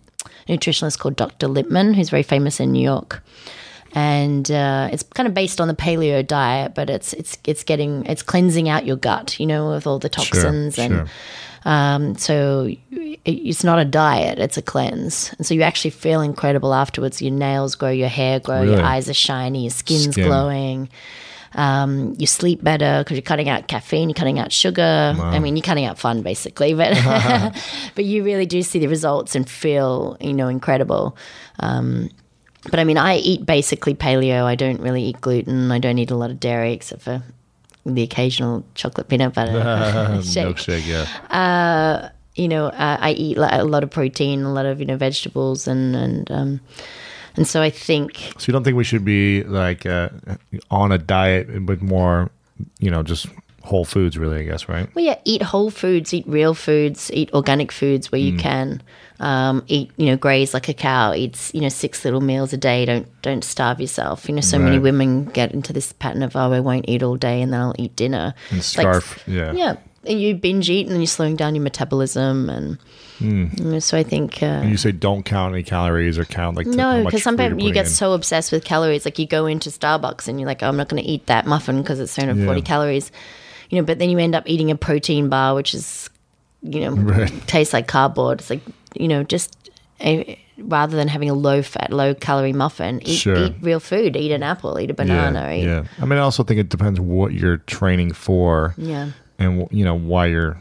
nutritionist 0.48 0.98
called 0.98 1.14
Dr. 1.16 1.46
Lipman, 1.46 1.94
who's 1.94 2.10
very 2.10 2.22
famous 2.24 2.58
in 2.58 2.72
New 2.72 2.82
York. 2.82 3.22
And 3.94 4.50
uh, 4.50 4.90
it's 4.92 5.02
kind 5.02 5.26
of 5.26 5.32
based 5.34 5.60
on 5.60 5.68
the 5.68 5.74
paleo 5.74 6.26
diet, 6.26 6.74
but 6.74 6.90
it's 6.90 7.14
it's 7.14 7.38
it's 7.44 7.64
getting 7.64 8.04
it's 8.06 8.22
cleansing 8.22 8.68
out 8.68 8.84
your 8.84 8.96
gut, 8.96 9.40
you 9.40 9.46
know, 9.46 9.70
with 9.70 9.86
all 9.86 9.98
the 9.98 10.10
toxins 10.10 10.74
sure. 10.74 10.84
and 10.84 11.10
um, 11.64 12.16
so 12.16 12.68
it, 12.90 13.18
it's 13.24 13.64
not 13.64 13.78
a 13.78 13.84
diet; 13.84 14.38
it's 14.38 14.56
a 14.56 14.62
cleanse, 14.62 15.32
and 15.38 15.46
so 15.46 15.54
you 15.54 15.62
actually 15.62 15.90
feel 15.90 16.20
incredible 16.20 16.72
afterwards. 16.74 17.20
Your 17.20 17.32
nails 17.32 17.74
grow, 17.74 17.90
your 17.90 18.08
hair 18.08 18.40
grow, 18.40 18.62
Really? 18.62 18.76
your 18.76 18.82
eyes 18.82 19.08
are 19.08 19.14
shiny, 19.14 19.62
your 19.62 19.70
skin's 19.70 20.12
Skin. 20.12 20.24
glowing. 20.24 20.88
Um, 21.54 22.14
you 22.18 22.26
sleep 22.26 22.62
better 22.62 23.02
because 23.02 23.16
you're 23.16 23.22
cutting 23.22 23.48
out 23.48 23.68
caffeine, 23.68 24.10
you're 24.10 24.14
cutting 24.14 24.38
out 24.38 24.52
sugar. 24.52 25.14
I 25.18 25.38
mean, 25.38 25.56
you're 25.56 25.62
cutting 25.62 25.86
out 25.86 25.98
fun 25.98 26.22
basically, 26.22 26.74
but 26.74 26.92
but 27.94 28.04
you 28.04 28.22
really 28.22 28.46
do 28.46 28.62
see 28.62 28.78
the 28.78 28.86
results 28.86 29.34
and 29.34 29.48
feel 29.48 30.16
you 30.20 30.34
know 30.34 30.48
incredible. 30.48 31.16
Um, 31.58 32.10
but 32.70 32.80
I 32.80 32.84
mean, 32.84 32.98
I 32.98 33.16
eat 33.16 33.46
basically 33.46 33.94
paleo. 33.94 34.44
I 34.44 34.54
don't 34.54 34.80
really 34.80 35.02
eat 35.02 35.20
gluten. 35.20 35.70
I 35.70 35.78
don't 35.78 35.98
eat 35.98 36.10
a 36.10 36.16
lot 36.16 36.30
of 36.30 36.40
dairy 36.40 36.72
except 36.72 37.02
for 37.02 37.22
the 37.84 38.02
occasional 38.02 38.64
chocolate 38.74 39.08
peanut 39.08 39.34
butter 39.34 39.52
shake 40.22 40.46
Milkshake, 40.46 40.86
yeah. 40.86 42.10
you 42.34 42.48
know, 42.48 42.66
uh, 42.66 42.96
I 43.00 43.12
eat 43.12 43.36
a 43.36 43.64
lot 43.64 43.82
of 43.82 43.90
protein, 43.90 44.42
a 44.42 44.52
lot 44.52 44.66
of 44.66 44.80
you 44.80 44.86
know 44.86 44.96
vegetables, 44.96 45.66
and 45.66 45.96
and 45.96 46.30
um, 46.30 46.60
and 47.36 47.46
so 47.46 47.62
I 47.62 47.70
think 47.70 48.16
So 48.38 48.46
you 48.48 48.52
don't 48.52 48.64
think 48.64 48.76
we 48.76 48.84
should 48.84 49.04
be 49.04 49.42
like 49.44 49.86
uh, 49.86 50.10
on 50.70 50.92
a 50.92 50.98
diet 50.98 51.66
with 51.66 51.82
more, 51.82 52.30
you 52.78 52.90
know, 52.90 53.02
just 53.02 53.26
whole 53.68 53.84
foods, 53.84 54.18
really? 54.18 54.40
I 54.40 54.44
guess, 54.44 54.68
right? 54.68 54.88
well, 54.94 55.04
yeah, 55.04 55.18
eat 55.24 55.42
whole 55.42 55.70
foods, 55.70 56.12
eat 56.14 56.24
real 56.26 56.54
foods, 56.54 57.10
eat 57.12 57.30
organic 57.32 57.70
foods 57.72 58.10
where 58.10 58.20
you 58.20 58.36
can. 58.36 58.82
Um, 59.20 59.64
eat 59.66 59.90
you 59.96 60.06
know 60.06 60.16
graze 60.16 60.54
like 60.54 60.68
a 60.68 60.74
cow. 60.74 61.12
Eat 61.12 61.50
you 61.52 61.60
know 61.60 61.68
six 61.68 62.04
little 62.04 62.20
meals 62.20 62.52
a 62.52 62.56
day. 62.56 62.84
Don't 62.84 63.06
don't 63.22 63.42
starve 63.42 63.80
yourself. 63.80 64.28
You 64.28 64.34
know 64.36 64.40
so 64.42 64.58
many 64.60 64.78
women 64.78 65.24
get 65.24 65.52
into 65.52 65.72
this 65.72 65.92
pattern 65.92 66.22
of 66.22 66.36
oh 66.36 66.52
I 66.52 66.60
won't 66.60 66.84
eat 66.88 67.02
all 67.02 67.16
day 67.16 67.42
and 67.42 67.52
then 67.52 67.60
I'll 67.60 67.74
eat 67.78 67.96
dinner. 67.96 68.32
And 68.50 68.58
It's 68.60 68.78
like- 68.78 69.02
yeah. 69.26 69.52
yeah. 69.52 69.76
And 70.06 70.20
you 70.20 70.36
binge 70.36 70.70
eat 70.70 70.86
and 70.86 70.92
then 70.92 71.00
you're 71.00 71.08
slowing 71.08 71.34
down 71.34 71.56
your 71.56 71.64
metabolism 71.64 72.48
and 72.48 72.78
you 73.20 73.50
know, 73.64 73.80
so 73.80 73.98
I 73.98 74.04
think 74.04 74.40
uh, 74.44 74.46
And 74.62 74.70
you 74.70 74.76
say 74.76 74.92
don't 74.92 75.24
count 75.24 75.52
any 75.52 75.64
calories 75.64 76.16
or 76.20 76.24
count 76.24 76.56
like 76.56 76.68
No, 76.68 77.04
because 77.04 77.24
sometimes 77.24 77.60
you 77.60 77.72
get 77.72 77.86
in. 77.86 77.90
so 77.90 78.12
obsessed 78.12 78.52
with 78.52 78.62
calories. 78.64 79.04
Like 79.04 79.18
you 79.18 79.26
go 79.26 79.46
into 79.46 79.70
Starbucks 79.70 80.28
and 80.28 80.38
you're 80.38 80.46
like, 80.46 80.62
oh, 80.62 80.68
I'm 80.68 80.76
not 80.76 80.88
going 80.88 81.02
to 81.02 81.08
eat 81.08 81.26
that 81.26 81.44
muffin 81.44 81.82
because 81.82 81.98
it's 81.98 82.14
340 82.14 82.60
Yeah. 82.60 82.64
calories. 82.64 83.10
You 83.70 83.78
know, 83.78 83.84
but 83.84 83.98
then 83.98 84.10
you 84.10 84.18
end 84.18 84.34
up 84.34 84.44
eating 84.46 84.70
a 84.70 84.76
protein 84.76 85.28
bar, 85.28 85.54
which 85.54 85.74
is, 85.74 86.08
you 86.62 86.80
know, 86.80 86.90
Right. 86.92 87.32
tastes 87.46 87.72
like 87.74 87.86
cardboard. 87.86 88.40
It's 88.40 88.50
like, 88.50 88.62
you 88.94 89.08
know, 89.08 89.22
just 89.24 89.54
a, 90.00 90.38
rather 90.58 90.96
than 90.96 91.08
having 91.08 91.28
a 91.28 91.34
low 91.34 91.60
fat, 91.62 91.92
low 91.92 92.14
calorie 92.14 92.52
muffin, 92.52 93.00
eat, 93.06 93.16
Sure. 93.18 93.36
eat 93.36 93.54
real 93.60 93.80
food. 93.80 94.16
Eat 94.16 94.32
an 94.32 94.42
apple. 94.42 94.78
Eat 94.80 94.90
a 94.90 94.94
banana. 94.94 95.48
yeah, 95.50 95.54
eat, 95.56 95.64
yeah. 95.64 95.84
I 96.00 96.04
mean, 96.06 96.18
I 96.18 96.22
also 96.22 96.42
think 96.44 96.58
it 96.60 96.68
depends 96.70 96.98
what 96.98 97.32
you're 97.34 97.58
training 97.58 98.12
for. 98.12 98.74
Yeah. 98.78 99.10
and 99.38 99.68
you 99.70 99.84
know 99.84 99.94
why 99.98 100.26
you're 100.26 100.60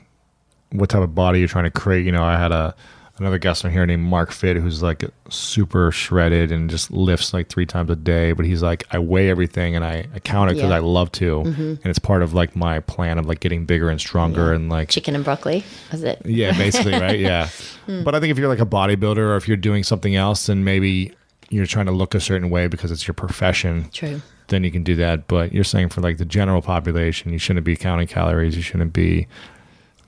what 0.71 0.89
type 0.89 1.01
of 1.01 1.15
body 1.15 1.39
you're 1.39 1.47
trying 1.47 1.63
to 1.63 1.71
create 1.71 2.05
you 2.05 2.11
know 2.11 2.23
i 2.23 2.37
had 2.37 2.51
a 2.51 2.75
another 3.19 3.37
guest 3.37 3.65
on 3.65 3.71
here 3.71 3.85
named 3.85 4.03
mark 4.03 4.31
fit 4.31 4.57
who's 4.57 4.81
like 4.83 5.03
super 5.29 5.91
shredded 5.91 6.51
and 6.51 6.69
just 6.69 6.91
lifts 6.91 7.33
like 7.33 7.47
three 7.49 7.65
times 7.65 7.89
a 7.89 7.95
day 7.95 8.31
but 8.31 8.45
he's 8.45 8.61
like 8.61 8.83
i 8.91 8.99
weigh 8.99 9.29
everything 9.29 9.75
and 9.75 9.83
i, 9.83 10.05
I 10.13 10.19
count 10.19 10.51
it 10.51 10.55
because 10.55 10.69
Yeah. 10.69 10.77
Mm-hmm. 10.77 10.85
i 10.85 10.89
love 10.89 11.11
to 11.13 11.39
and 11.41 11.85
it's 11.85 11.99
part 11.99 12.21
of 12.21 12.33
like 12.33 12.55
my 12.55 12.79
plan 12.81 13.17
of 13.17 13.25
like 13.25 13.39
getting 13.39 13.65
bigger 13.65 13.89
and 13.89 13.99
stronger 13.99 14.53
and 14.53 14.69
like 14.69 14.89
Chicken 14.89 15.15
and 15.15 15.23
broccoli. 15.23 15.63
Was 15.91 16.03
it? 16.03 16.21
yeah 16.25 16.57
basically 16.57 16.93
right 16.99 17.19
yeah 17.19 17.47
Hmm. 17.87 18.03
but 18.03 18.13
i 18.15 18.19
think 18.19 18.31
if 18.31 18.37
you're 18.37 18.49
like 18.49 18.59
a 18.59 18.65
bodybuilder 18.65 19.17
or 19.17 19.35
if 19.37 19.47
you're 19.47 19.55
doing 19.57 19.83
something 19.83 20.15
else 20.15 20.45
then 20.47 20.63
maybe 20.63 21.13
you're 21.49 21.65
trying 21.65 21.85
to 21.85 21.93
look 21.93 22.13
a 22.13 22.19
certain 22.19 22.49
way 22.49 22.67
because 22.67 22.91
it's 22.91 23.07
your 23.07 23.13
profession 23.13 23.89
True. 23.93 24.21
then 24.49 24.65
you 24.65 24.71
can 24.71 24.83
do 24.83 24.97
that. 24.97 25.27
But 25.27 25.53
you're 25.53 25.63
saying 25.63 25.87
for 25.89 26.01
like 26.01 26.17
the 26.17 26.25
general 26.25 26.61
population, 26.61 27.31
you 27.31 27.39
shouldn't 27.39 27.65
be 27.65 27.77
counting 27.77 28.05
calories. 28.07 28.57
You 28.57 28.61
shouldn't 28.61 28.91
be 28.91 29.27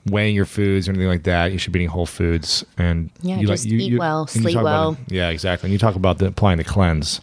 weighing 0.06 0.34
your 0.34 0.46
foods 0.46 0.88
or 0.88 0.92
anything 0.92 1.08
like 1.08 1.24
that. 1.24 1.52
You 1.52 1.58
should 1.58 1.72
be 1.72 1.80
eating 1.80 1.88
whole 1.90 2.06
foods 2.06 2.64
and 2.78 3.10
Yeah, 3.22 3.38
you 3.38 3.46
just 3.46 3.66
eat 3.66 3.98
well, 3.98 4.22
and 4.22 4.34
you 4.36 4.42
sleep 4.42 4.54
talk 4.54 4.62
about 4.62 4.72
well. 4.92 4.96
yeah, 5.08 5.28
exactly. 5.28 5.66
And 5.68 5.72
you 5.72 5.78
talk 5.78 5.94
about 5.94 6.18
the, 6.18 6.26
applying 6.26 6.58
the 6.58 6.64
cleanse. 6.64 7.20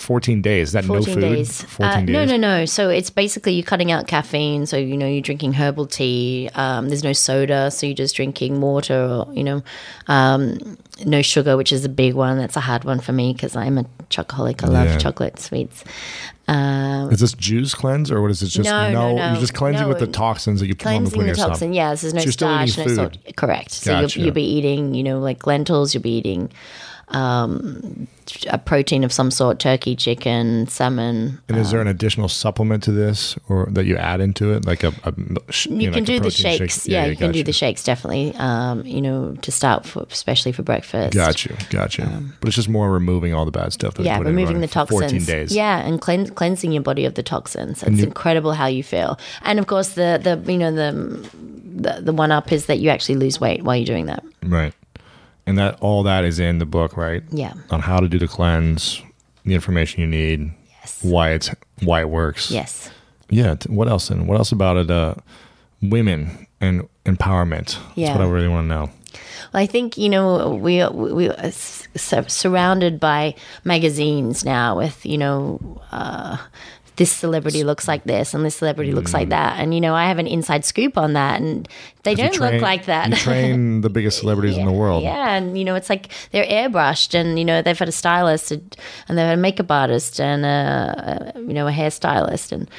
Fourteen 0.00 0.40
days. 0.40 0.68
Is 0.68 0.72
that 0.72 0.84
14 0.86 1.06
no 1.06 1.14
food? 1.14 1.20
days. 1.34 1.62
Fourteen 1.62 2.02
Uh, 2.02 2.06
days. 2.06 2.08
No, 2.14 2.24
no, 2.24 2.36
no. 2.36 2.64
So 2.64 2.88
it's 2.88 3.10
basically 3.10 3.52
you're 3.52 3.64
cutting 3.66 3.92
out 3.92 4.06
caffeine. 4.06 4.64
So, 4.66 4.78
you 4.78 4.96
know, 4.96 5.06
you're 5.06 5.20
drinking 5.20 5.52
herbal 5.52 5.86
tea. 5.86 6.48
Um, 6.54 6.88
there's 6.88 7.04
no 7.04 7.12
soda. 7.12 7.70
So 7.70 7.86
you're 7.86 7.94
just 7.94 8.16
drinking 8.16 8.60
water 8.62 8.98
or, 8.98 9.32
you 9.34 9.44
know, 9.44 9.62
um, 10.08 10.78
no 11.04 11.20
sugar, 11.20 11.56
which 11.56 11.70
is 11.70 11.84
a 11.84 11.88
big 11.90 12.14
one. 12.14 12.38
That's 12.38 12.56
a 12.56 12.60
hard 12.60 12.84
one 12.84 13.00
for 13.00 13.12
me 13.12 13.34
because 13.34 13.54
I'm 13.56 13.76
a 13.76 13.84
chocoholic. 14.08 14.64
I 14.64 14.68
love 14.68 14.86
Yeah. 14.86 14.98
chocolate 14.98 15.38
sweets. 15.38 15.84
Um, 16.48 17.12
Is 17.12 17.20
this 17.20 17.32
juice 17.34 17.74
cleanse 17.74 18.10
or 18.10 18.20
what 18.22 18.30
is 18.30 18.42
it? 18.42 18.46
Just 18.48 18.68
No, 18.68 18.90
no, 18.90 19.14
no. 19.16 19.30
You're 19.32 19.40
just 19.40 19.54
cleansing 19.54 19.82
No, 19.82 19.88
with 19.88 19.98
the 20.00 20.06
toxins 20.08 20.60
that 20.60 20.66
you 20.66 20.70
want 20.72 20.78
to 20.80 20.84
cleansing 20.84 21.10
put 21.12 21.20
in 21.20 21.26
the 21.26 21.28
yourself. 21.32 21.48
toxin. 21.50 21.72
Yes, 21.74 22.00
there's 22.00 22.14
no 22.14 22.20
So 22.22 22.30
starch, 22.30 22.76
no 22.78 22.86
salt. 22.88 23.18
Correct. 23.36 23.70
So 23.70 23.92
Gotcha. 24.00 24.18
you'll, 24.18 24.26
you'll 24.26 24.34
be 24.34 24.42
eating, 24.42 24.94
you 24.94 25.04
know, 25.04 25.20
like 25.20 25.46
lentils. 25.46 25.94
You'll 25.94 26.02
be 26.02 26.16
eating 26.16 26.50
um, 27.12 28.06
a 28.48 28.58
protein 28.58 29.02
of 29.04 29.12
some 29.12 29.30
sort: 29.30 29.58
turkey, 29.58 29.96
chicken, 29.96 30.66
salmon. 30.68 31.40
And 31.48 31.56
is 31.58 31.70
there 31.72 31.80
an 31.80 31.88
additional 31.88 32.28
supplement 32.28 32.82
to 32.84 32.92
this, 32.92 33.36
or 33.48 33.66
that 33.72 33.86
you 33.86 33.96
add 33.96 34.20
into 34.20 34.52
it, 34.52 34.64
like 34.66 34.84
a? 34.84 34.92
a 35.04 35.12
sh- 35.52 35.66
You, 35.66 35.88
know, 35.90 35.94
can 35.94 36.04
like 36.04 36.04
do 36.04 36.20
the 36.20 36.30
shakes. 36.30 36.82
shake? 36.84 36.92
Yeah, 36.92 37.06
you 37.06 37.16
can 37.16 37.32
do 37.32 37.42
the 37.42 37.52
shakes 37.52 37.82
definitely. 37.84 38.34
Um, 38.36 38.84
you 38.86 39.00
know, 39.02 39.34
to 39.42 39.50
start 39.52 39.84
for, 39.86 40.06
especially 40.10 40.52
for 40.52 40.62
breakfast. 40.62 41.14
Got 41.14 41.44
you, 41.44 41.56
got 41.70 41.98
you. 41.98 42.04
but 42.40 42.46
it's 42.48 42.56
just 42.56 42.68
more 42.68 42.90
removing 42.90 43.34
all 43.34 43.44
the 43.44 43.50
bad 43.50 43.72
stuff. 43.72 43.94
That 43.94 44.00
Um, 44.02 44.06
Yeah, 44.06 44.18
removing 44.20 44.60
the 44.60 44.68
toxins. 44.68 45.00
Fourteen 45.00 45.24
days. 45.24 45.54
Yeah, 45.54 45.78
and 45.78 46.00
clean, 46.00 46.28
cleansing 46.28 46.72
your 46.72 46.82
body 46.82 47.04
of 47.04 47.14
the 47.14 47.22
toxins. 47.22 47.82
It's 47.82 47.98
you- 47.98 48.04
incredible 48.04 48.52
how 48.52 48.66
you 48.66 48.82
feel. 48.82 49.18
And 49.42 49.58
of 49.58 49.66
course, 49.66 49.90
the 49.90 50.20
the 50.22 50.52
you 50.52 50.58
know 50.58 50.72
the 50.72 51.28
the, 51.72 52.00
the 52.02 52.12
one 52.12 52.30
up 52.30 52.52
is 52.52 52.66
that 52.66 52.78
you 52.78 52.90
actually 52.90 53.14
lose 53.16 53.40
weight 53.40 53.62
while 53.62 53.74
you're 53.76 53.86
doing 53.86 54.06
that. 54.06 54.22
Right. 54.42 54.74
And 55.46 55.58
that 55.58 55.78
all 55.80 56.02
that 56.04 56.24
is 56.24 56.38
in 56.38 56.58
the 56.58 56.66
book, 56.66 56.96
right? 56.96 57.22
Yeah. 57.30 57.54
On 57.70 57.80
how 57.80 57.98
to 57.98 58.08
do 58.08 58.18
the 58.18 58.28
cleanse, 58.28 59.02
the 59.44 59.54
information 59.54 60.00
you 60.00 60.06
need, 60.06 60.52
Yes. 60.80 60.98
why 61.02 61.30
it's 61.30 61.50
why 61.82 62.00
it 62.00 62.10
works. 62.10 62.50
Yes. 62.50 62.90
Yeah. 63.30 63.54
What 63.68 63.88
else? 63.88 64.10
And 64.10 64.28
what 64.28 64.38
else 64.38 64.52
about 64.52 64.76
it? 64.76 64.90
Uh, 64.90 65.14
women 65.82 66.46
and 66.60 66.86
empowerment. 67.04 67.66
That's 67.78 67.96
Yeah. 67.96 68.12
what 68.16 68.24
I 68.26 68.28
really 68.28 68.48
want 68.48 68.64
to 68.64 68.68
know. 68.68 68.90
Well, 69.52 69.62
I 69.62 69.66
think 69.66 69.96
you 69.98 70.08
know 70.08 70.50
we 70.54 70.86
we 70.88 71.28
are 71.28 71.34
s- 71.38 71.88
surrounded 71.96 73.00
by 73.00 73.34
magazines 73.64 74.44
now 74.44 74.76
with 74.76 75.04
you 75.04 75.18
know. 75.18 75.80
Uh, 75.90 76.36
this 77.00 77.10
celebrity 77.10 77.64
looks 77.64 77.88
like 77.88 78.04
this, 78.04 78.34
and 78.34 78.44
this 78.44 78.56
celebrity 78.56 78.92
looks 78.92 79.14
like 79.14 79.30
that, 79.30 79.58
and 79.58 79.72
you 79.72 79.80
know 79.80 79.94
I 79.94 80.06
have 80.08 80.18
an 80.18 80.26
inside 80.26 80.66
scoop 80.66 80.98
on 80.98 81.14
that, 81.14 81.40
and 81.40 81.66
they 82.02 82.14
don't 82.14 82.34
train- 82.34 82.52
look 82.52 82.60
like 82.60 82.84
that. 82.84 83.08
You 83.08 83.16
train 83.16 83.80
the 83.80 83.88
biggest 83.88 84.18
celebrities 84.18 84.58
in 84.58 84.66
the 84.66 84.72
world. 84.82 85.02
Yeah, 85.02 85.34
and 85.34 85.56
you 85.56 85.64
know, 85.64 85.76
it's 85.76 85.88
like 85.88 86.10
they're 86.30 86.44
airbrushed, 86.44 87.18
and 87.18 87.38
you 87.38 87.44
know, 87.46 87.62
they've 87.62 87.78
had 87.78 87.88
a 87.88 87.92
stylist, 87.92 88.50
and 88.52 88.76
and 89.08 89.16
they've 89.16 89.24
had 89.24 89.38
a 89.38 89.40
makeup 89.40 89.70
artist, 89.70 90.20
and 90.20 90.44
a, 90.44 91.32
a 91.34 91.40
you 91.40 91.54
know, 91.54 91.66
a 91.66 91.72
hairstylist, 91.72 92.52
and 92.52 92.70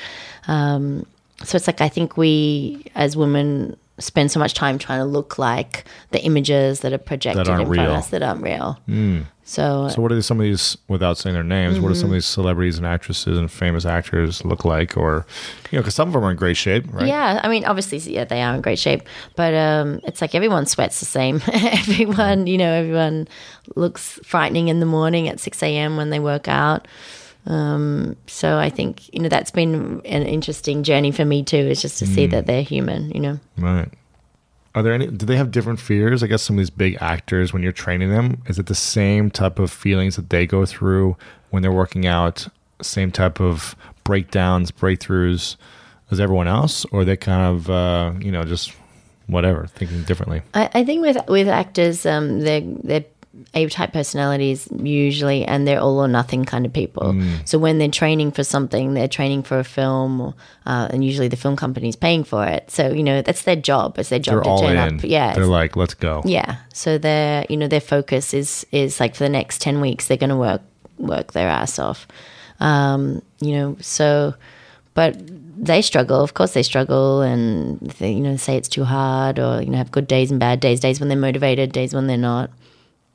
um, 0.48 1.04
so 1.44 1.56
it's 1.56 1.66
like 1.66 1.82
I 1.82 1.90
think 1.90 2.16
we 2.16 2.86
as 2.94 3.18
women 3.18 3.76
spend 3.98 4.32
so 4.32 4.40
much 4.40 4.54
time 4.54 4.78
trying 4.78 5.00
to 5.00 5.06
look 5.06 5.40
like 5.40 5.84
the 6.12 6.22
images 6.22 6.82
that 6.82 6.94
are 6.94 7.00
projected 7.00 7.50
aren't 7.50 7.62
in 7.62 7.68
front 7.68 7.80
real. 7.82 7.92
of 7.92 7.98
us 7.98 8.10
that 8.10 8.22
aren't 8.22 8.44
real. 8.44 8.80
So, 9.52 9.90
So 9.90 10.02
what 10.02 10.14
are 10.14 10.22
some 10.22 10.40
of 10.40 10.46
these, 10.46 10.78
without 10.88 11.18
saying 11.18 11.34
their 11.34 11.44
names, 11.44 11.78
what 11.82 11.90
do 11.90 11.94
Mm-hmm. 11.94 12.00
some 12.00 12.10
of 12.12 12.14
these 12.14 12.26
celebrities 12.26 12.78
and 12.78 12.86
actresses 12.88 13.38
and 13.38 13.52
famous 13.52 13.86
actors 13.86 14.46
look 14.46 14.64
like? 14.64 14.96
Or, 14.96 15.26
you 15.72 15.78
know, 15.78 15.82
because 15.82 15.94
some 15.94 16.08
of 16.08 16.14
them 16.14 16.24
are 16.24 16.32
in 16.32 16.38
great 16.38 16.56
shape, 16.56 16.86
right? 16.94 17.06
Yeah, 17.06 17.42
I 17.44 17.50
mean, 17.50 17.66
obviously, 17.66 17.98
yeah, 18.14 18.24
they 18.24 18.42
are 18.42 18.56
in 18.56 18.62
great 18.62 18.80
shape, 18.80 19.02
but 19.36 19.54
um, 19.54 20.00
it's 20.06 20.22
like 20.22 20.34
everyone 20.36 20.66
sweats 20.68 21.02
the 21.02 21.06
same. 21.06 21.42
everyone, 21.52 22.48
you 22.48 22.58
know, 22.58 22.72
everyone 22.72 23.28
looks 23.76 24.20
frightening 24.24 24.70
in 24.70 24.80
the 24.80 24.86
morning 24.86 25.28
at 25.28 25.42
six 25.42 25.62
a.m. 25.62 25.98
when 25.98 26.12
they 26.12 26.20
work 26.20 26.48
out. 26.48 26.88
Um, 27.46 28.16
so 28.28 28.58
I 28.58 28.70
think 28.70 29.12
you 29.14 29.20
know 29.22 29.28
that's 29.30 29.52
been 29.52 30.00
an 30.06 30.24
interesting 30.24 30.84
journey 30.84 31.12
for 31.12 31.26
me 31.26 31.44
too. 31.44 31.58
Is 31.58 31.82
just 31.82 32.00
to 32.00 32.06
see 32.06 32.26
that 32.28 32.46
they're 32.46 32.62
human. 32.64 33.10
You 33.12 33.20
know, 33.20 33.40
Right. 33.58 33.90
Are 34.74 34.84
there 34.84 34.94
any? 34.94 35.08
Do 35.08 35.26
they 35.26 35.36
have 35.36 35.52
different 35.52 35.80
fears? 35.80 36.24
I 36.24 36.28
guess 36.28 36.42
some 36.42 36.56
of 36.56 36.60
these 36.60 36.70
big 36.70 36.98
actors, 37.02 37.52
when 37.52 37.62
you're 37.62 37.72
training 37.72 38.10
them, 38.10 38.42
is 38.48 38.58
it 38.58 38.68
the 38.68 38.76
same 38.76 39.30
type 39.30 39.60
of 39.60 39.72
feelings 39.72 40.16
that 40.16 40.30
they 40.30 40.46
go 40.46 40.66
through 40.66 41.18
when 41.50 41.62
they're 41.62 41.72
working 41.72 42.06
out? 42.06 42.48
Same 42.82 43.12
type 43.12 43.40
of 43.42 43.76
breakdowns, 44.04 44.72
breakthroughs 44.72 45.58
as 46.10 46.20
everyone 46.20 46.48
else, 46.48 46.86
or 46.92 47.06
they 47.06 47.18
kind 47.18 47.56
of, 47.56 47.70
uh, 47.70 48.14
you 48.20 48.32
know, 48.32 48.44
just 48.44 48.74
whatever, 49.28 49.68
thinking 49.68 50.04
differently. 50.04 50.42
I, 50.54 50.70
I 50.74 50.84
think 50.86 51.02
with 51.02 51.18
with 51.28 51.48
actors, 51.48 52.06
um, 52.06 52.40
they're 52.40 52.62
they're 52.62 53.06
A 53.54 53.68
type 53.68 53.94
personalities 53.94 54.68
usually, 54.72 55.46
and 55.46 55.68
they're 55.68 55.80
all 55.80 56.00
or 56.00 56.08
nothing 56.08 56.46
kind 56.46 56.66
of 56.66 56.74
people. 56.74 57.16
So 57.46 57.58
when 57.60 57.78
they're 57.78 57.90
training 57.90 58.32
for 58.32 58.44
something, 58.44 58.94
they're 58.94 59.08
training 59.08 59.44
for 59.44 59.60
a 59.60 59.64
film, 59.64 60.22
or, 60.22 60.34
uh, 60.66 60.88
and 60.92 61.04
usually 61.04 61.28
the 61.28 61.36
film 61.36 61.56
company's 61.56 61.96
paying 61.96 62.24
for 62.24 62.46
it. 62.46 62.70
So 62.72 62.92
you 62.92 63.04
know 63.04 63.22
that's 63.22 63.44
their 63.44 63.56
job. 63.56 63.98
It's 64.00 64.10
their 64.10 64.20
job 64.20 64.36
They're 64.36 64.44
to 64.44 64.50
all 64.50 64.62
turn 64.62 64.78
in. 64.78 64.96
up. 65.00 65.04
Yeah, 65.04 65.34
They're 65.34 65.46
like, 65.46 65.76
let's 65.76 65.94
go. 65.94 66.22
yeah. 66.26 66.58
So 66.74 66.98
their 66.98 67.46
you 67.50 67.58
know 67.58 67.68
their 67.68 67.82
focus 67.82 68.34
is 68.34 68.66
is 68.72 69.00
like 69.00 69.16
for 69.16 69.24
the 69.24 69.30
next 69.30 69.62
ten 69.62 69.82
weeks 69.82 70.08
they're 70.08 70.18
going 70.18 70.30
to 70.30 70.36
work 70.36 70.62
work 70.98 71.34
their 71.34 71.50
ass 71.50 71.80
off. 71.80 72.08
Um, 72.60 73.22
you 73.40 73.54
know, 73.54 73.78
so 73.82 74.36
but 74.94 75.16
they 75.58 75.82
struggle. 75.82 76.22
Of 76.22 76.34
course, 76.34 76.54
they 76.54 76.64
struggle, 76.64 77.22
and 77.22 77.80
they, 78.00 78.12
you 78.12 78.20
know 78.20 78.36
say 78.36 78.58
it's 78.58 78.68
too 78.70 78.84
hard, 78.84 79.40
or 79.40 79.62
you 79.62 79.70
know 79.70 79.78
have 79.78 79.92
good 79.92 80.08
days 80.08 80.32
and 80.32 80.40
bad 80.40 80.60
days. 80.60 80.80
Days 80.80 81.00
when 81.00 81.10
they're 81.10 81.18
motivated, 81.18 81.72
days 81.72 81.94
when 81.94 82.08
they're 82.08 82.18
not. 82.18 82.50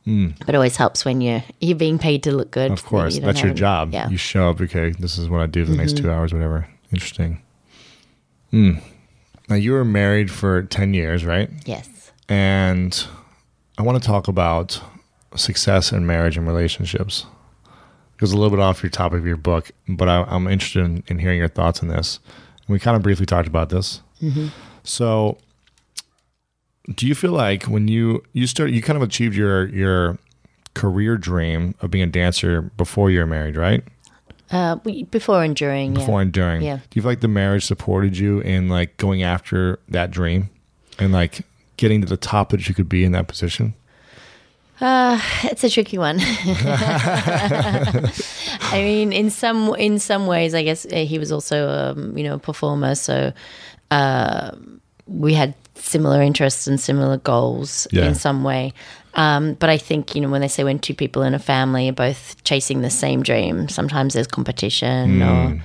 Mm. 0.06 0.38
But 0.38 0.50
it 0.50 0.54
always 0.54 0.76
helps 0.76 1.04
when 1.04 1.20
you're 1.20 1.42
you're 1.60 1.76
being 1.76 1.98
paid 1.98 2.22
to 2.24 2.32
look 2.32 2.50
good. 2.50 2.70
Of 2.70 2.84
course, 2.84 3.16
You 3.16 3.22
that's 3.22 3.40
your 3.40 3.48
have- 3.48 3.56
job. 3.56 3.92
Yeah. 3.92 4.08
You 4.08 4.16
show 4.16 4.50
up. 4.50 4.60
Okay, 4.60 4.90
this 4.98 5.18
is 5.18 5.28
what 5.28 5.40
I 5.40 5.46
do 5.46 5.64
for 5.64 5.72
the 5.72 5.76
next 5.76 5.94
mm-hmm. 5.94 6.04
two 6.04 6.10
hours, 6.10 6.32
whatever. 6.32 6.68
Interesting. 6.92 7.42
Mm. 8.52 8.80
Now 9.48 9.56
you 9.56 9.72
were 9.72 9.84
married 9.84 10.30
for 10.30 10.62
ten 10.62 10.94
years, 10.94 11.24
right? 11.24 11.50
yes. 11.64 12.12
And 12.28 13.06
I 13.78 13.82
want 13.82 14.02
to 14.02 14.06
talk 14.06 14.26
about 14.26 14.80
success 15.36 15.92
in 15.92 16.06
marriage 16.06 16.36
and 16.36 16.46
relationships. 16.46 17.26
It 17.64 18.20
goes 18.20 18.32
a 18.32 18.36
little 18.36 18.50
bit 18.50 18.60
off 18.60 18.82
your 18.82 18.90
topic 18.90 19.18
of 19.20 19.26
your 19.26 19.36
book, 19.36 19.70
but 19.88 20.08
I, 20.08 20.22
I'm 20.22 20.48
interested 20.48 20.84
in, 20.84 21.04
in 21.08 21.18
hearing 21.18 21.38
your 21.38 21.48
thoughts 21.48 21.82
on 21.82 21.88
this. 21.88 22.18
We 22.68 22.78
kind 22.80 22.96
of 22.96 23.02
briefly 23.02 23.26
talked 23.26 23.46
about 23.46 23.68
this. 23.68 24.00
Mm-hmm. 24.22 24.48
So, 24.82 25.38
do 26.94 27.06
you 27.06 27.14
feel 27.14 27.32
like 27.32 27.64
when 27.64 27.88
you 27.88 28.22
you 28.32 28.46
start, 28.46 28.70
you 28.70 28.82
kind 28.82 28.96
of 28.96 29.02
achieved 29.02 29.34
your 29.34 29.68
your 29.68 30.18
career 30.74 31.16
dream 31.16 31.74
of 31.80 31.90
being 31.90 32.04
a 32.04 32.06
dancer 32.06 32.62
before 32.62 33.10
you 33.10 33.20
were 33.20 33.26
married, 33.26 33.56
right? 33.56 33.82
Uh, 34.50 34.76
before 35.10 35.42
and 35.42 35.56
during. 35.56 35.94
Before 35.94 36.20
yeah. 36.20 36.22
and 36.22 36.32
during. 36.32 36.62
Yeah. 36.62 36.76
Do 36.76 36.82
you 36.94 37.02
feel 37.02 37.10
like 37.10 37.20
the 37.20 37.28
marriage 37.28 37.64
supported 37.64 38.16
you 38.16 38.40
in 38.40 38.68
like 38.68 38.96
going 38.96 39.22
after 39.22 39.80
that 39.88 40.10
dream 40.12 40.50
and 40.98 41.12
like 41.12 41.40
getting 41.76 42.00
to 42.00 42.06
the 42.06 42.16
top 42.16 42.50
that 42.50 42.68
you 42.68 42.74
could 42.74 42.88
be 42.88 43.04
in 43.04 43.12
that 43.12 43.26
position? 43.26 43.74
It's 44.80 45.64
a 45.64 45.70
tricky 45.70 45.98
one. 45.98 46.18
I 46.20 48.12
mean, 48.74 49.12
in 49.12 49.30
some 49.30 49.74
in 49.76 49.98
some 49.98 50.26
ways, 50.26 50.54
I 50.54 50.62
guess 50.62 50.86
uh, 50.86 51.04
he 51.04 51.18
was 51.18 51.32
also 51.32 51.68
um, 51.68 52.16
you 52.16 52.22
know 52.22 52.34
a 52.34 52.38
performer, 52.38 52.94
so 52.94 53.32
uh, 53.90 54.50
we 55.06 55.34
had 55.34 55.54
similar 55.76 56.20
interests 56.22 56.66
and 56.66 56.80
similar 56.80 57.16
goals 57.18 57.86
Yeah. 57.92 58.06
in 58.08 58.14
some 58.14 58.42
way. 58.44 58.72
Um, 59.14 59.54
but 59.54 59.70
I 59.70 59.78
think 59.78 60.14
you 60.14 60.20
know 60.20 60.28
when 60.28 60.40
they 60.42 60.48
say 60.48 60.62
when 60.64 60.78
two 60.78 60.94
people 60.94 61.22
in 61.22 61.32
a 61.34 61.38
family 61.38 61.88
are 61.88 61.92
both 61.92 62.42
chasing 62.44 62.82
the 62.82 62.90
same 62.90 63.22
dream, 63.22 63.68
sometimes 63.68 64.14
there's 64.14 64.26
competition. 64.26 65.22
Or, 65.22 65.62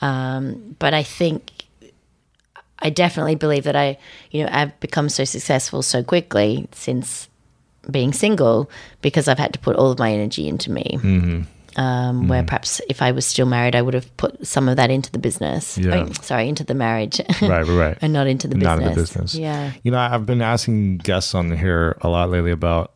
um, 0.00 0.76
but 0.78 0.94
I 0.94 1.02
think 1.02 1.50
I 2.80 2.90
definitely 2.90 3.34
believe 3.34 3.64
that 3.64 3.74
I, 3.76 3.98
you 4.30 4.42
know, 4.44 4.50
I've 4.52 4.78
become 4.80 5.08
so 5.08 5.24
successful 5.24 5.82
so 5.82 6.02
quickly 6.04 6.68
since 6.72 7.28
being 7.90 8.12
single 8.12 8.70
because 9.02 9.26
I've 9.28 9.38
had 9.38 9.52
to 9.54 9.58
put 9.58 9.76
all 9.76 9.90
of 9.90 9.98
my 9.98 10.12
energy 10.12 10.48
into 10.48 10.70
me. 10.70 10.84
Mm-hmm. 11.02 11.42
Um, 11.76 12.28
Where 12.28 12.42
mm. 12.42 12.46
perhaps 12.46 12.80
if 12.88 13.02
I 13.02 13.10
was 13.12 13.26
still 13.26 13.46
married, 13.46 13.74
I 13.74 13.82
would 13.82 13.94
have 13.94 14.16
put 14.16 14.46
some 14.46 14.68
of 14.68 14.76
that 14.76 14.90
into 14.90 15.10
the 15.10 15.18
business. 15.18 15.76
I 15.78 15.80
mean, 15.80 15.92
oh, 15.92 16.12
sorry, 16.22 16.48
into 16.48 16.64
the 16.64 16.74
marriage, 16.74 17.20
Right, 17.42 17.50
right, 17.50 17.68
right. 17.68 17.98
and 18.00 18.12
not 18.12 18.26
into 18.26 18.46
the 18.46 18.54
business. 18.54 18.78
Not 18.78 18.82
in 18.82 18.88
the 18.88 18.94
business. 18.94 19.34
Yeah. 19.34 19.72
You 19.82 19.90
know, 19.90 19.98
I've 19.98 20.26
been 20.26 20.42
asking 20.42 20.98
guests 20.98 21.34
on 21.34 21.56
here 21.56 21.96
a 22.00 22.08
lot 22.08 22.30
lately 22.30 22.52
about 22.52 22.92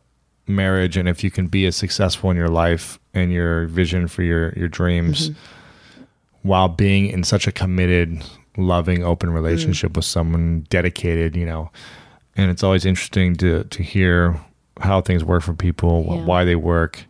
marriage 0.47 0.97
and 0.97 1.07
if 1.07 1.23
you 1.23 1.29
can 1.29 1.47
be 1.47 1.67
as 1.67 1.75
successful 1.75 2.31
in 2.31 2.35
your 2.35 2.49
life 2.49 2.99
and 3.13 3.31
your 3.31 3.67
vision 3.67 4.07
for 4.07 4.23
your 4.23 4.51
your 4.53 4.67
dreams 4.67 5.29
mm-hmm. 5.29 6.03
while 6.41 6.67
being 6.67 7.05
in 7.05 7.23
such 7.23 7.47
a 7.47 7.51
committed, 7.51 8.23
loving, 8.57 9.03
open 9.03 9.29
relationship 9.29 9.91
mm. 9.91 9.97
with 9.97 10.05
someone 10.05 10.65
dedicated, 10.69 11.35
you 11.35 11.45
know. 11.45 11.69
And 12.35 12.49
it's 12.49 12.63
always 12.63 12.85
interesting 12.85 13.35
to 13.37 13.63
to 13.65 13.83
hear 13.83 14.39
how 14.79 15.01
things 15.01 15.23
work 15.23 15.43
for 15.43 15.53
people, 15.53 16.05
Yeah. 16.07 16.25
why 16.25 16.45
they 16.45 16.55
work. 16.55 17.05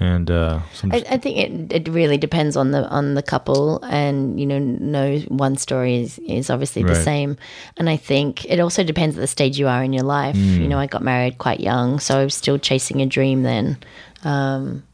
And 0.00 0.30
uh 0.30 0.60
some 0.72 0.92
I, 0.92 1.04
I 1.10 1.18
think 1.18 1.36
it, 1.38 1.72
it 1.86 1.88
really 1.92 2.18
depends 2.18 2.56
on 2.56 2.70
the 2.70 2.86
on 2.88 3.14
the 3.14 3.22
couple, 3.22 3.82
and 3.82 4.38
you 4.38 4.46
know, 4.46 4.60
no 4.60 5.18
one 5.28 5.56
story 5.56 5.96
is, 5.96 6.18
is 6.20 6.50
obviously 6.50 6.82
the 6.84 6.94
Right. 6.94 7.04
same. 7.04 7.36
And 7.78 7.90
I 7.90 7.96
think 7.96 8.44
it 8.44 8.60
also 8.60 8.84
depends 8.84 9.16
at 9.16 9.20
the 9.20 9.26
stage 9.26 9.58
you 9.58 9.66
are 9.66 9.82
in 9.82 9.92
your 9.92 10.04
life. 10.04 10.36
Mm. 10.36 10.60
You 10.62 10.68
know, 10.68 10.78
I 10.78 10.86
got 10.86 11.02
married 11.02 11.38
quite 11.38 11.58
young, 11.60 11.98
so 11.98 12.16
I 12.18 12.24
was 12.24 12.34
still 12.34 12.58
chasing 12.58 13.02
a 13.02 13.06
dream 13.06 13.42
then. 13.42 13.76
Um, 14.24 14.84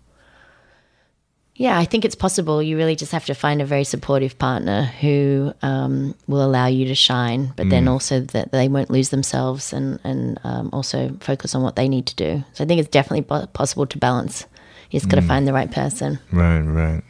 yeah, 1.56 1.78
I 1.78 1.84
think 1.84 2.04
it's 2.04 2.16
possible. 2.16 2.60
You 2.60 2.76
really 2.76 2.96
just 2.96 3.12
have 3.12 3.26
to 3.26 3.34
find 3.34 3.62
a 3.62 3.64
very 3.66 3.84
supportive 3.84 4.36
partner 4.38 4.82
who 5.00 5.52
um, 5.62 6.14
will 6.26 6.42
allow 6.44 6.66
you 6.66 6.86
to 6.86 6.96
shine, 6.96 7.52
but 7.56 7.66
Mm. 7.66 7.70
then 7.70 7.88
also 7.88 8.20
that 8.20 8.50
they 8.50 8.66
won't 8.68 8.90
lose 8.90 9.10
themselves 9.10 9.72
and 9.72 10.00
and 10.02 10.40
um, 10.42 10.70
also 10.72 11.14
focus 11.20 11.54
on 11.54 11.62
what 11.62 11.76
they 11.76 11.88
need 11.88 12.06
to 12.06 12.16
do. 12.16 12.42
So 12.54 12.64
I 12.64 12.66
think 12.66 12.80
it's 12.80 12.88
definitely 12.88 13.46
possible 13.52 13.86
to 13.86 13.98
balance. 13.98 14.46
You 14.94 15.00
just 15.00 15.10
got 15.10 15.18
Mm. 15.18 15.22
to 15.22 15.26
find 15.28 15.46
the 15.48 15.52
right 15.52 15.70
person. 15.72 16.20
Right, 16.30 16.60
right. 16.60 17.02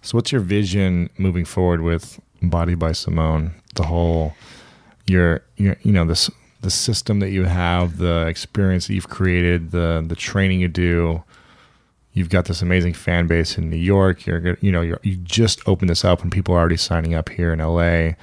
So, 0.00 0.16
what's 0.16 0.32
your 0.32 0.40
vision 0.40 1.10
moving 1.18 1.44
forward 1.44 1.82
with 1.82 2.18
Body 2.42 2.74
by 2.74 2.92
Simone? 2.92 3.52
The 3.74 3.82
whole, 3.82 4.34
your, 5.06 5.42
your, 5.58 5.76
you 5.82 5.92
know, 5.92 6.04
this 6.06 6.30
the 6.62 6.70
system 6.70 7.20
that 7.20 7.28
you 7.30 7.44
have, 7.44 7.98
the 7.98 8.26
experience 8.26 8.86
that 8.86 8.94
you've 8.94 9.10
created, 9.10 9.70
the 9.72 10.02
the 10.06 10.16
training 10.16 10.60
you 10.60 10.68
do. 10.68 11.22
you've 12.14 12.30
got 12.30 12.46
this 12.46 12.62
amazing 12.62 12.94
fan 12.94 13.26
base 13.28 13.58
in 13.58 13.68
New 13.70 13.76
York. 13.76 14.24
You're 14.26 14.56
you 14.62 14.72
know 14.72 14.80
you're, 14.80 14.98
you 15.02 15.16
just 15.16 15.60
opened 15.68 15.90
this 15.90 16.04
up 16.04 16.22
and 16.22 16.32
people 16.32 16.54
are 16.54 16.58
already 16.60 16.78
signing 16.78 17.14
up 17.14 17.28
here 17.28 17.52
in 17.52 17.58
LA. 17.60 18.14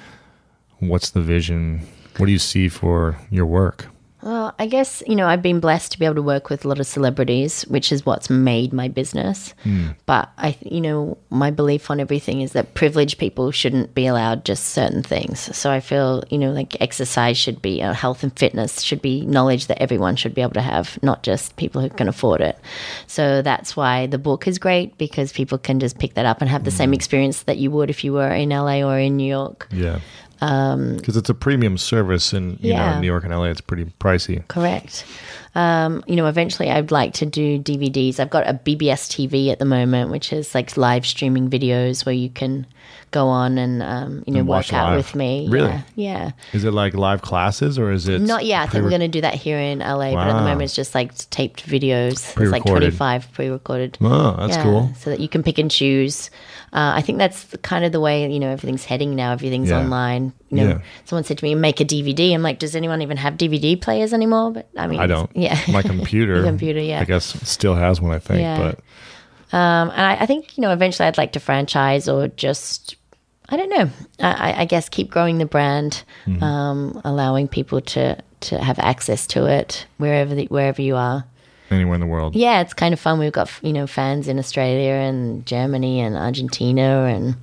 What's 0.80 1.12
the 1.12 1.22
vision? 1.22 1.82
What 2.18 2.26
do 2.26 2.32
you 2.32 2.40
see 2.40 2.68
for 2.70 3.18
your 3.30 3.46
work? 3.46 3.86
Well, 4.26 4.56
I 4.58 4.66
guess, 4.66 5.04
you 5.06 5.16
know, 5.16 5.28
I've 5.28 5.44
been 5.44 5.60
blessed 5.60 5.92
to 5.92 6.00
be 6.00 6.06
able 6.06 6.16
to 6.16 6.24
work 6.24 6.50
with 6.50 6.66
a 6.66 6.68
lot 6.68 6.80
of 6.80 6.88
celebrities, 6.88 7.62
which 7.68 7.92
is 7.92 8.08
what's 8.08 8.28
made 8.28 8.74
my 8.74 8.88
business. 8.88 9.54
But 10.08 10.32
I, 10.40 10.58
you 10.62 10.82
know, 10.82 11.20
my 11.30 11.52
belief 11.52 11.92
on 11.92 12.00
everything 12.00 12.42
is 12.42 12.54
that 12.54 12.74
privileged 12.74 13.20
people 13.20 13.52
shouldn't 13.52 13.94
be 13.94 14.08
allowed 14.08 14.44
just 14.44 14.70
certain 14.70 15.04
things. 15.04 15.56
So 15.56 15.70
I 15.70 15.80
feel, 15.80 16.24
you 16.32 16.40
know, 16.40 16.52
like 16.52 16.82
exercise 16.82 17.38
should 17.38 17.62
be, 17.62 17.84
uh, 17.84 17.94
health 17.94 18.24
and 18.24 18.36
fitness 18.36 18.82
should 18.82 19.00
be 19.00 19.22
knowledge 19.28 19.68
that 19.68 19.80
everyone 19.80 20.16
should 20.16 20.34
be 20.34 20.42
able 20.42 20.54
to 20.54 20.62
have, 20.62 20.98
not 21.04 21.22
just 21.22 21.56
people 21.56 21.82
who 21.82 21.90
can 21.90 22.08
afford 22.08 22.42
it. 22.42 22.58
So 23.06 23.44
that's 23.44 23.78
why 23.78 24.08
the 24.08 24.18
book 24.18 24.48
is 24.48 24.58
great 24.58 24.98
because 24.98 25.34
people 25.34 25.60
can 25.60 25.80
just 25.80 26.00
pick 26.00 26.16
that 26.16 26.26
up 26.26 26.42
and 26.42 26.50
have 26.50 26.64
the 26.64 26.72
same 26.72 26.96
experience 26.96 27.44
that 27.44 27.58
you 27.60 27.70
would 27.70 27.92
if 27.92 28.04
you 28.04 28.14
were 28.14 28.34
in 28.34 28.50
LA 28.50 28.82
or 28.82 28.98
in 28.98 29.18
New 29.18 29.30
York. 29.30 29.68
Yeah. 29.72 30.00
Because 30.40 31.18
it's 31.18 31.30
a 31.30 31.34
premium 31.34 31.78
service, 31.78 32.34
and 32.34 32.60
you 32.62 32.74
know, 32.74 32.94
in 32.94 33.02
New 33.02 33.08
York 33.08 33.24
and 33.24 33.34
LA, 33.34 33.46
it's 33.46 33.62
pretty 33.62 33.86
pricey. 34.00 34.48
Correct. 34.48 35.06
Um, 35.56 36.04
you 36.06 36.18
know, 36.18 36.28
eventually 36.28 36.70
I'd 36.70 36.92
like 36.92 37.14
to 37.16 37.26
do 37.26 37.58
DVDs. 37.60 38.20
I've 38.20 38.30
got 38.30 38.46
a 38.48 38.54
BBS 38.54 39.08
TV 39.08 39.52
at 39.52 39.60
the 39.60 39.66
moment, 39.66 40.12
which 40.12 40.34
is 40.34 40.54
like 40.54 40.76
live 40.76 41.06
streaming 41.06 41.50
videos 41.50 42.06
where 42.06 42.14
you 42.14 42.30
can 42.30 42.68
go 43.12 43.30
on 43.30 43.58
and, 43.58 43.82
um, 43.82 44.24
you 44.28 44.34
know, 44.34 44.42
And 44.42 44.50
work 44.50 44.74
out 44.74 44.90
live. 44.90 44.98
with 44.98 45.16
me. 45.16 45.48
Really? 45.50 45.70
Yeah. 45.70 45.84
yeah. 45.96 46.32
Is 46.52 46.66
it 46.66 46.72
like 46.72 46.94
live 46.94 47.22
classes, 47.22 47.80
or 47.80 47.94
is 47.94 48.10
it 48.10 48.20
Not 48.20 48.44
yet. 48.44 48.64
I 48.64 48.68
think 48.68 48.84
we're 48.84 48.90
going 48.90 49.00
to 49.00 49.08
do 49.08 49.22
that 49.22 49.36
here 49.36 49.58
in 49.58 49.80
LA, 49.80 50.12
but 50.14 50.28
at 50.28 50.34
the 50.34 50.42
moment 50.44 50.64
it's 50.64 50.76
just 50.76 50.94
like 50.94 51.16
taped 51.30 51.66
videos. 51.66 52.38
It's 52.42 52.52
like 52.52 52.66
25 52.66 53.32
pre 53.32 53.48
recorded. 53.48 53.98
Oh, 54.02 54.36
that's 54.38 54.58
cool. 54.58 54.92
So 55.00 55.12
that 55.12 55.22
you 55.22 55.30
can 55.30 55.42
pick 55.42 55.58
and 55.58 55.72
choose. 55.72 56.30
Uh, 56.76 56.92
I 56.98 57.02
think 57.02 57.18
that's 57.20 57.44
the- 57.46 57.58
kind 57.58 57.86
of 57.86 57.92
the 57.94 58.02
way, 58.02 58.30
you 58.30 58.38
know, 58.40 58.50
everything's 58.50 58.84
heading 58.84 59.16
now. 59.16 59.32
Everything's 59.32 59.70
Yeah. 59.70 59.80
online. 59.80 60.34
You 60.52 60.58
know, 60.58 60.68
Yeah. 60.68 60.78
someone 61.06 61.24
said 61.24 61.38
to 61.38 61.46
me, 61.46 61.56
make 61.56 61.80
a 61.80 61.86
DVD. 61.86 62.34
I'm 62.34 62.42
like, 62.44 62.60
does 62.60 62.76
anyone 62.76 63.02
even 63.02 63.16
have 63.18 63.38
DVD 63.38 63.78
players 63.80 64.14
anymore? 64.14 64.52
But 64.52 64.68
I 64.78 64.86
mean, 64.88 65.00
I 65.00 65.08
don't. 65.08 65.30
Yeah. 65.34 65.58
My 65.72 65.82
computer. 65.94 66.44
Computer, 66.44 66.82
yeah. 66.82 67.00
I 67.00 67.06
guess 67.06 67.26
still 67.50 67.76
has 67.76 68.02
one. 68.02 68.12
I 68.12 68.20
think, 68.20 68.42
Yeah. 68.42 68.58
but 68.58 68.80
Um, 69.58 69.90
and 69.92 70.02
I, 70.02 70.18
I 70.22 70.26
think 70.26 70.58
you 70.58 70.62
know 70.64 70.72
eventually 70.74 71.08
I'd 71.08 71.18
like 71.18 71.32
to 71.34 71.40
franchise 71.40 72.10
or 72.10 72.28
just 72.28 72.96
I 73.48 73.56
don't 73.58 73.70
know. 73.70 73.90
I, 74.20 74.52
I- 74.52 74.62
I 74.62 74.66
guess 74.66 74.90
keep 74.90 75.10
growing 75.12 75.38
the 75.38 75.46
brand, 75.46 76.04
Mm-hmm. 76.28 76.44
um, 76.44 77.02
allowing 77.06 77.48
people 77.48 77.80
to 77.82 78.18
to 78.42 78.60
have 78.60 78.80
access 78.80 79.26
to 79.28 79.46
it 79.46 79.86
wherever 79.98 80.36
the, 80.36 80.46
wherever 80.48 80.82
you 80.82 80.96
are. 80.98 81.24
Anywhere 81.72 81.96
in 81.96 82.02
the 82.02 82.08
world. 82.08 82.36
Yeah, 82.36 82.62
it's 82.62 82.74
kind 82.74 82.94
of 82.94 83.00
fun. 83.00 83.20
We've 83.20 83.32
got 83.32 83.52
you 83.62 83.74
know 83.74 83.88
fans 83.88 84.28
in 84.28 84.40
Australia 84.40 84.94
and 84.94 85.46
Germany 85.46 86.00
and 86.02 86.16
Argentina 86.16 87.06
and 87.06 87.36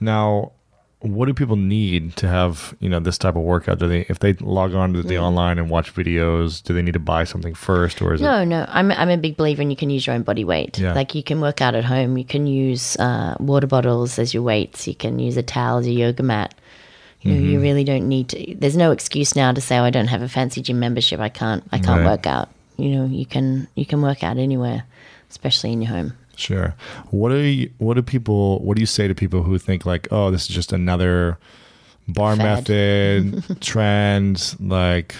Now, 0.00 0.52
what 1.00 1.26
do 1.26 1.34
people 1.34 1.56
need 1.56 2.16
to 2.16 2.26
have 2.28 2.74
you 2.80 2.88
know 2.88 2.98
this 3.00 3.18
type 3.18 3.36
of 3.36 3.42
workout? 3.42 3.78
Do 3.78 3.88
they 3.88 4.00
if 4.08 4.20
they 4.20 4.32
log 4.34 4.74
on 4.74 4.94
to 4.94 5.02
the 5.02 5.18
online 5.18 5.58
and 5.58 5.68
watch 5.68 5.94
videos, 5.94 6.62
do 6.62 6.72
they 6.72 6.80
need 6.82 6.94
to 6.94 6.98
buy 6.98 7.24
something 7.24 7.54
first, 7.54 8.00
or 8.00 8.14
is 8.14 8.20
it? 8.20 8.24
no, 8.24 8.42
no. 8.44 8.64
I'm 8.68 8.90
I'm 8.90 9.10
a 9.10 9.16
big 9.18 9.36
believer 9.36 9.60
in 9.62 9.70
you 9.70 9.76
can 9.76 9.90
use 9.90 10.06
your 10.06 10.14
own 10.16 10.22
body 10.22 10.44
weight. 10.44 10.78
Yeah. 10.78 10.94
Like 10.94 11.14
you 11.14 11.22
can 11.22 11.40
work 11.42 11.60
out 11.60 11.74
at 11.74 11.84
home. 11.84 12.16
You 12.16 12.24
can 12.24 12.46
use 12.46 12.96
uh, 12.96 13.36
water 13.38 13.66
bottles 13.66 14.18
as 14.18 14.32
your 14.32 14.42
weights. 14.42 14.86
You 14.88 14.94
can 14.94 15.18
use 15.18 15.36
a 15.36 15.42
towel 15.42 15.78
as 15.78 15.86
a 15.86 15.92
yoga 15.92 16.22
mat. 16.22 16.54
You 17.20 17.32
know, 17.32 17.40
Mm-hmm. 17.40 17.50
you 17.52 17.60
really 17.60 17.84
don't 17.84 18.06
need 18.08 18.28
to. 18.30 18.54
There's 18.54 18.76
no 18.76 18.90
excuse 18.90 19.34
now 19.36 19.50
to 19.52 19.60
say, 19.60 19.78
"Oh, 19.78 19.84
I 19.84 19.90
don't 19.90 20.08
have 20.08 20.20
a 20.22 20.28
fancy 20.28 20.60
gym 20.62 20.78
membership. 20.80 21.20
I 21.20 21.28
can't. 21.30 21.64
I 21.72 21.78
can't 21.78 22.00
Right. 22.00 22.10
work 22.12 22.26
out." 22.26 22.48
You 22.76 22.90
know, 22.90 23.04
you 23.06 23.26
can 23.26 23.68
you 23.74 23.86
can 23.86 24.02
work 24.02 24.22
out 24.22 24.36
anywhere, 24.36 24.84
especially 25.30 25.72
in 25.72 25.82
your 25.82 25.90
home. 25.90 26.12
Sure. 26.36 26.74
What 27.10 27.30
do 27.30 27.36
you, 27.36 27.70
what 27.78 27.94
do 27.94 28.02
people 28.02 28.58
what 28.60 28.76
do 28.76 28.80
you 28.80 28.86
say 28.86 29.08
to 29.08 29.14
people 29.14 29.42
who 29.42 29.58
think 29.58 29.86
like, 29.86 30.08
oh, 30.10 30.30
this 30.30 30.42
is 30.42 30.54
just 30.54 30.72
another 30.72 31.38
barre 32.08 32.36
Fad. 32.36 32.68
method 32.68 33.60
trend? 33.60 34.56
Like, 34.60 35.14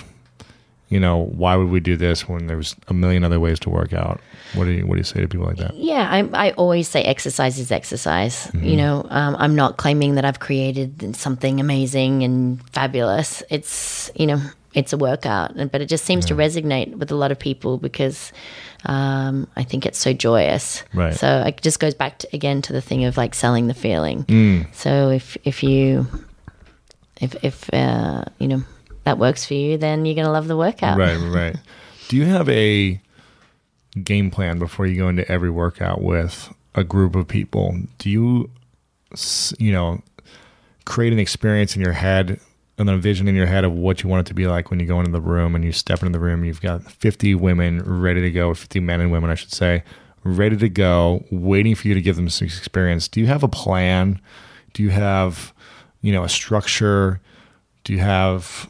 you 0.88 1.00
know, 1.00 1.26
why 1.26 1.57
would 1.57 1.70
we 1.70 1.80
do 1.80 1.96
this 1.96 2.28
when 2.28 2.46
there's 2.46 2.76
a 2.88 2.94
million 2.94 3.24
other 3.24 3.40
ways 3.40 3.59
to 3.61 3.70
work 3.70 3.92
out? 3.92 4.20
What 4.55 4.64
do 4.64 4.72
you 4.72 4.86
what 4.86 4.94
do 4.94 4.98
you 4.98 5.05
say 5.05 5.20
to 5.20 5.28
people 5.28 5.46
like 5.46 5.57
that? 5.57 5.74
Yeah, 5.74 6.09
I, 6.11 6.48
I 6.48 6.50
always 6.52 6.88
say 6.88 7.02
exercise 7.02 7.59
is 7.59 7.70
exercise. 7.72 8.50
You 8.55 8.76
know, 8.76 9.07
um, 9.11 9.36
I'm 9.38 9.55
not 9.55 9.76
claiming 9.76 10.14
that 10.16 10.24
I've 10.24 10.40
created 10.40 11.16
something 11.16 11.61
amazing 11.61 12.22
and 12.22 12.62
fabulous. 12.70 13.42
It's 13.50 14.11
you 14.14 14.26
know, 14.26 14.40
it's 14.75 14.93
a 14.93 14.97
workout, 14.99 15.55
and- 15.57 15.70
but 15.70 15.81
it 15.81 15.87
just 15.87 16.05
seems 16.05 16.27
to 16.27 16.35
resonate 16.35 16.97
with 16.97 17.11
a 17.11 17.14
lot 17.14 17.31
of 17.31 17.39
people 17.39 17.79
because 17.79 18.33
um, 18.87 19.47
I 19.57 19.62
think 19.64 19.87
it's 19.87 19.99
so 19.99 20.12
joyous. 20.12 20.83
Right. 20.93 21.14
So 21.14 21.43
it 21.47 21.61
just 21.62 21.81
goes 21.81 21.95
back 21.95 22.18
to, 22.18 22.29
again 22.35 22.61
to 22.62 22.72
the 22.72 22.81
thing 22.83 23.05
of 23.05 23.16
like 23.16 23.35
selling 23.35 23.66
the 23.68 23.75
feeling. 23.75 24.66
So 24.72 25.11
if 25.11 25.37
if 25.45 25.62
you 25.62 26.07
if 27.20 27.37
if 27.45 27.72
uh, 27.72 28.25
you 28.39 28.49
know 28.49 28.62
that 29.05 29.18
works 29.18 29.47
for 29.47 29.55
you, 29.55 29.79
then 29.79 30.05
you're 30.05 30.14
gonna 30.16 30.33
love 30.33 30.49
the 30.49 30.57
workout. 30.57 30.99
Right, 30.99 31.16
right. 31.16 31.57
Do 32.09 32.16
you 32.16 32.25
have 32.27 32.49
a 32.51 33.01
game 34.03 34.31
plan 34.31 34.59
before 34.59 34.87
you 34.87 34.97
go 34.97 35.09
into 35.09 35.27
every 35.31 35.51
workout 35.51 36.03
with 36.03 36.53
a 36.75 36.85
group 36.85 37.14
of 37.14 37.27
people? 37.29 37.79
Do 37.99 38.11
you, 38.11 38.51
you 39.59 39.72
know, 39.72 40.03
create 40.85 41.12
an 41.12 41.18
experience 41.18 41.75
in 41.77 41.81
your 41.83 41.93
head 41.93 42.41
and 42.79 42.89
then 42.89 42.97
a 42.97 42.99
vision 42.99 43.29
in 43.29 43.35
your 43.35 43.47
head 43.47 43.64
of 43.64 43.72
what 43.72 44.03
you 44.03 44.09
want 44.09 44.27
it 44.27 44.29
to 44.29 44.35
be 44.35 44.47
like 44.47 44.70
when 44.70 44.81
you 44.81 44.87
go 44.87 44.99
into 44.99 45.12
the 45.12 45.20
room 45.20 45.55
and 45.55 45.64
you 45.64 45.72
step 45.72 46.03
into 46.03 46.12
the 46.12 46.25
room? 46.25 46.45
You've 46.45 46.61
got 46.61 46.83
50 46.83 47.35
women 47.37 47.83
ready 47.83 48.20
to 48.20 48.31
go, 48.31 48.53
50 48.53 48.81
men 48.81 49.01
and 49.01 49.12
women, 49.12 49.31
I 49.31 49.35
should 49.35 49.53
say, 49.53 49.85
ready 50.25 50.57
to 50.57 50.68
go, 50.68 51.25
waiting 51.31 51.75
for 51.75 51.89
you 51.89 51.95
to 51.95 52.03
give 52.03 52.16
them 52.16 52.29
some 52.29 52.47
experience. 52.47 53.09
Do 53.09 53.20
you 53.20 53.27
have 53.27 53.43
a 53.43 53.49
plan? 53.49 54.20
Do 54.72 54.83
you 54.83 54.91
have, 54.91 55.53
you 56.01 56.12
know, 56.12 56.25
a 56.25 56.29
structure? 56.29 57.20
Do 57.85 57.93
you 57.93 58.01
have 58.01 58.68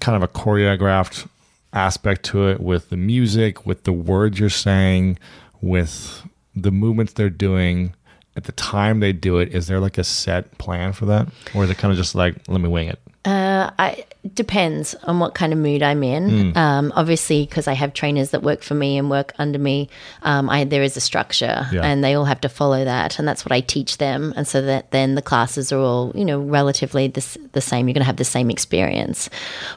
kind 0.00 0.16
of 0.16 0.22
a 0.22 0.28
choreographed 0.28 1.28
aspect 1.72 2.24
to 2.26 2.48
it 2.48 2.60
with 2.60 2.90
the 2.90 2.96
music, 2.96 3.66
with 3.66 3.84
the 3.84 3.92
words 3.92 4.38
you're 4.38 4.48
saying, 4.48 5.18
with 5.60 6.22
the 6.54 6.70
movements 6.70 7.12
they're 7.12 7.30
doing 7.30 7.94
at 8.36 8.44
the 8.44 8.52
time 8.52 9.00
they 9.00 9.12
do 9.12 9.38
it. 9.38 9.52
Is 9.52 9.66
there 9.66 9.80
like 9.80 9.98
a 9.98 10.04
set 10.04 10.56
plan 10.58 10.92
for 10.92 11.06
that, 11.06 11.28
or 11.54 11.64
is 11.64 11.70
it 11.70 11.78
kind 11.78 11.90
of 11.90 11.98
just 11.98 12.14
like 12.14 12.36
let 12.48 12.60
me 12.60 12.68
wing 12.68 12.88
it? 12.88 13.00
Uh, 13.24 13.70
I 13.78 14.04
depends 14.34 14.94
on 15.04 15.18
what 15.20 15.34
kind 15.34 15.52
of 15.52 15.58
mood 15.58 15.82
I'm 15.82 16.02
in. 16.02 16.52
Hmm. 16.52 16.58
Um, 16.58 16.92
obviously, 16.94 17.46
because 17.46 17.66
I 17.66 17.72
have 17.72 17.92
trainers 17.94 18.30
that 18.30 18.42
work 18.42 18.62
for 18.62 18.74
me 18.74 18.96
and 18.98 19.08
work 19.10 19.32
under 19.38 19.58
me, 19.58 19.88
um, 20.22 20.48
I, 20.50 20.64
there 20.64 20.82
is 20.82 20.96
a 20.96 21.00
structure, 21.00 21.66
Yeah. 21.72 21.80
and 21.82 22.04
they 22.04 22.14
all 22.14 22.26
have 22.26 22.40
to 22.42 22.48
follow 22.48 22.84
that, 22.84 23.18
and 23.18 23.26
that's 23.26 23.44
what 23.44 23.52
I 23.52 23.60
teach 23.60 23.98
them. 23.98 24.32
And 24.36 24.46
so 24.46 24.60
that 24.62 24.90
then 24.92 25.14
the 25.14 25.22
classes 25.22 25.72
are 25.72 25.78
all, 25.78 26.12
you 26.14 26.24
know, 26.24 26.40
relatively 26.40 27.08
the, 27.08 27.38
the 27.52 27.60
same. 27.60 27.88
You're 27.88 27.94
going 27.94 28.02
to 28.02 28.06
have 28.06 28.16
the 28.16 28.24
same 28.24 28.50
experience. 28.50 29.28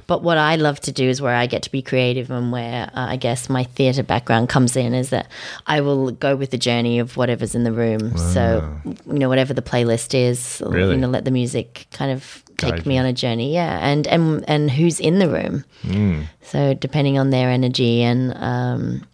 But 0.07 0.21
what 0.21 0.37
I 0.37 0.55
love 0.57 0.79
to 0.81 0.91
do 0.91 1.07
is 1.09 1.21
where 1.21 1.35
I 1.35 1.47
get 1.47 1.63
to 1.63 1.71
be 1.71 1.81
creative, 1.81 2.29
and 2.29 2.51
where 2.51 2.91
uh, 2.93 3.07
I 3.09 3.15
guess 3.15 3.49
my 3.49 3.63
theatre 3.63 4.03
background 4.03 4.49
comes 4.49 4.75
in 4.75 4.93
is 4.93 5.09
that 5.11 5.27
I 5.67 5.81
will 5.81 6.11
go 6.11 6.35
with 6.35 6.51
the 6.51 6.57
journey 6.57 6.99
of 6.99 7.17
whatever's 7.17 7.55
in 7.55 7.63
the 7.63 7.71
room. 7.73 8.17
So 8.17 8.69
you 9.07 9.19
know, 9.19 9.29
whatever 9.29 9.53
the 9.53 9.61
playlist 9.63 10.13
is, 10.13 10.61
Really? 10.65 10.95
you 10.95 10.97
know, 11.01 11.09
let 11.09 11.25
the 11.25 11.31
music 11.31 11.87
kind 11.91 12.11
of 12.11 12.43
take 12.61 12.75
Guide 12.75 12.85
me 12.85 12.97
on 12.97 13.05
a 13.05 13.13
journey 13.13 13.53
yeah. 13.53 13.79
And 13.81 14.07
and 14.07 14.47
and 14.47 14.71
who's 14.71 14.99
in 14.99 15.19
the 15.19 15.29
room. 15.29 15.65
Hmm. 15.81 16.21
so 16.41 16.73
depending 16.73 17.17
on 17.17 17.29
their 17.31 17.49
energy 17.49 18.01
and 18.03 18.33
um 18.37 19.05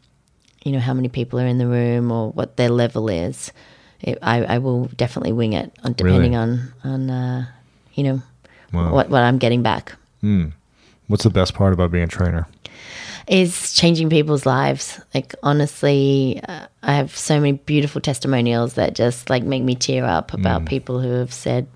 you 0.64 0.72
know 0.72 0.80
how 0.80 0.94
many 0.94 1.08
people 1.08 1.40
are 1.40 1.48
in 1.48 1.58
the 1.58 1.68
room 1.68 2.12
or 2.12 2.32
what 2.32 2.58
their 2.58 2.70
level 2.70 3.08
is 3.10 3.52
it, 4.02 4.18
I, 4.22 4.44
I 4.44 4.58
will 4.58 4.86
definitely 4.98 5.32
wing 5.32 5.54
it 5.54 5.72
on 5.84 5.94
depending 5.94 6.36
on 6.36 6.74
on 6.84 7.10
uh 7.10 7.46
you 7.94 8.04
know 8.04 8.22
what 8.72 9.10
what 9.10 9.24
i'm 9.24 9.38
getting 9.38 9.64
back. 9.64 9.96
What's 11.08 11.24
the 11.24 11.30
best 11.30 11.54
part 11.54 11.74
about 11.74 11.92
being 11.92 12.04
a 12.04 12.08
trainer? 12.08 12.48
is 13.28 13.74
changing 13.74 14.10
people's 14.10 14.46
lives. 14.46 15.00
Like 15.14 15.36
honestly, 15.44 16.40
uh, 16.48 16.68
I 16.84 16.94
have 16.94 17.16
so 17.16 17.40
many 17.40 17.54
beautiful 17.54 18.02
testimonials 18.02 18.76
that 18.76 18.96
just 18.96 19.30
like 19.30 19.44
make 19.44 19.64
me 19.64 19.76
tear 19.76 20.06
up 20.06 20.34
about 20.34 20.66
people 20.66 21.02
who 21.02 21.12
have 21.12 21.34
said, 21.34 21.68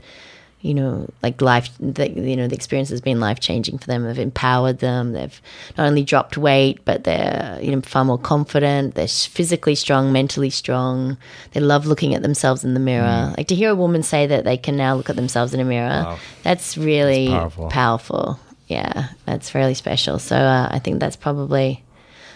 you 0.62 0.74
know, 0.74 1.09
like 1.24 1.41
life, 1.41 1.70
the, 1.80 2.09
you 2.09 2.36
know, 2.36 2.47
the 2.47 2.55
experience 2.55 2.89
has 2.89 3.01
been 3.01 3.20
life 3.20 3.39
changing 3.39 3.80
for 3.80 3.88
them. 3.88 4.03
They've 4.03 4.20
empowered 4.20 4.80
them. 4.80 5.14
They've 5.14 5.41
not 5.78 5.88
only 5.88 6.03
dropped 6.03 6.38
weight, 6.38 6.80
but 6.86 7.03
they're 7.03 7.57
you 7.62 7.72
know 7.72 7.82
far 7.82 8.05
more 8.05 8.18
confident. 8.18 8.95
They're 8.95 9.07
physically 9.07 9.76
strong, 9.76 10.12
mentally 10.12 10.49
strong. 10.49 11.18
They 11.53 11.59
love 11.59 11.86
looking 11.86 12.14
at 12.14 12.22
themselves 12.22 12.64
in 12.64 12.74
the 12.74 12.80
mirror. 12.80 13.34
Like 13.38 13.47
to 13.47 13.55
hear 13.55 13.72
a 13.72 13.76
woman 13.76 14.03
say 14.03 14.28
that 14.28 14.43
they 14.43 14.57
can 14.57 14.78
now 14.78 14.95
look 14.95 15.09
at 15.09 15.16
themselves 15.16 15.53
in 15.53 15.59
a 15.59 15.66
mirror. 15.66 16.18
That's 16.43 16.78
really 16.78 17.28
powerful. 17.28 17.70
powerful. 17.70 18.39
Yeah, 18.68 19.09
that's 19.26 19.53
really 19.53 19.74
special. 19.74 20.20
So 20.20 20.36
uh, 20.36 20.70
I 20.72 20.80
think 20.80 20.99
that's 20.99 21.16
probably 21.16 21.84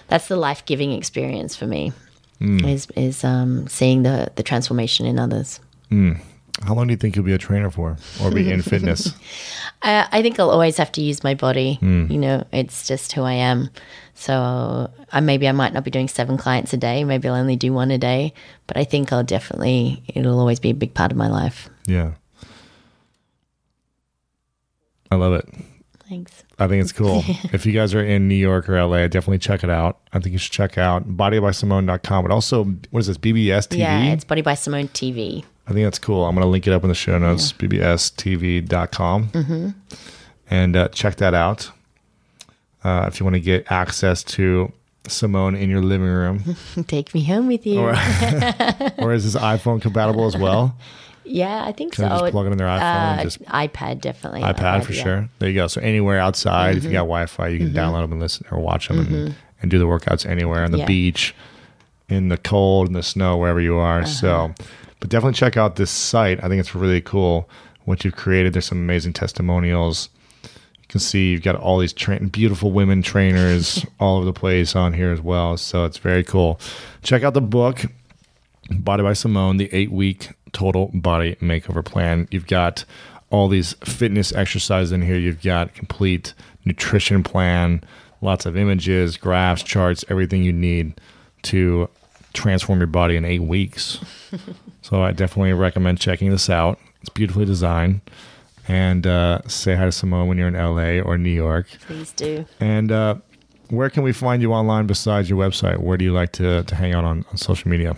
that's 0.07 0.27
the 0.27 0.35
life 0.35 0.65
giving 0.65 0.91
experience 0.91 1.55
for 1.55 1.67
me. 1.67 1.93
Is 2.67 2.87
is 2.95 3.23
um, 3.23 3.67
seeing 3.67 4.03
the 4.03 4.31
the 4.35 4.43
transformation 4.43 5.05
in 5.05 5.19
others. 5.19 5.59
How 6.63 6.73
long 6.73 6.87
do 6.87 6.91
you 6.93 6.97
think 6.97 7.15
you'll 7.15 7.25
be 7.25 7.33
a 7.33 7.37
trainer 7.37 7.69
for 7.69 7.97
or 8.21 8.31
be 8.31 8.49
in 8.49 8.61
fitness? 8.63 9.13
I, 9.81 10.07
I 10.11 10.21
think 10.21 10.39
I'll 10.39 10.49
always 10.49 10.77
have 10.77 10.91
to 10.93 11.01
use 11.01 11.23
my 11.23 11.33
body. 11.33 11.75
Hmm. 11.75 12.09
You 12.09 12.17
know, 12.17 12.47
it's 12.51 12.87
just 12.87 13.11
who 13.11 13.23
I 13.23 13.33
am. 13.33 13.69
So 14.13 14.89
I, 15.11 15.19
maybe 15.19 15.47
I 15.47 15.51
might 15.51 15.73
not 15.73 15.83
be 15.83 15.91
doing 15.91 16.07
seven 16.07 16.37
clients 16.37 16.73
a 16.73 16.77
day. 16.77 17.03
Maybe 17.03 17.27
I'll 17.27 17.35
only 17.35 17.57
do 17.57 17.73
one 17.73 17.91
a 17.91 17.97
day. 17.97 18.33
But 18.67 18.77
I 18.77 18.85
think 18.85 19.11
I'll 19.11 19.23
definitely, 19.23 20.01
it'll 20.07 20.39
always 20.39 20.59
be 20.59 20.69
a 20.69 20.73
big 20.73 20.93
part 20.93 21.11
of 21.11 21.17
my 21.17 21.27
life. 21.27 21.69
Yeah. 21.85 22.13
I 25.11 25.15
love 25.15 25.33
it. 25.33 25.45
Thanks. 26.07 26.43
I 26.57 26.67
think 26.67 26.81
it's 26.81 26.91
cool. 26.91 27.23
if 27.51 27.65
you 27.65 27.73
guys 27.73 27.93
are 27.93 28.03
in 28.03 28.27
New 28.27 28.35
York 28.35 28.69
or 28.69 28.81
LA, 28.81 29.07
definitely 29.07 29.39
check 29.39 29.63
it 29.63 29.69
out. 29.69 29.99
I 30.13 30.19
think 30.19 30.33
you 30.33 30.39
should 30.39 30.53
check 30.53 30.77
out 30.77 31.07
bodybysimone.com, 31.07 32.23
but 32.23 32.31
also, 32.31 32.63
what 32.91 32.99
is 32.99 33.07
this, 33.07 33.17
BBS 33.17 33.67
TV? 33.67 33.79
Yeah, 33.79 34.05
it's 34.05 34.23
Body 34.23 34.41
by 34.41 34.53
Simone 34.53 34.87
TV. 34.89 35.43
I 35.67 35.73
think 35.73 35.85
that's 35.85 35.99
cool. 35.99 36.25
I'm 36.25 36.35
going 36.35 36.43
to 36.45 36.49
link 36.49 36.67
it 36.67 36.73
up 36.73 36.83
in 36.83 36.89
the 36.89 36.95
show 36.95 37.17
notes, 37.17 37.51
bbstv.com. 37.53 39.27
Mm-hmm. 39.29 39.69
And 40.49 40.75
uh, 40.75 40.89
check 40.89 41.15
that 41.17 41.33
out. 41.33 41.71
Uh, 42.83 43.05
if 43.07 43.19
you 43.19 43.23
want 43.25 43.33
to 43.35 43.39
get 43.39 43.71
access 43.71 44.23
to 44.23 44.71
Simone 45.07 45.55
in 45.55 45.69
your 45.69 45.81
living 45.81 46.07
room. 46.07 46.55
Take 46.87 47.13
me 47.15 47.23
home 47.23 47.47
with 47.47 47.65
you. 47.65 47.79
or, 47.79 47.89
or 48.99 49.13
is 49.13 49.23
this 49.31 49.35
iPhone 49.41 49.81
compatible 49.81 50.25
as 50.27 50.37
well? 50.37 50.75
yeah, 51.27 51.63
I 51.65 51.71
think 51.71 51.93
Can 51.93 52.03
so. 52.07 52.09
they 52.09 52.19
just 52.21 52.31
plug 52.31 52.45
it 52.45 52.51
in 52.51 52.57
their 52.59 52.67
iPhone 52.67 53.17
Uh, 53.19 53.23
just 53.23 53.41
iPad, 53.45 54.01
definitely. 54.01 54.41
iPad 54.41 54.83
for 54.83 54.93
yeah. 54.93 55.03
sure. 55.03 55.29
There 55.39 55.49
you 55.49 55.55
go. 55.55 55.65
So 55.65 55.81
anywhere 55.81 56.19
outside, 56.19 56.77
if 56.77 56.83
Mm-hmm. 56.83 56.87
you 56.91 56.93
got 56.93 56.99
Wi-Fi, 57.05 57.47
you 57.47 57.57
can 57.57 57.73
download 57.73 58.03
them 58.03 58.11
and 58.11 58.21
listen 58.21 58.45
or 58.51 58.59
watch 58.59 58.87
them 58.89 58.99
and, 58.99 59.35
and 59.63 59.71
do 59.71 59.79
the 59.79 59.85
workouts 59.85 60.27
anywhere 60.27 60.63
on 60.63 60.69
the 60.71 60.77
Yeah. 60.79 60.85
beach, 60.85 61.33
in 62.09 62.29
the 62.29 62.37
cold, 62.37 62.87
in 62.87 62.93
the 62.93 63.01
snow, 63.01 63.37
wherever 63.37 63.59
you 63.59 63.77
are. 63.77 64.01
Uh-huh. 64.01 64.05
So, 64.07 64.53
but 64.99 65.09
definitely 65.09 65.35
check 65.35 65.57
out 65.57 65.75
this 65.75 65.91
site. 65.91 66.43
I 66.43 66.47
think 66.47 66.59
it's 66.59 66.75
really 66.75 67.01
cool 67.01 67.49
what 67.85 68.03
you've 68.03 68.15
created. 68.15 68.53
There's 68.53 68.65
some 68.65 68.79
amazing 68.79 69.13
testimonials. 69.13 70.09
You 70.43 70.87
can 70.89 70.99
see 70.99 71.31
you've 71.31 71.43
got 71.43 71.55
all 71.55 71.79
these 71.79 71.93
tra- 71.93 72.19
beautiful 72.19 72.71
women 72.71 73.01
trainers 73.01 73.85
all 73.99 74.17
over 74.17 74.25
the 74.25 74.33
place 74.33 74.75
on 74.75 74.93
here 74.93 75.11
as 75.11 75.21
well. 75.21 75.57
So 75.57 75.85
it's 75.85 75.97
very 75.97 76.23
cool. 76.23 76.59
Check 77.03 77.23
out 77.23 77.33
the 77.33 77.41
book. 77.41 77.85
Body 78.71 79.03
by 79.03 79.13
Simone, 79.13 79.57
the 79.57 79.69
eight 79.71 79.91
week 79.91 80.29
total 80.51 80.89
body 80.93 81.35
makeover 81.35 81.85
plan. 81.85 82.27
You've 82.31 82.47
got 82.47 82.83
all 83.29 83.47
these 83.47 83.73
fitness 83.83 84.31
exercises 84.33 84.91
in 84.91 85.03
here. 85.03 85.17
You've 85.17 85.43
got 85.43 85.75
complete 85.75 86.33
nutrition 86.63 87.21
plan, 87.21 87.83
lots 88.21 88.45
of 88.45 88.57
images, 88.57 89.17
graphs, 89.17 89.61
charts, 89.61 90.03
everything 90.09 90.41
you 90.41 90.53
need 90.53 90.99
to 91.43 91.89
transform 92.33 92.79
your 92.79 92.87
body 92.87 93.15
in 93.15 93.25
eight 93.25 93.43
weeks. 93.43 93.99
so 94.85 95.01
I 95.01 95.13
definitely 95.13 95.53
recommend 95.53 95.99
checking 95.99 96.29
this 96.29 96.47
out. 96.47 96.77
It's 97.01 97.09
beautifully 97.09 97.45
designed. 97.45 98.01
And 98.67 99.07
uh, 99.07 99.41
say 99.47 99.73
hi 99.73 99.85
to 99.85 99.91
Simone 99.91 100.27
when 100.27 100.37
you're 100.37 100.47
in 100.47 100.53
LA 100.53 101.01
or 101.03 101.17
New 101.17 101.31
York. 101.31 101.65
Please 101.87 102.11
do. 102.11 102.45
And 102.59 102.91
uh, 102.91 103.15
where 103.69 103.89
can 103.89 104.03
we 104.03 104.13
find 104.13 104.43
you 104.43 104.53
online 104.53 104.85
besides 104.85 105.27
your 105.27 105.39
website? 105.39 105.79
Where 105.79 105.97
do 105.97 106.05
you 106.05 106.13
like 106.13 106.33
to, 106.33 106.63
to 106.63 106.75
hang 106.75 106.93
out 106.93 107.03
on, 107.03 107.25
on 107.31 107.37
social 107.37 107.67
media? 107.67 107.95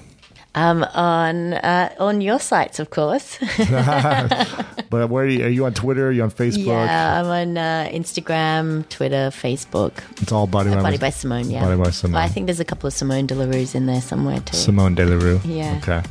Um, 0.55 0.83
on 0.95 1.55
uh, 1.55 1.93
on 1.99 2.21
your 2.21 2.39
sites, 2.39 2.79
of 2.79 2.89
course. 2.89 3.38
But 4.89 5.09
where 5.09 5.25
are 5.25 5.27
you, 5.27 5.45
are 5.45 5.49
you 5.49 5.65
on 5.65 5.73
Twitter? 5.73 6.07
Are 6.07 6.11
you 6.11 6.23
on 6.23 6.31
Facebook? 6.31 6.65
yeah, 6.65 7.19
I'm 7.19 7.25
on 7.25 7.57
uh, 7.57 7.89
Instagram, 7.91 8.88
Twitter, 8.88 9.29
Facebook. 9.31 9.91
It's 10.21 10.31
all 10.31 10.47
Body 10.47 10.69
by, 10.69 10.81
Body 10.81 10.97
by 10.97 11.09
Simone, 11.09 11.49
yeah. 11.49 11.59
Body 11.65 11.75
by 11.75 11.89
Simone. 11.89 12.13
Well, 12.13 12.23
I 12.23 12.29
think 12.29 12.47
there's 12.47 12.61
a 12.61 12.65
couple 12.65 12.88
of 12.88 12.93
Simone 12.93 13.25
De 13.25 13.35
La 13.35 13.43
Rues 13.43 13.75
in 13.75 13.85
there 13.85 13.99
somewhere 13.99 14.39
too. 14.39 14.55
Simone 14.55 14.95
De 14.95 15.05
La 15.05 15.17
Rue. 15.17 15.41
Yeah. 15.43 15.77
Okay. 15.83 16.01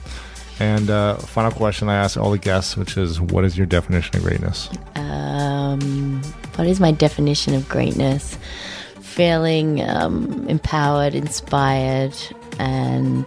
And 0.58 0.88
uh, 0.88 1.16
final 1.16 1.50
question 1.50 1.88
I 1.88 1.96
ask 1.96 2.16
all 2.16 2.30
the 2.30 2.38
guests, 2.38 2.76
which 2.76 2.96
is, 2.96 3.20
what 3.20 3.44
is 3.44 3.58
your 3.58 3.66
definition 3.66 4.16
of 4.16 4.22
greatness? 4.22 4.70
um, 4.94 6.22
what 6.56 6.66
is 6.66 6.80
my 6.80 6.90
definition 6.92 7.54
of 7.54 7.68
greatness? 7.68 8.38
Feeling 9.00 9.82
um, 9.88 10.46
empowered, 10.48 11.14
inspired, 11.14 12.14
and 12.58 13.26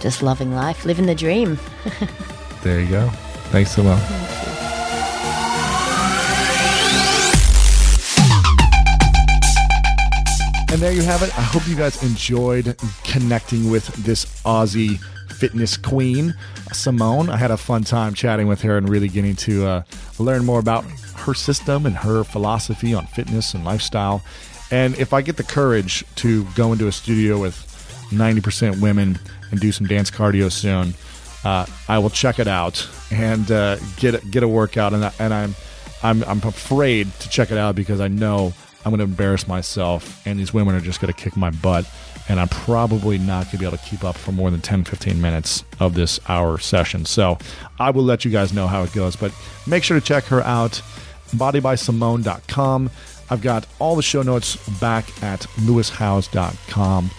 just 0.00 0.22
loving 0.22 0.54
life, 0.54 0.84
living 0.84 1.06
the 1.06 1.14
dream. 1.14 1.58
There 2.62 2.80
you 2.80 2.88
go. 2.88 3.10
Thanks, 3.52 3.72
Simone. 3.72 4.00
And 10.72 10.82
there 10.82 10.92
you 10.92 11.02
have 11.02 11.22
it. 11.22 11.28
I 11.38 11.42
hope 11.42 11.68
you 11.68 11.76
guys 11.76 12.02
enjoyed 12.02 12.74
connecting 13.04 13.70
with 13.70 13.86
this 14.04 14.24
Aussie 14.44 14.98
fitness 15.34 15.76
queen, 15.76 16.34
Simone. 16.72 17.28
I 17.28 17.36
had 17.36 17.50
a 17.50 17.56
fun 17.56 17.84
time 17.84 18.14
chatting 18.14 18.46
with 18.46 18.62
her 18.62 18.76
and 18.76 18.88
really 18.88 19.08
getting 19.08 19.36
to 19.36 19.66
uh, 19.66 19.82
learn 20.18 20.44
more 20.44 20.58
about 20.58 20.84
her 21.16 21.34
system 21.34 21.86
and 21.86 21.96
her 21.96 22.24
philosophy 22.24 22.94
on 22.94 23.06
fitness 23.06 23.54
and 23.54 23.64
lifestyle. 23.64 24.22
And 24.70 24.98
if 24.98 25.12
I 25.12 25.22
get 25.22 25.36
the 25.36 25.44
courage 25.44 26.04
to 26.16 26.44
go 26.54 26.72
into 26.72 26.86
a 26.88 26.92
studio 26.92 27.40
with 27.40 27.54
90% 28.10 28.80
women 28.80 29.18
and 29.50 29.60
do 29.60 29.72
some 29.72 29.86
dance 29.86 30.10
cardio 30.10 30.50
soon, 30.50 30.94
uh, 31.44 31.66
I 31.88 31.98
will 31.98 32.10
check 32.10 32.38
it 32.38 32.48
out 32.48 32.88
and 33.10 33.50
uh, 33.50 33.76
get 33.96 34.30
get 34.30 34.42
a 34.42 34.48
workout. 34.48 34.94
And, 34.94 35.04
I, 35.04 35.12
and 35.18 35.34
I'm 35.34 35.54
I'm 36.02 36.24
I'm 36.24 36.38
afraid 36.38 37.12
to 37.20 37.28
check 37.28 37.50
it 37.50 37.58
out 37.58 37.74
because 37.74 38.00
I 38.00 38.08
know 38.08 38.52
I'm 38.84 38.90
going 38.90 38.98
to 38.98 39.04
embarrass 39.04 39.48
myself, 39.48 40.26
and 40.26 40.38
these 40.38 40.52
women 40.52 40.74
are 40.74 40.80
just 40.80 41.00
going 41.00 41.12
to 41.12 41.18
kick 41.18 41.36
my 41.36 41.50
butt, 41.50 41.88
and 42.28 42.40
I'm 42.40 42.48
probably 42.48 43.18
not 43.18 43.44
going 43.44 43.50
to 43.52 43.58
be 43.58 43.66
able 43.66 43.76
to 43.76 43.84
keep 43.84 44.04
up 44.04 44.16
for 44.16 44.32
more 44.32 44.50
than 44.50 44.60
10, 44.60 44.84
15 44.84 45.20
minutes 45.20 45.64
of 45.80 45.94
this 45.94 46.18
hour 46.28 46.58
session. 46.58 47.04
So 47.04 47.38
I 47.78 47.90
will 47.90 48.02
let 48.02 48.24
you 48.24 48.30
guys 48.30 48.52
know 48.52 48.66
how 48.66 48.82
it 48.82 48.92
goes, 48.92 49.16
but 49.16 49.32
make 49.66 49.84
sure 49.84 49.98
to 49.98 50.04
check 50.04 50.24
her 50.24 50.42
out, 50.42 50.80
bodybysimone.com. 51.30 52.90
I've 53.30 53.42
got 53.42 53.66
all 53.78 53.96
the 53.96 54.02
show 54.02 54.22
notes 54.22 54.56
back 54.80 55.04
at 55.22 55.40
lewishowes.com. 55.56 57.10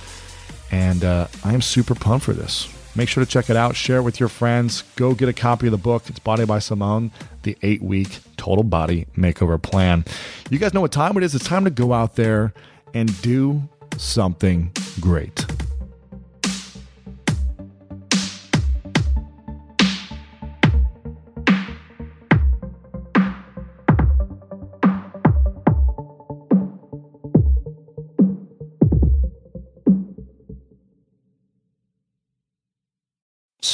And 0.71 1.03
uh, 1.03 1.27
I 1.43 1.53
am 1.53 1.61
super 1.61 1.95
pumped 1.95 2.25
for 2.25 2.33
this. 2.33 2.71
Make 2.95 3.09
sure 3.09 3.23
to 3.23 3.29
check 3.29 3.49
it 3.49 3.57
out, 3.57 3.75
share 3.75 3.97
it 3.97 4.03
with 4.03 4.19
your 4.19 4.29
friends. 4.29 4.83
Go 4.95 5.13
get 5.13 5.27
a 5.27 5.33
copy 5.33 5.67
of 5.67 5.71
the 5.71 5.77
book. 5.77 6.03
It's 6.07 6.19
Body 6.19 6.45
by 6.45 6.59
Simone, 6.59 7.11
the 7.43 7.57
eight 7.61 7.81
week 7.81 8.19
total 8.37 8.63
body 8.63 9.05
makeover 9.17 9.61
plan. 9.61 10.05
You 10.49 10.59
guys 10.59 10.73
know 10.73 10.81
what 10.81 10.93
time 10.93 11.17
it 11.17 11.23
is. 11.23 11.35
It's 11.35 11.45
time 11.45 11.65
to 11.65 11.69
go 11.69 11.91
out 11.91 12.15
there 12.15 12.53
and 12.93 13.21
do 13.21 13.61
something 13.97 14.71
great. 14.99 15.44